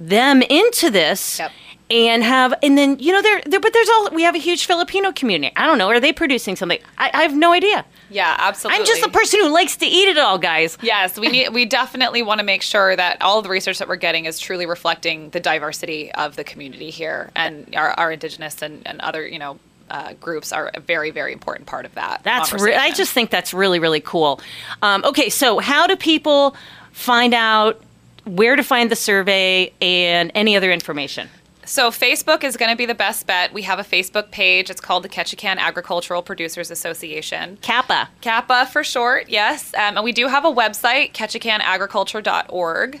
them 0.00 0.42
into 0.42 0.90
this. 0.90 1.38
Yep. 1.38 1.52
And 1.90 2.22
have 2.22 2.54
and 2.62 2.78
then 2.78 2.98
you 2.98 3.12
know 3.12 3.20
there, 3.20 3.42
there 3.44 3.60
but 3.60 3.74
there's 3.74 3.88
all 3.90 4.08
we 4.10 4.22
have 4.22 4.34
a 4.34 4.38
huge 4.38 4.64
Filipino 4.64 5.12
community. 5.12 5.52
I 5.54 5.66
don't 5.66 5.76
know 5.76 5.88
are 5.88 6.00
they 6.00 6.14
producing 6.14 6.56
something? 6.56 6.78
I, 6.96 7.10
I 7.12 7.22
have 7.22 7.36
no 7.36 7.52
idea. 7.52 7.84
Yeah, 8.10 8.36
absolutely. 8.38 8.80
I'm 8.80 8.86
just 8.86 9.02
the 9.02 9.10
person 9.10 9.40
who 9.40 9.52
likes 9.52 9.76
to 9.78 9.86
eat 9.86 10.08
it 10.08 10.18
all, 10.18 10.38
guys. 10.38 10.78
Yes, 10.82 11.18
we 11.18 11.28
need. 11.32 11.50
We 11.50 11.66
definitely 11.66 12.22
want 12.22 12.38
to 12.38 12.44
make 12.44 12.62
sure 12.62 12.94
that 12.94 13.20
all 13.20 13.42
the 13.42 13.48
research 13.48 13.78
that 13.78 13.88
we're 13.88 13.96
getting 13.96 14.24
is 14.24 14.38
truly 14.38 14.66
reflecting 14.66 15.30
the 15.30 15.40
diversity 15.40 16.12
of 16.12 16.36
the 16.36 16.44
community 16.44 16.90
here, 16.90 17.30
and 17.34 17.74
our, 17.76 17.90
our 17.90 18.12
indigenous 18.12 18.62
and, 18.62 18.86
and 18.86 19.00
other, 19.00 19.26
you 19.26 19.38
know, 19.38 19.58
uh, 19.90 20.14
groups 20.14 20.52
are 20.52 20.70
a 20.74 20.80
very, 20.80 21.10
very 21.10 21.32
important 21.32 21.66
part 21.66 21.84
of 21.86 21.94
that. 21.94 22.22
That's 22.22 22.52
re- 22.52 22.74
I 22.74 22.92
just 22.92 23.12
think 23.12 23.30
that's 23.30 23.52
really 23.52 23.78
really 23.78 24.00
cool. 24.00 24.40
Um, 24.82 25.04
okay, 25.04 25.28
so 25.28 25.58
how 25.58 25.86
do 25.86 25.96
people 25.96 26.56
find 26.92 27.34
out 27.34 27.82
where 28.24 28.56
to 28.56 28.62
find 28.62 28.90
the 28.90 28.96
survey 28.96 29.72
and 29.80 30.30
any 30.34 30.56
other 30.56 30.70
information? 30.70 31.28
So 31.66 31.90
Facebook 31.90 32.44
is 32.44 32.56
going 32.56 32.70
to 32.70 32.76
be 32.76 32.86
the 32.86 32.94
best 32.94 33.26
bet. 33.26 33.52
We 33.52 33.62
have 33.62 33.78
a 33.78 33.82
Facebook 33.84 34.30
page. 34.30 34.70
It's 34.70 34.80
called 34.80 35.02
the 35.02 35.08
Ketchikan 35.08 35.56
Agricultural 35.56 36.22
Producers 36.22 36.70
Association. 36.70 37.58
Kappa. 37.62 38.08
Kappa 38.20 38.66
for 38.70 38.84
short, 38.84 39.28
yes. 39.28 39.72
Um, 39.74 39.96
and 39.96 40.04
we 40.04 40.12
do 40.12 40.28
have 40.28 40.44
a 40.44 40.52
website, 40.52 41.12
ketchikanagriculture.org. 41.12 43.00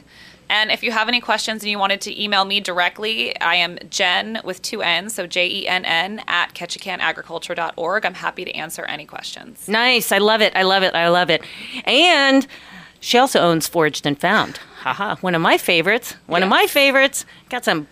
And 0.50 0.70
if 0.70 0.82
you 0.82 0.92
have 0.92 1.08
any 1.08 1.20
questions 1.20 1.62
and 1.62 1.70
you 1.70 1.78
wanted 1.78 2.00
to 2.02 2.22
email 2.22 2.44
me 2.44 2.60
directly, 2.60 3.38
I 3.40 3.54
am 3.56 3.78
Jen 3.88 4.40
with 4.44 4.60
two 4.60 4.82
N's, 4.82 5.14
so 5.14 5.26
J 5.26 5.48
E 5.48 5.66
N 5.66 5.84
N 5.84 6.22
at 6.26 6.54
ketchikanagriculture.org. 6.54 8.04
I'm 8.04 8.14
happy 8.14 8.44
to 8.44 8.52
answer 8.52 8.84
any 8.84 9.06
questions. 9.06 9.66
Nice. 9.68 10.12
I 10.12 10.18
love 10.18 10.42
it. 10.42 10.54
I 10.54 10.62
love 10.62 10.82
it. 10.82 10.94
I 10.94 11.08
love 11.08 11.30
it. 11.30 11.42
And 11.86 12.46
she 13.00 13.16
also 13.18 13.40
owns 13.40 13.66
Foraged 13.66 14.06
and 14.06 14.18
Found. 14.20 14.58
Haha. 14.80 15.16
One 15.16 15.34
of 15.34 15.40
my 15.40 15.56
favorites. 15.56 16.14
One 16.26 16.42
of 16.42 16.50
my 16.50 16.66
favorites. 16.66 17.24
Got 17.48 17.64
some 17.64 17.86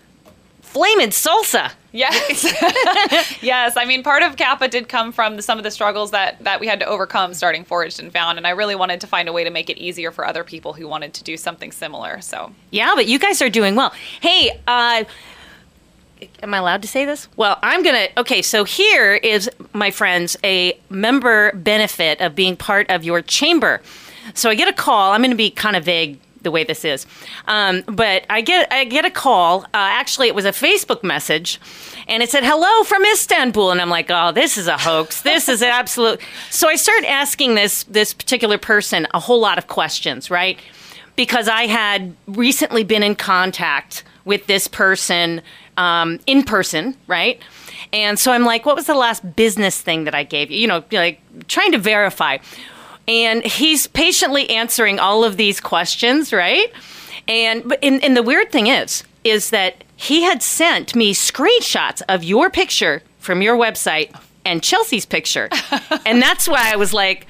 flaming 0.73 1.11
salsa. 1.11 1.71
Yes. 1.93 2.45
yes. 3.43 3.77
I 3.77 3.85
mean, 3.85 4.03
part 4.03 4.23
of 4.23 4.37
Kappa 4.37 4.69
did 4.69 4.89
come 4.89 5.13
from 5.13 5.37
the, 5.37 5.43
some 5.43 5.59
of 5.59 5.65
the 5.65 5.71
struggles 5.71 6.13
that, 6.13 6.43
that 6.45 6.61
we 6.61 6.67
had 6.67 6.81
to 6.81 6.87
overcome 6.87 7.35
starting 7.35 7.65
Foraged 7.65 8.01
and 8.01 8.11
Found. 8.13 8.39
And 8.39 8.47
I 8.47 8.51
really 8.51 8.75
wanted 8.75 9.03
to 9.03 9.07
find 9.07 9.29
a 9.29 9.33
way 9.33 9.45
to 9.45 9.51
make 9.51 9.69
it 9.69 9.77
easier 9.77 10.11
for 10.11 10.27
other 10.27 10.43
people 10.45 10.73
who 10.73 10.89
wanted 10.89 11.13
to 11.15 11.25
do 11.25 11.37
something 11.37 11.71
similar. 11.71 12.23
So, 12.23 12.53
Yeah, 12.71 12.93
but 12.95 13.07
you 13.07 13.19
guys 13.19 13.43
are 13.43 13.51
doing 13.51 13.75
well. 13.75 13.93
Hey, 14.21 14.59
uh, 14.67 15.05
am 16.43 16.55
I 16.55 16.57
allowed 16.57 16.81
to 16.83 16.89
say 16.89 17.05
this? 17.05 17.29
Well, 17.37 17.59
I'm 17.63 17.83
going 17.83 18.09
to. 18.09 18.21
Okay, 18.21 18.41
so 18.41 18.65
here 18.65 19.15
is, 19.15 19.51
my 19.75 19.91
friends, 19.91 20.39
a 20.43 20.79
member 20.89 21.53
benefit 21.53 22.23
of 22.23 22.35
being 22.35 22.57
part 22.57 22.89
of 22.91 23.05
your 23.05 23.21
chamber. 23.21 23.83
So 24.33 24.49
I 24.49 24.55
get 24.55 24.69
a 24.69 24.73
call. 24.73 25.13
I'm 25.13 25.21
going 25.21 25.31
to 25.33 25.37
be 25.37 25.51
kind 25.51 25.77
of 25.77 25.85
vague 25.85 26.19
the 26.43 26.51
way 26.51 26.65
this 26.65 26.85
is, 26.85 27.07
um, 27.47 27.83
but 27.87 28.25
I 28.31 28.41
get 28.41 28.73
I 28.73 28.85
get 28.85 29.05
a 29.05 29.11
call. 29.11 29.63
Uh, 29.65 29.69
actually, 29.75 30.29
it 30.29 30.35
was 30.35 30.45
a 30.45 30.53
Facebook 30.53 31.03
message, 31.03 31.61
and 32.09 32.23
it 32.23 32.31
said 32.31 32.45
"Hello 32.45 32.85
from 32.85 33.05
Istanbul," 33.05 33.71
and 33.71 33.81
I'm 33.81 33.91
like, 33.91 34.07
"Oh, 34.11 34.33
this 34.33 34.57
is 34.57 34.67
a 34.67 34.77
hoax. 34.77 35.23
This 35.23 35.49
is 35.49 35.63
absolute." 35.63 36.21
So 36.51 36.69
I 36.69 36.77
start 36.77 37.05
asking 37.05 37.55
this 37.55 37.85
this 37.85 38.13
particular 38.13 38.59
person 38.59 39.07
a 39.15 39.21
whole 39.21 39.41
lot 39.41 39.59
of 39.59 39.67
questions, 39.67 40.31
right? 40.31 40.59
because 41.17 41.49
I 41.49 41.67
had 41.67 42.15
recently 42.27 42.85
been 42.85 43.03
in 43.03 43.15
contact 43.15 44.05
with 44.25 44.47
this 44.47 44.69
person 44.69 45.43
um, 45.77 46.21
in 46.27 46.43
person, 46.43 46.97
right? 47.07 47.41
And 47.93 48.19
so 48.19 48.33
I'm 48.33 48.45
like, 48.45 48.67
what 48.67 48.77
was 48.77 48.87
the 48.87 48.95
last 48.95 49.37
business 49.37 49.81
thing 49.81 50.05
that 50.05 50.15
I 50.15 50.23
gave 50.23 50.51
you? 50.51 50.59
You 50.59 50.67
know, 50.67 50.85
like 50.93 51.21
trying 51.49 51.73
to 51.73 51.79
verify. 51.79 52.39
And 53.09 53.45
he's 53.45 53.87
patiently 53.89 54.49
answering 54.51 54.99
all 54.99 55.25
of 55.25 55.37
these 55.37 55.61
questions, 55.61 56.33
right? 56.33 56.73
And 57.29 57.69
but 57.69 57.79
and, 57.83 58.03
and 58.03 58.17
the 58.17 58.23
weird 58.23 58.53
thing 58.53 58.67
is, 58.69 59.05
is 59.25 59.51
that 59.51 59.85
he 59.97 60.23
had 60.23 60.43
sent 60.43 60.95
me 60.95 61.15
screenshots 61.15 62.03
of 62.09 62.25
your 62.25 62.51
picture 62.51 63.03
from 63.19 63.43
your 63.43 63.57
website 63.57 64.15
and 64.45 64.63
Chelsea's 64.63 65.07
picture, 65.07 65.49
and 66.07 66.21
that's 66.21 66.49
why 66.49 66.73
I 66.73 66.77
was 66.77 66.93
like, 66.93 67.27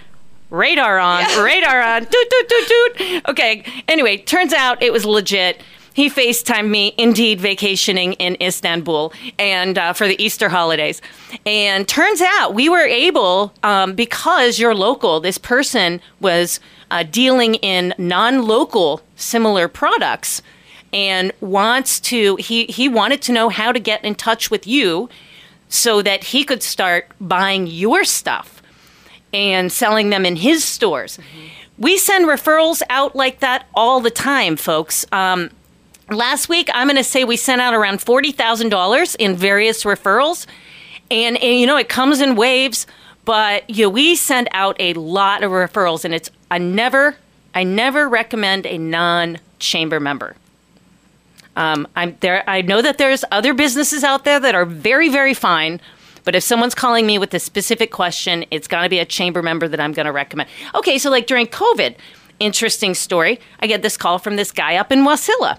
radar 0.52 0.98
on, 0.98 1.24
radar 1.42 1.82
on, 1.82 2.04
doot, 2.04 2.30
doot, 2.30 2.48
doot, 2.48 2.68
doot. 2.68 3.28
Okay. 3.28 3.64
Anyway, 3.88 4.18
turns 4.18 4.52
out 4.52 4.82
it 4.82 4.92
was 4.92 5.04
legit. 5.04 5.60
He 5.94 6.08
FaceTimed 6.08 6.70
me, 6.70 6.94
indeed, 6.96 7.40
vacationing 7.40 8.14
in 8.14 8.36
Istanbul 8.40 9.12
and 9.38 9.76
uh, 9.76 9.92
for 9.92 10.08
the 10.08 10.22
Easter 10.22 10.48
holidays. 10.48 11.02
And 11.44 11.86
turns 11.86 12.20
out 12.22 12.54
we 12.54 12.68
were 12.68 12.86
able, 12.86 13.52
um, 13.62 13.94
because 13.94 14.58
you're 14.58 14.74
local, 14.74 15.20
this 15.20 15.38
person 15.38 16.00
was 16.20 16.60
uh, 16.90 17.02
dealing 17.02 17.56
in 17.56 17.94
non 17.98 18.42
local 18.42 19.02
similar 19.16 19.68
products 19.68 20.42
and 20.92 21.32
wants 21.40 22.00
to, 22.00 22.36
he, 22.36 22.66
he 22.66 22.88
wanted 22.88 23.22
to 23.22 23.32
know 23.32 23.48
how 23.48 23.72
to 23.72 23.80
get 23.80 24.04
in 24.04 24.14
touch 24.14 24.50
with 24.50 24.66
you 24.66 25.08
so 25.68 26.02
that 26.02 26.24
he 26.24 26.44
could 26.44 26.62
start 26.62 27.08
buying 27.20 27.66
your 27.66 28.04
stuff 28.04 28.62
and 29.32 29.72
selling 29.72 30.10
them 30.10 30.26
in 30.26 30.36
his 30.36 30.64
stores. 30.64 31.18
We 31.78 31.96
send 31.96 32.26
referrals 32.26 32.82
out 32.90 33.16
like 33.16 33.40
that 33.40 33.66
all 33.74 34.00
the 34.00 34.10
time, 34.10 34.56
folks. 34.56 35.06
Um, 35.10 35.50
last 36.16 36.48
week, 36.48 36.68
I'm 36.74 36.86
going 36.86 36.96
to 36.96 37.04
say 37.04 37.24
we 37.24 37.36
sent 37.36 37.60
out 37.60 37.74
around 37.74 37.98
$40,000 37.98 39.16
in 39.18 39.36
various 39.36 39.84
referrals. 39.84 40.46
And, 41.10 41.36
and, 41.36 41.60
you 41.60 41.66
know, 41.66 41.76
it 41.76 41.88
comes 41.88 42.20
in 42.20 42.36
waves, 42.36 42.86
but 43.24 43.68
you 43.68 43.84
know, 43.84 43.90
we 43.90 44.16
send 44.16 44.48
out 44.52 44.76
a 44.80 44.94
lot 44.94 45.42
of 45.42 45.50
referrals, 45.50 46.04
and 46.04 46.14
it's 46.14 46.30
I 46.50 46.58
never 46.58 47.16
I 47.54 47.64
never 47.64 48.08
recommend 48.08 48.66
a 48.66 48.78
non-chamber 48.78 50.00
member. 50.00 50.36
Um, 51.54 51.86
I'm 51.94 52.16
there. 52.20 52.48
I 52.48 52.62
know 52.62 52.80
that 52.80 52.96
there's 52.96 53.24
other 53.30 53.52
businesses 53.52 54.02
out 54.04 54.24
there 54.24 54.40
that 54.40 54.54
are 54.54 54.64
very, 54.64 55.10
very 55.10 55.34
fine. 55.34 55.80
But 56.24 56.34
if 56.34 56.42
someone's 56.42 56.74
calling 56.74 57.04
me 57.04 57.18
with 57.18 57.34
a 57.34 57.38
specific 57.38 57.90
question, 57.90 58.46
it's 58.50 58.68
got 58.68 58.84
to 58.84 58.88
be 58.88 59.00
a 59.00 59.04
chamber 59.04 59.42
member 59.42 59.68
that 59.68 59.80
I'm 59.80 59.92
going 59.92 60.06
to 60.06 60.12
recommend. 60.12 60.48
Okay, 60.74 60.96
so 60.96 61.10
like 61.10 61.26
during 61.26 61.46
COVID, 61.46 61.96
interesting 62.38 62.94
story. 62.94 63.38
I 63.60 63.66
get 63.66 63.82
this 63.82 63.98
call 63.98 64.18
from 64.18 64.36
this 64.36 64.50
guy 64.50 64.76
up 64.76 64.90
in 64.92 65.00
Wasilla 65.00 65.58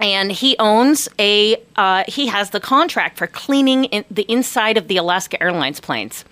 and 0.00 0.32
he 0.32 0.56
owns 0.58 1.08
a 1.18 1.56
uh, 1.76 2.04
he 2.08 2.26
has 2.28 2.50
the 2.50 2.60
contract 2.60 3.18
for 3.18 3.26
cleaning 3.26 3.84
in 3.84 4.04
the 4.10 4.22
inside 4.30 4.76
of 4.76 4.88
the 4.88 4.96
alaska 4.96 5.40
airlines 5.42 5.80
planes. 5.80 6.24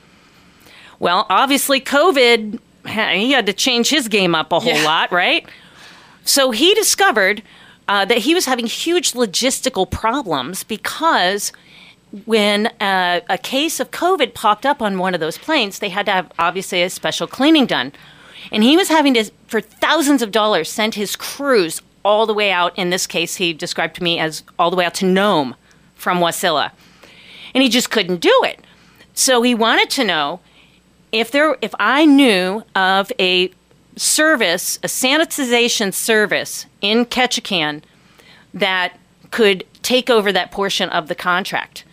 Well 0.98 1.26
obviously 1.30 1.80
covid 1.80 2.58
he 2.86 3.32
had 3.32 3.46
to 3.46 3.52
change 3.52 3.90
his 3.90 4.08
game 4.08 4.34
up 4.34 4.50
a 4.52 4.60
whole 4.60 4.72
Yeah. 4.72 4.84
lot 4.84 5.12
right? 5.12 5.46
So 6.24 6.50
he 6.50 6.74
discovered 6.74 7.42
uh, 7.88 8.04
that 8.04 8.18
he 8.18 8.34
was 8.34 8.44
having 8.46 8.66
huge 8.66 9.12
logistical 9.12 9.90
problems 9.90 10.62
because 10.64 11.52
when 12.26 12.66
uh, 12.80 13.20
a 13.28 13.38
case 13.38 13.80
of 13.80 13.90
covid 13.90 14.34
popped 14.34 14.64
up 14.66 14.80
on 14.80 14.98
one 14.98 15.14
of 15.14 15.20
those 15.20 15.36
planes 15.38 15.78
they 15.78 15.88
had 15.90 16.06
to 16.06 16.12
have 16.12 16.30
obviously 16.38 16.82
a 16.82 16.90
special 16.90 17.26
cleaning 17.26 17.66
done. 17.66 17.92
And 18.50 18.62
he 18.62 18.76
was 18.76 18.88
having 18.88 19.14
to 19.14 19.30
for 19.46 19.60
thousands 19.60 20.22
of 20.22 20.30
dollars 20.32 20.70
send 20.70 20.94
his 20.94 21.16
crews 21.16 21.82
all 22.04 22.26
the 22.26 22.34
way 22.34 22.50
out 22.50 22.76
in 22.78 22.90
this 22.90 23.06
case 23.06 23.36
he 23.36 23.52
described 23.52 23.96
to 23.96 24.02
me 24.02 24.18
as 24.18 24.42
all 24.58 24.70
the 24.70 24.76
way 24.76 24.84
out 24.84 24.94
to 24.94 25.06
nome 25.06 25.54
from 25.94 26.18
wasilla. 26.18 26.70
And 27.54 27.62
he 27.62 27.68
just 27.68 27.90
couldn't 27.90 28.20
do 28.20 28.42
it. 28.44 28.60
So 29.14 29.42
he 29.42 29.54
wanted 29.54 29.90
to 29.90 30.04
know 30.04 30.40
if 31.10 31.30
there 31.30 31.56
if 31.62 31.74
i 31.78 32.04
knew 32.04 32.62
of 32.76 33.10
a 33.18 33.50
service 33.96 34.76
a 34.82 34.86
sanitization 34.86 35.92
service 35.92 36.66
in 36.80 37.04
ketchikan 37.04 37.82
that 38.54 38.98
could 39.30 39.64
take 39.82 40.10
over 40.10 40.30
that 40.32 40.50
portion 40.52 40.88
of 40.90 41.08
the 41.08 41.14
contract 41.14 41.84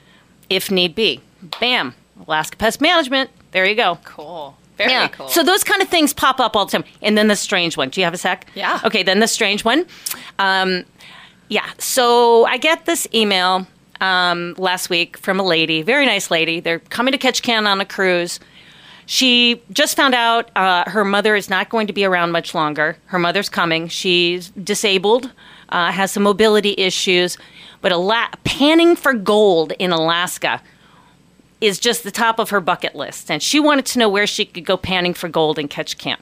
if 0.49 0.69
need 0.69 0.93
be. 0.93 1.21
Bam 1.59 1.95
alaska 2.27 2.57
pest 2.57 2.81
management 2.81 3.29
there 3.55 3.65
you 3.65 3.75
go. 3.75 3.99
Cool. 4.03 4.57
Very 4.77 4.91
yeah. 4.91 5.07
cool. 5.07 5.27
So 5.29 5.43
those 5.43 5.63
kind 5.63 5.81
of 5.81 5.87
things 5.87 6.13
pop 6.13 6.39
up 6.39 6.55
all 6.55 6.65
the 6.65 6.71
time. 6.71 6.83
And 7.01 7.17
then 7.17 7.27
the 7.27 7.35
strange 7.35 7.77
one. 7.77 7.89
Do 7.89 8.01
you 8.01 8.05
have 8.05 8.13
a 8.13 8.17
sec? 8.17 8.45
Yeah. 8.55 8.81
Okay, 8.83 9.03
then 9.03 9.19
the 9.19 9.27
strange 9.27 9.63
one. 9.63 9.85
Um, 10.39 10.83
yeah. 11.47 11.69
So 11.77 12.45
I 12.45 12.57
get 12.57 12.85
this 12.85 13.07
email 13.13 13.67
um, 14.01 14.55
last 14.57 14.89
week 14.89 15.17
from 15.17 15.39
a 15.39 15.43
lady, 15.43 15.81
very 15.81 16.05
nice 16.05 16.29
lady. 16.29 16.59
They're 16.59 16.79
coming 16.79 17.11
to 17.11 17.17
Ketchikan 17.17 17.65
on 17.67 17.79
a 17.79 17.85
cruise. 17.85 18.39
She 19.05 19.61
just 19.71 19.95
found 19.95 20.15
out 20.15 20.49
uh, 20.55 20.89
her 20.89 21.05
mother 21.05 21.35
is 21.35 21.49
not 21.49 21.69
going 21.69 21.87
to 21.87 21.93
be 21.93 22.05
around 22.05 22.31
much 22.31 22.55
longer. 22.55 22.97
Her 23.05 23.19
mother's 23.19 23.49
coming. 23.49 23.87
She's 23.87 24.49
disabled, 24.49 25.31
uh, 25.69 25.91
has 25.91 26.11
some 26.11 26.23
mobility 26.23 26.73
issues, 26.77 27.37
but 27.81 27.91
Ala- 27.91 28.31
panning 28.43 28.95
for 28.95 29.13
gold 29.13 29.73
in 29.77 29.91
Alaska 29.91 30.59
is 31.65 31.79
just 31.79 32.03
the 32.03 32.11
top 32.11 32.39
of 32.39 32.49
her 32.49 32.61
bucket 32.61 32.95
list. 32.95 33.29
And 33.31 33.41
she 33.41 33.59
wanted 33.59 33.85
to 33.87 33.99
know 33.99 34.09
where 34.09 34.27
she 34.27 34.45
could 34.45 34.65
go 34.65 34.77
panning 34.77 35.13
for 35.13 35.29
gold 35.29 35.59
and 35.59 35.69
Ketchikan. 35.69 36.17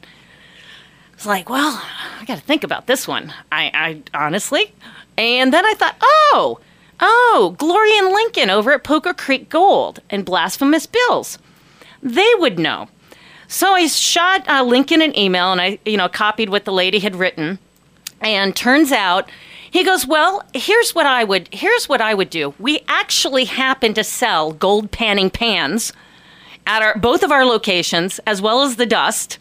It's 1.13 1.25
like, 1.25 1.49
well, 1.49 1.81
I 2.19 2.25
got 2.25 2.35
to 2.35 2.43
think 2.43 2.63
about 2.63 2.87
this 2.87 3.07
one. 3.07 3.33
I, 3.51 3.71
I 4.13 4.25
honestly. 4.25 4.73
And 5.17 5.53
then 5.53 5.65
I 5.65 5.73
thought, 5.73 5.95
oh, 6.01 6.59
oh, 6.99 7.55
Gloria 7.57 8.03
and 8.03 8.13
Lincoln 8.13 8.49
over 8.49 8.73
at 8.73 8.83
Poker 8.83 9.13
Creek 9.13 9.49
Gold 9.49 10.01
and 10.09 10.25
Blasphemous 10.25 10.85
Bills. 10.85 11.37
They 12.01 12.29
would 12.37 12.59
know. 12.59 12.89
So 13.47 13.73
I 13.73 13.87
shot 13.87 14.47
uh, 14.49 14.63
Lincoln 14.63 15.01
an 15.01 15.17
email 15.17 15.51
and 15.51 15.61
I, 15.61 15.79
you 15.85 15.97
know, 15.97 16.09
copied 16.09 16.49
what 16.49 16.65
the 16.65 16.73
lady 16.73 16.99
had 16.99 17.15
written. 17.15 17.59
And 18.19 18.55
turns 18.55 18.91
out 18.91 19.29
he 19.73 19.83
goes, 19.83 20.05
"Well, 20.05 20.43
here's 20.53 20.93
what 20.93 21.07
I 21.07 21.23
would 21.23 21.49
here's 21.51 21.89
what 21.89 21.99
I 21.99 22.13
would 22.13 22.29
do. 22.29 22.53
We 22.59 22.81
actually 22.87 23.45
happen 23.45 23.95
to 23.95 24.03
sell 24.03 24.51
gold 24.51 24.91
panning 24.91 25.31
pans 25.31 25.91
at 26.67 26.83
our 26.83 26.95
both 26.95 27.23
of 27.23 27.31
our 27.31 27.43
locations 27.43 28.19
as 28.27 28.39
well 28.39 28.61
as 28.61 28.75
the 28.75 28.85
dust, 28.85 29.39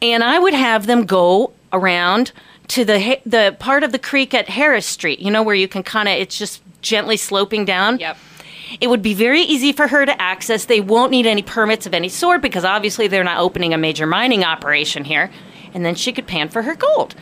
and 0.00 0.24
I 0.24 0.38
would 0.38 0.54
have 0.54 0.86
them 0.86 1.04
go 1.04 1.52
around 1.70 2.32
to 2.68 2.84
the 2.86 3.20
the 3.26 3.54
part 3.58 3.84
of 3.84 3.92
the 3.92 3.98
creek 3.98 4.32
at 4.32 4.48
Harris 4.48 4.86
Street, 4.86 5.20
you 5.20 5.30
know 5.30 5.42
where 5.42 5.54
you 5.54 5.68
can 5.68 5.82
kind 5.82 6.08
of 6.08 6.14
it's 6.14 6.38
just 6.38 6.62
gently 6.80 7.18
sloping 7.18 7.66
down. 7.66 7.98
Yep. 7.98 8.16
It 8.80 8.88
would 8.88 9.02
be 9.02 9.12
very 9.12 9.42
easy 9.42 9.70
for 9.72 9.88
her 9.88 10.06
to 10.06 10.22
access. 10.22 10.64
They 10.64 10.80
won't 10.80 11.10
need 11.10 11.26
any 11.26 11.42
permits 11.42 11.84
of 11.84 11.92
any 11.92 12.08
sort 12.08 12.40
because 12.40 12.64
obviously 12.64 13.06
they're 13.06 13.22
not 13.22 13.36
opening 13.36 13.74
a 13.74 13.78
major 13.78 14.06
mining 14.06 14.44
operation 14.44 15.04
here. 15.04 15.30
And 15.74 15.84
then 15.84 15.94
she 15.94 16.10
could 16.10 16.26
pan 16.26 16.48
for 16.48 16.62
her 16.62 16.74
gold. 16.74 17.14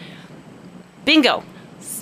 Bingo. 1.05 1.43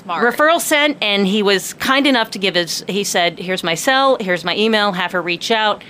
Smart. 0.08 0.34
Referral 0.34 0.58
sent, 0.58 0.96
and 1.02 1.26
he 1.26 1.42
was 1.42 1.74
kind 1.74 2.06
enough 2.06 2.30
to 2.30 2.38
give 2.38 2.54
his. 2.54 2.82
He 2.88 3.04
said, 3.04 3.38
"Here's 3.38 3.62
my 3.62 3.74
cell. 3.74 4.16
Here's 4.18 4.42
my 4.42 4.56
email. 4.56 4.92
Have 4.92 5.12
her 5.12 5.20
reach 5.20 5.50
out." 5.50 5.84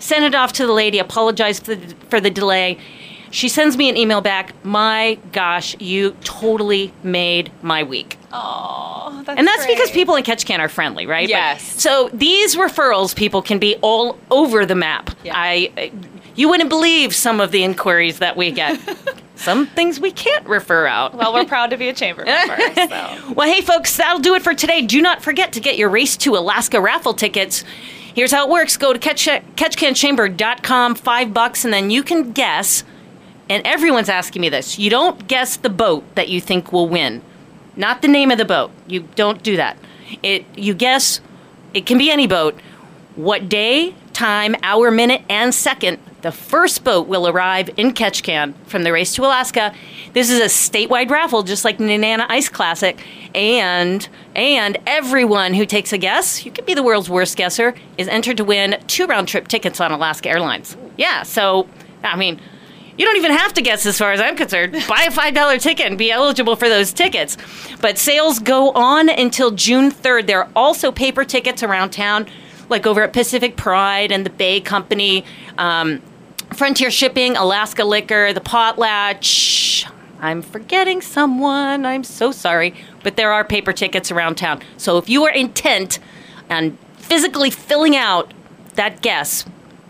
Send 0.00 0.24
it 0.24 0.34
off 0.34 0.52
to 0.54 0.66
the 0.66 0.72
lady. 0.72 0.98
Apologize 0.98 1.60
for 1.60 1.76
the, 1.76 1.94
for 2.08 2.20
the 2.20 2.30
delay. 2.30 2.78
She 3.30 3.48
sends 3.48 3.76
me 3.76 3.88
an 3.88 3.96
email 3.96 4.20
back. 4.20 4.54
My 4.64 5.18
gosh, 5.30 5.76
you 5.78 6.16
totally 6.24 6.92
made 7.04 7.52
my 7.62 7.84
week. 7.84 8.18
Aw, 8.32 9.22
that's 9.24 9.38
And 9.38 9.46
that's 9.46 9.66
because 9.66 9.92
people 9.92 10.16
in 10.16 10.24
Ketchikan 10.24 10.58
are 10.58 10.68
friendly, 10.68 11.06
right? 11.06 11.26
But- 11.26 11.30
Yes. 11.30 11.80
so 11.80 12.10
these 12.12 12.56
referrals, 12.56 13.14
people 13.14 13.40
can 13.40 13.60
be 13.60 13.76
all 13.82 14.18
over 14.32 14.66
the 14.66 14.74
map. 14.74 15.10
Yeah. 15.22 15.34
I, 15.36 15.92
you 16.40 16.48
wouldn't 16.48 16.70
believe 16.70 17.14
some 17.14 17.38
of 17.38 17.50
the 17.50 17.62
inquiries 17.62 18.18
that 18.20 18.34
we 18.34 18.50
get. 18.50 18.80
some 19.36 19.66
things 19.66 20.00
we 20.00 20.10
can't 20.10 20.46
refer 20.48 20.86
out. 20.86 21.14
Well, 21.14 21.34
we're 21.34 21.44
proud 21.44 21.68
to 21.68 21.76
be 21.76 21.90
a 21.90 21.92
chamber 21.92 22.24
member. 22.24 22.56
So. 22.74 23.32
Well, 23.34 23.46
hey, 23.46 23.60
folks, 23.60 23.94
that'll 23.98 24.22
do 24.22 24.34
it 24.34 24.42
for 24.42 24.54
today. 24.54 24.80
Do 24.80 25.02
not 25.02 25.22
forget 25.22 25.52
to 25.52 25.60
get 25.60 25.76
your 25.76 25.90
Race 25.90 26.16
to 26.18 26.36
Alaska 26.36 26.80
raffle 26.80 27.12
tickets. 27.12 27.62
Here's 28.14 28.32
how 28.32 28.46
it 28.46 28.50
works 28.50 28.78
go 28.78 28.94
to 28.94 28.98
catch, 28.98 29.26
ketchikanchamber.com, 29.26 30.94
five 30.94 31.34
bucks, 31.34 31.66
and 31.66 31.74
then 31.74 31.90
you 31.90 32.02
can 32.02 32.32
guess. 32.32 32.84
And 33.50 33.66
everyone's 33.66 34.08
asking 34.08 34.40
me 34.40 34.48
this. 34.48 34.78
You 34.78 34.88
don't 34.88 35.28
guess 35.28 35.58
the 35.58 35.70
boat 35.70 36.04
that 36.14 36.30
you 36.30 36.40
think 36.40 36.72
will 36.72 36.88
win, 36.88 37.20
not 37.76 38.00
the 38.00 38.08
name 38.08 38.30
of 38.30 38.38
the 38.38 38.46
boat. 38.46 38.70
You 38.86 39.00
don't 39.14 39.42
do 39.42 39.56
that. 39.56 39.76
It 40.22 40.46
you 40.56 40.72
guess. 40.72 41.20
It 41.74 41.84
can 41.84 41.98
be 41.98 42.10
any 42.10 42.26
boat. 42.26 42.58
What 43.14 43.48
day, 43.48 43.94
time, 44.12 44.56
hour, 44.62 44.90
minute, 44.90 45.22
and 45.28 45.54
second 45.54 45.98
the 46.22 46.32
first 46.32 46.84
boat 46.84 47.06
will 47.06 47.26
arrive 47.26 47.70
in 47.76 47.92
Ketchikan 47.92 48.54
from 48.66 48.82
the 48.82 48.92
race 48.92 49.14
to 49.14 49.22
Alaska. 49.22 49.74
This 50.12 50.30
is 50.30 50.40
a 50.40 50.44
statewide 50.44 51.10
raffle, 51.10 51.42
just 51.42 51.64
like 51.64 51.78
Nenana 51.78 52.26
Ice 52.28 52.48
Classic, 52.48 52.98
and 53.34 54.08
and 54.34 54.78
everyone 54.86 55.54
who 55.54 55.64
takes 55.66 55.92
a 55.92 55.98
guess, 55.98 56.44
you 56.44 56.52
could 56.52 56.66
be 56.66 56.74
the 56.74 56.82
world's 56.82 57.10
worst 57.10 57.36
guesser, 57.36 57.74
is 57.98 58.08
entered 58.08 58.36
to 58.36 58.44
win 58.44 58.82
two 58.86 59.06
round 59.06 59.28
trip 59.28 59.48
tickets 59.48 59.80
on 59.80 59.92
Alaska 59.92 60.28
Airlines. 60.28 60.76
Yeah, 60.96 61.22
so 61.22 61.68
I 62.04 62.16
mean. 62.16 62.40
You 62.98 63.06
don't 63.06 63.16
even 63.16 63.32
have 63.32 63.54
to 63.54 63.62
guess 63.62 63.86
as 63.86 63.96
far 63.96 64.12
as 64.12 64.20
I'm 64.20 64.36
concerned. 64.36 64.72
Buy 64.88 65.06
a 65.08 65.10
$5 65.10 65.60
ticket 65.62 65.86
and 65.86 65.96
be 65.96 66.10
eligible 66.10 66.54
for 66.54 66.68
those 66.68 66.92
tickets. 66.92 67.38
But 67.80 67.96
sales 67.96 68.38
go 68.38 68.72
on 68.72 69.08
until 69.08 69.52
June 69.52 69.90
3rd. 69.90 70.26
There 70.26 70.44
are 70.44 70.50
also 70.54 70.92
paper 70.92 71.24
tickets 71.24 71.62
around 71.62 71.90
town, 71.90 72.26
like 72.68 72.86
over 72.86 73.02
at 73.02 73.14
Pacific 73.14 73.56
Pride 73.56 74.12
and 74.12 74.26
the 74.26 74.30
Bay 74.30 74.60
Company, 74.60 75.24
um, 75.56 76.02
Frontier 76.60 76.90
Shipping, 76.90 77.38
Alaska 77.38 77.84
Liquor, 77.84 78.34
the 78.34 78.40
Potlatch. 78.42 79.90
I'm 80.20 80.42
forgetting 80.42 81.00
someone. 81.00 81.86
I'm 81.86 82.04
so 82.04 82.32
sorry. 82.32 82.74
But 83.02 83.16
there 83.16 83.32
are 83.32 83.44
paper 83.44 83.72
tickets 83.72 84.10
around 84.10 84.34
town. 84.34 84.60
So 84.76 84.98
if 84.98 85.08
you 85.08 85.24
are 85.24 85.32
intent 85.32 86.00
on 86.50 86.76
physically 86.98 87.48
filling 87.48 87.96
out 87.96 88.34
that 88.74 89.00
guess, 89.00 89.46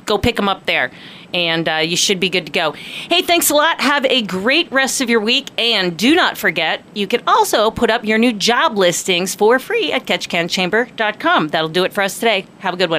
go 0.06 0.16
pick 0.16 0.36
them 0.36 0.48
up 0.48 0.66
there 0.66 0.92
and 1.34 1.68
uh, 1.68 1.76
you 1.76 1.96
should 1.96 2.20
be 2.20 2.28
good 2.28 2.46
to 2.46 2.52
go. 2.52 2.72
Hey, 2.72 3.22
thanks 3.22 3.50
a 3.50 3.54
lot. 3.54 3.80
Have 3.80 4.04
a 4.04 4.22
great 4.22 4.70
rest 4.70 5.00
of 5.00 5.10
your 5.10 5.20
week. 5.20 5.48
And 5.58 5.96
do 5.96 6.14
not 6.14 6.38
forget, 6.38 6.82
you 6.94 7.06
can 7.06 7.22
also 7.26 7.70
put 7.70 7.90
up 7.90 8.04
your 8.04 8.18
new 8.18 8.32
job 8.32 8.78
listings 8.78 9.34
for 9.34 9.58
free 9.58 9.92
at 9.92 10.06
ketchikanchamber.com. 10.06 11.48
That'll 11.48 11.68
do 11.68 11.84
it 11.84 11.92
for 11.92 12.02
us 12.02 12.18
today. 12.18 12.46
Have 12.60 12.74
a 12.74 12.76
good 12.76 12.90
one. 12.90 12.98